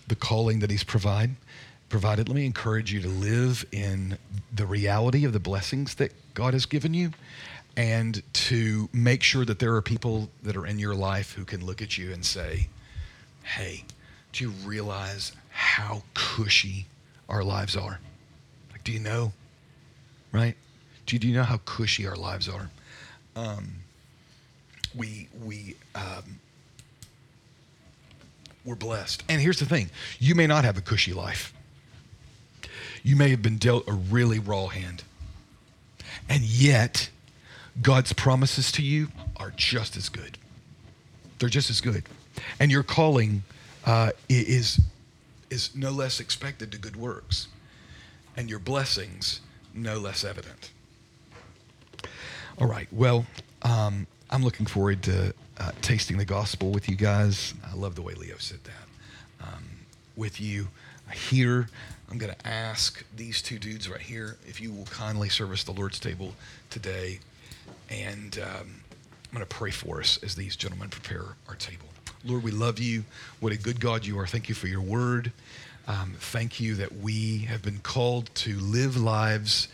the 0.06 0.14
calling 0.14 0.60
that 0.60 0.70
He's 0.70 0.84
provided 0.84 1.36
provided. 1.90 2.28
Let 2.28 2.36
me 2.36 2.46
encourage 2.46 2.92
you 2.92 3.02
to 3.02 3.08
live 3.08 3.66
in 3.72 4.16
the 4.54 4.64
reality 4.64 5.24
of 5.26 5.32
the 5.34 5.40
blessings 5.40 5.96
that 5.96 6.12
God 6.32 6.54
has 6.54 6.64
given 6.64 6.94
you 6.94 7.10
and 7.76 8.22
to 8.32 8.88
make 8.92 9.22
sure 9.22 9.44
that 9.44 9.58
there 9.58 9.74
are 9.74 9.82
people 9.82 10.30
that 10.42 10.56
are 10.56 10.66
in 10.66 10.78
your 10.78 10.94
life 10.94 11.34
who 11.34 11.44
can 11.44 11.66
look 11.66 11.82
at 11.82 11.98
you 11.98 12.12
and 12.12 12.24
say, 12.24 12.68
hey, 13.42 13.84
do 14.32 14.44
you 14.44 14.50
realize 14.64 15.32
how 15.50 16.02
cushy 16.14 16.86
our 17.28 17.42
lives 17.42 17.76
are? 17.76 18.00
Like, 18.72 18.84
do 18.84 18.92
you 18.92 19.00
know? 19.00 19.32
Right? 20.32 20.56
Do 21.06 21.16
you, 21.16 21.20
do 21.20 21.28
you 21.28 21.34
know 21.34 21.42
how 21.42 21.58
cushy 21.64 22.06
our 22.06 22.16
lives 22.16 22.48
are? 22.48 22.70
Um, 23.36 23.74
we, 24.94 25.28
we, 25.44 25.76
um, 25.94 26.40
we're 28.64 28.74
blessed. 28.74 29.24
And 29.28 29.40
here's 29.40 29.58
the 29.58 29.66
thing 29.66 29.90
you 30.18 30.34
may 30.34 30.46
not 30.46 30.64
have 30.64 30.76
a 30.76 30.80
cushy 30.80 31.12
life 31.12 31.52
you 33.02 33.16
may 33.16 33.30
have 33.30 33.42
been 33.42 33.56
dealt 33.56 33.88
a 33.88 33.92
really 33.92 34.38
raw 34.38 34.66
hand. 34.66 35.02
And 36.28 36.42
yet, 36.42 37.10
God's 37.80 38.12
promises 38.12 38.70
to 38.72 38.82
you 38.82 39.08
are 39.36 39.52
just 39.56 39.96
as 39.96 40.08
good. 40.08 40.38
They're 41.38 41.48
just 41.48 41.70
as 41.70 41.80
good. 41.80 42.04
And 42.58 42.70
your 42.70 42.82
calling 42.82 43.42
uh, 43.84 44.10
is, 44.28 44.80
is 45.50 45.74
no 45.74 45.90
less 45.90 46.20
expected 46.20 46.72
to 46.72 46.78
good 46.78 46.96
works, 46.96 47.48
and 48.36 48.48
your 48.48 48.58
blessings 48.58 49.40
no 49.74 49.98
less 49.98 50.24
evident. 50.24 50.70
All 52.58 52.66
right, 52.66 52.88
well, 52.92 53.26
um, 53.62 54.06
I'm 54.30 54.42
looking 54.44 54.66
forward 54.66 55.02
to 55.04 55.34
uh, 55.58 55.72
tasting 55.82 56.18
the 56.18 56.24
gospel 56.24 56.70
with 56.70 56.88
you 56.88 56.96
guys. 56.96 57.54
I 57.70 57.74
love 57.74 57.94
the 57.94 58.02
way 58.02 58.14
Leo 58.14 58.36
said 58.38 58.60
that. 58.64 59.46
Um, 59.46 59.64
with 60.16 60.40
you 60.40 60.68
here 61.12 61.68
I'm 62.10 62.18
going 62.18 62.32
to 62.32 62.46
ask 62.46 63.04
these 63.14 63.40
two 63.40 63.58
dudes 63.58 63.88
right 63.88 64.00
here 64.00 64.36
if 64.46 64.60
you 64.60 64.72
will 64.72 64.86
kindly 64.86 65.28
service 65.28 65.62
the 65.62 65.70
Lord's 65.72 66.00
table 66.00 66.34
today. 66.68 67.20
And 67.88 68.36
um, 68.42 68.82
I'm 69.24 69.32
going 69.32 69.46
to 69.46 69.46
pray 69.46 69.70
for 69.70 70.00
us 70.00 70.18
as 70.24 70.34
these 70.34 70.56
gentlemen 70.56 70.88
prepare 70.88 71.22
our 71.48 71.54
table. 71.54 71.86
Lord, 72.24 72.42
we 72.42 72.50
love 72.50 72.78
you. 72.78 73.04
What 73.40 73.52
a 73.52 73.56
good 73.56 73.80
God 73.80 74.04
you 74.04 74.18
are. 74.18 74.26
Thank 74.26 74.48
you 74.50 74.54
for 74.54 74.66
your 74.66 74.82
word. 74.82 75.32
Um, 75.86 76.14
thank 76.18 76.60
you 76.60 76.74
that 76.74 76.96
we 76.96 77.38
have 77.48 77.62
been 77.62 77.78
called 77.78 78.34
to 78.36 78.58
live 78.58 78.96
lives 78.96 79.68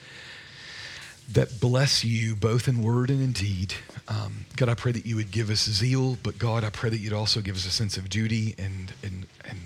that 1.32 1.60
bless 1.60 2.04
you 2.04 2.36
both 2.36 2.68
in 2.68 2.82
word 2.82 3.10
and 3.10 3.20
in 3.20 3.32
deed. 3.32 3.74
Um, 4.06 4.46
God, 4.54 4.68
I 4.68 4.74
pray 4.74 4.92
that 4.92 5.04
you 5.04 5.16
would 5.16 5.32
give 5.32 5.50
us 5.50 5.68
zeal, 5.68 6.18
but 6.22 6.38
God, 6.38 6.62
I 6.62 6.70
pray 6.70 6.88
that 6.88 6.98
you'd 6.98 7.12
also 7.12 7.40
give 7.40 7.56
us 7.56 7.66
a 7.66 7.70
sense 7.70 7.96
of 7.96 8.08
duty 8.08 8.54
and, 8.58 8.92
and, 9.02 9.26
and 9.44 9.58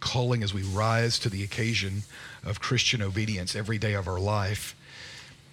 calling 0.00 0.42
as 0.42 0.52
we 0.52 0.62
rise 0.62 1.18
to 1.20 1.30
the 1.30 1.42
occasion 1.42 2.02
of 2.44 2.60
Christian 2.60 3.00
obedience 3.00 3.56
every 3.56 3.78
day 3.78 3.94
of 3.94 4.06
our 4.06 4.20
life, 4.20 4.76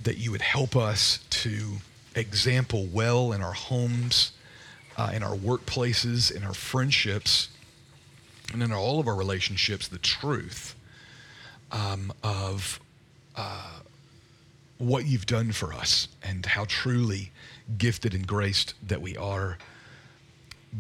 that 0.03 0.17
you 0.17 0.31
would 0.31 0.41
help 0.41 0.75
us 0.75 1.19
to 1.29 1.77
example 2.13 2.86
well 2.91 3.31
in 3.31 3.41
our 3.41 3.53
homes 3.53 4.34
uh, 4.97 5.11
in 5.13 5.23
our 5.23 5.35
workplaces, 5.35 6.33
in 6.33 6.43
our 6.43 6.53
friendships, 6.53 7.49
and 8.51 8.61
in 8.61 8.71
all 8.71 8.99
of 8.99 9.07
our 9.07 9.15
relationships, 9.15 9.87
the 9.87 9.97
truth 9.97 10.75
um, 11.71 12.11
of 12.23 12.79
uh, 13.35 13.79
what 14.77 15.05
you've 15.05 15.25
done 15.25 15.51
for 15.51 15.73
us 15.73 16.07
and 16.21 16.45
how 16.45 16.65
truly 16.65 17.31
gifted 17.77 18.13
and 18.13 18.27
graced 18.27 18.75
that 18.87 19.01
we 19.01 19.17
are 19.17 19.57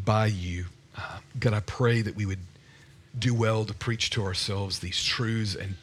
by 0.05 0.27
you. 0.27 0.65
Uh, 0.95 1.19
God, 1.39 1.53
I 1.53 1.61
pray 1.61 2.01
that 2.01 2.15
we 2.15 2.25
would 2.25 2.39
do 3.17 3.33
well 3.33 3.65
to 3.65 3.73
preach 3.73 4.09
to 4.11 4.23
ourselves 4.23 4.79
these 4.79 5.03
truths 5.03 5.55
and 5.55 5.75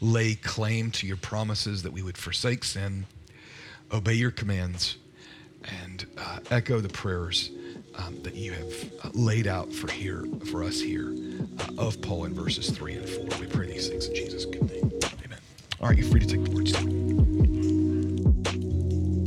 lay 0.00 0.34
claim 0.34 0.90
to 0.92 1.06
your 1.06 1.16
promises, 1.16 1.82
that 1.82 1.92
we 1.92 2.02
would 2.02 2.16
forsake 2.16 2.64
sin, 2.64 3.06
obey 3.92 4.14
your 4.14 4.30
commands, 4.30 4.96
and 5.82 6.06
uh, 6.18 6.38
echo 6.50 6.80
the 6.80 6.88
prayers 6.88 7.50
um, 7.98 8.20
that 8.22 8.34
you 8.34 8.52
have 8.52 8.92
uh, 9.04 9.10
laid 9.14 9.46
out 9.46 9.72
for 9.72 9.90
here 9.90 10.24
for 10.50 10.62
us 10.62 10.80
here 10.80 11.14
uh, 11.58 11.82
of 11.82 12.00
Paul 12.00 12.24
in 12.24 12.34
verses 12.34 12.70
three 12.70 12.94
and 12.94 13.08
four. 13.08 13.26
We 13.40 13.46
pray 13.46 13.66
these 13.66 13.88
things 13.88 14.06
in 14.06 14.14
Jesus' 14.14 14.44
good 14.44 14.70
name. 14.70 14.92
Amen. 15.24 15.38
All 15.80 15.88
right, 15.88 15.98
you're 15.98 16.08
free 16.08 16.20
to 16.20 16.26
take 16.26 16.44
the 16.44 16.50
words. 16.50 16.72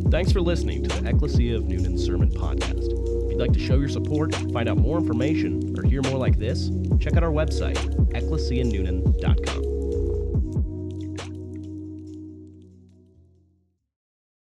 Thanks 0.09 0.31
for 0.31 0.41
listening 0.41 0.83
to 0.83 1.01
the 1.01 1.09
Ecclesia 1.09 1.57
of 1.57 1.65
Noonan 1.65 1.97
Sermon 1.97 2.31
Podcast. 2.31 2.87
If 3.25 3.31
you'd 3.31 3.39
like 3.39 3.53
to 3.53 3.59
show 3.59 3.75
your 3.77 3.89
support, 3.89 4.33
find 4.53 4.69
out 4.69 4.77
more 4.77 4.97
information, 4.97 5.77
or 5.77 5.83
hear 5.83 6.01
more 6.03 6.17
like 6.17 6.39
this, 6.39 6.71
check 6.99 7.17
out 7.17 7.23
our 7.23 7.31
website, 7.31 7.77
ecclesianoonan.com. 8.13 9.76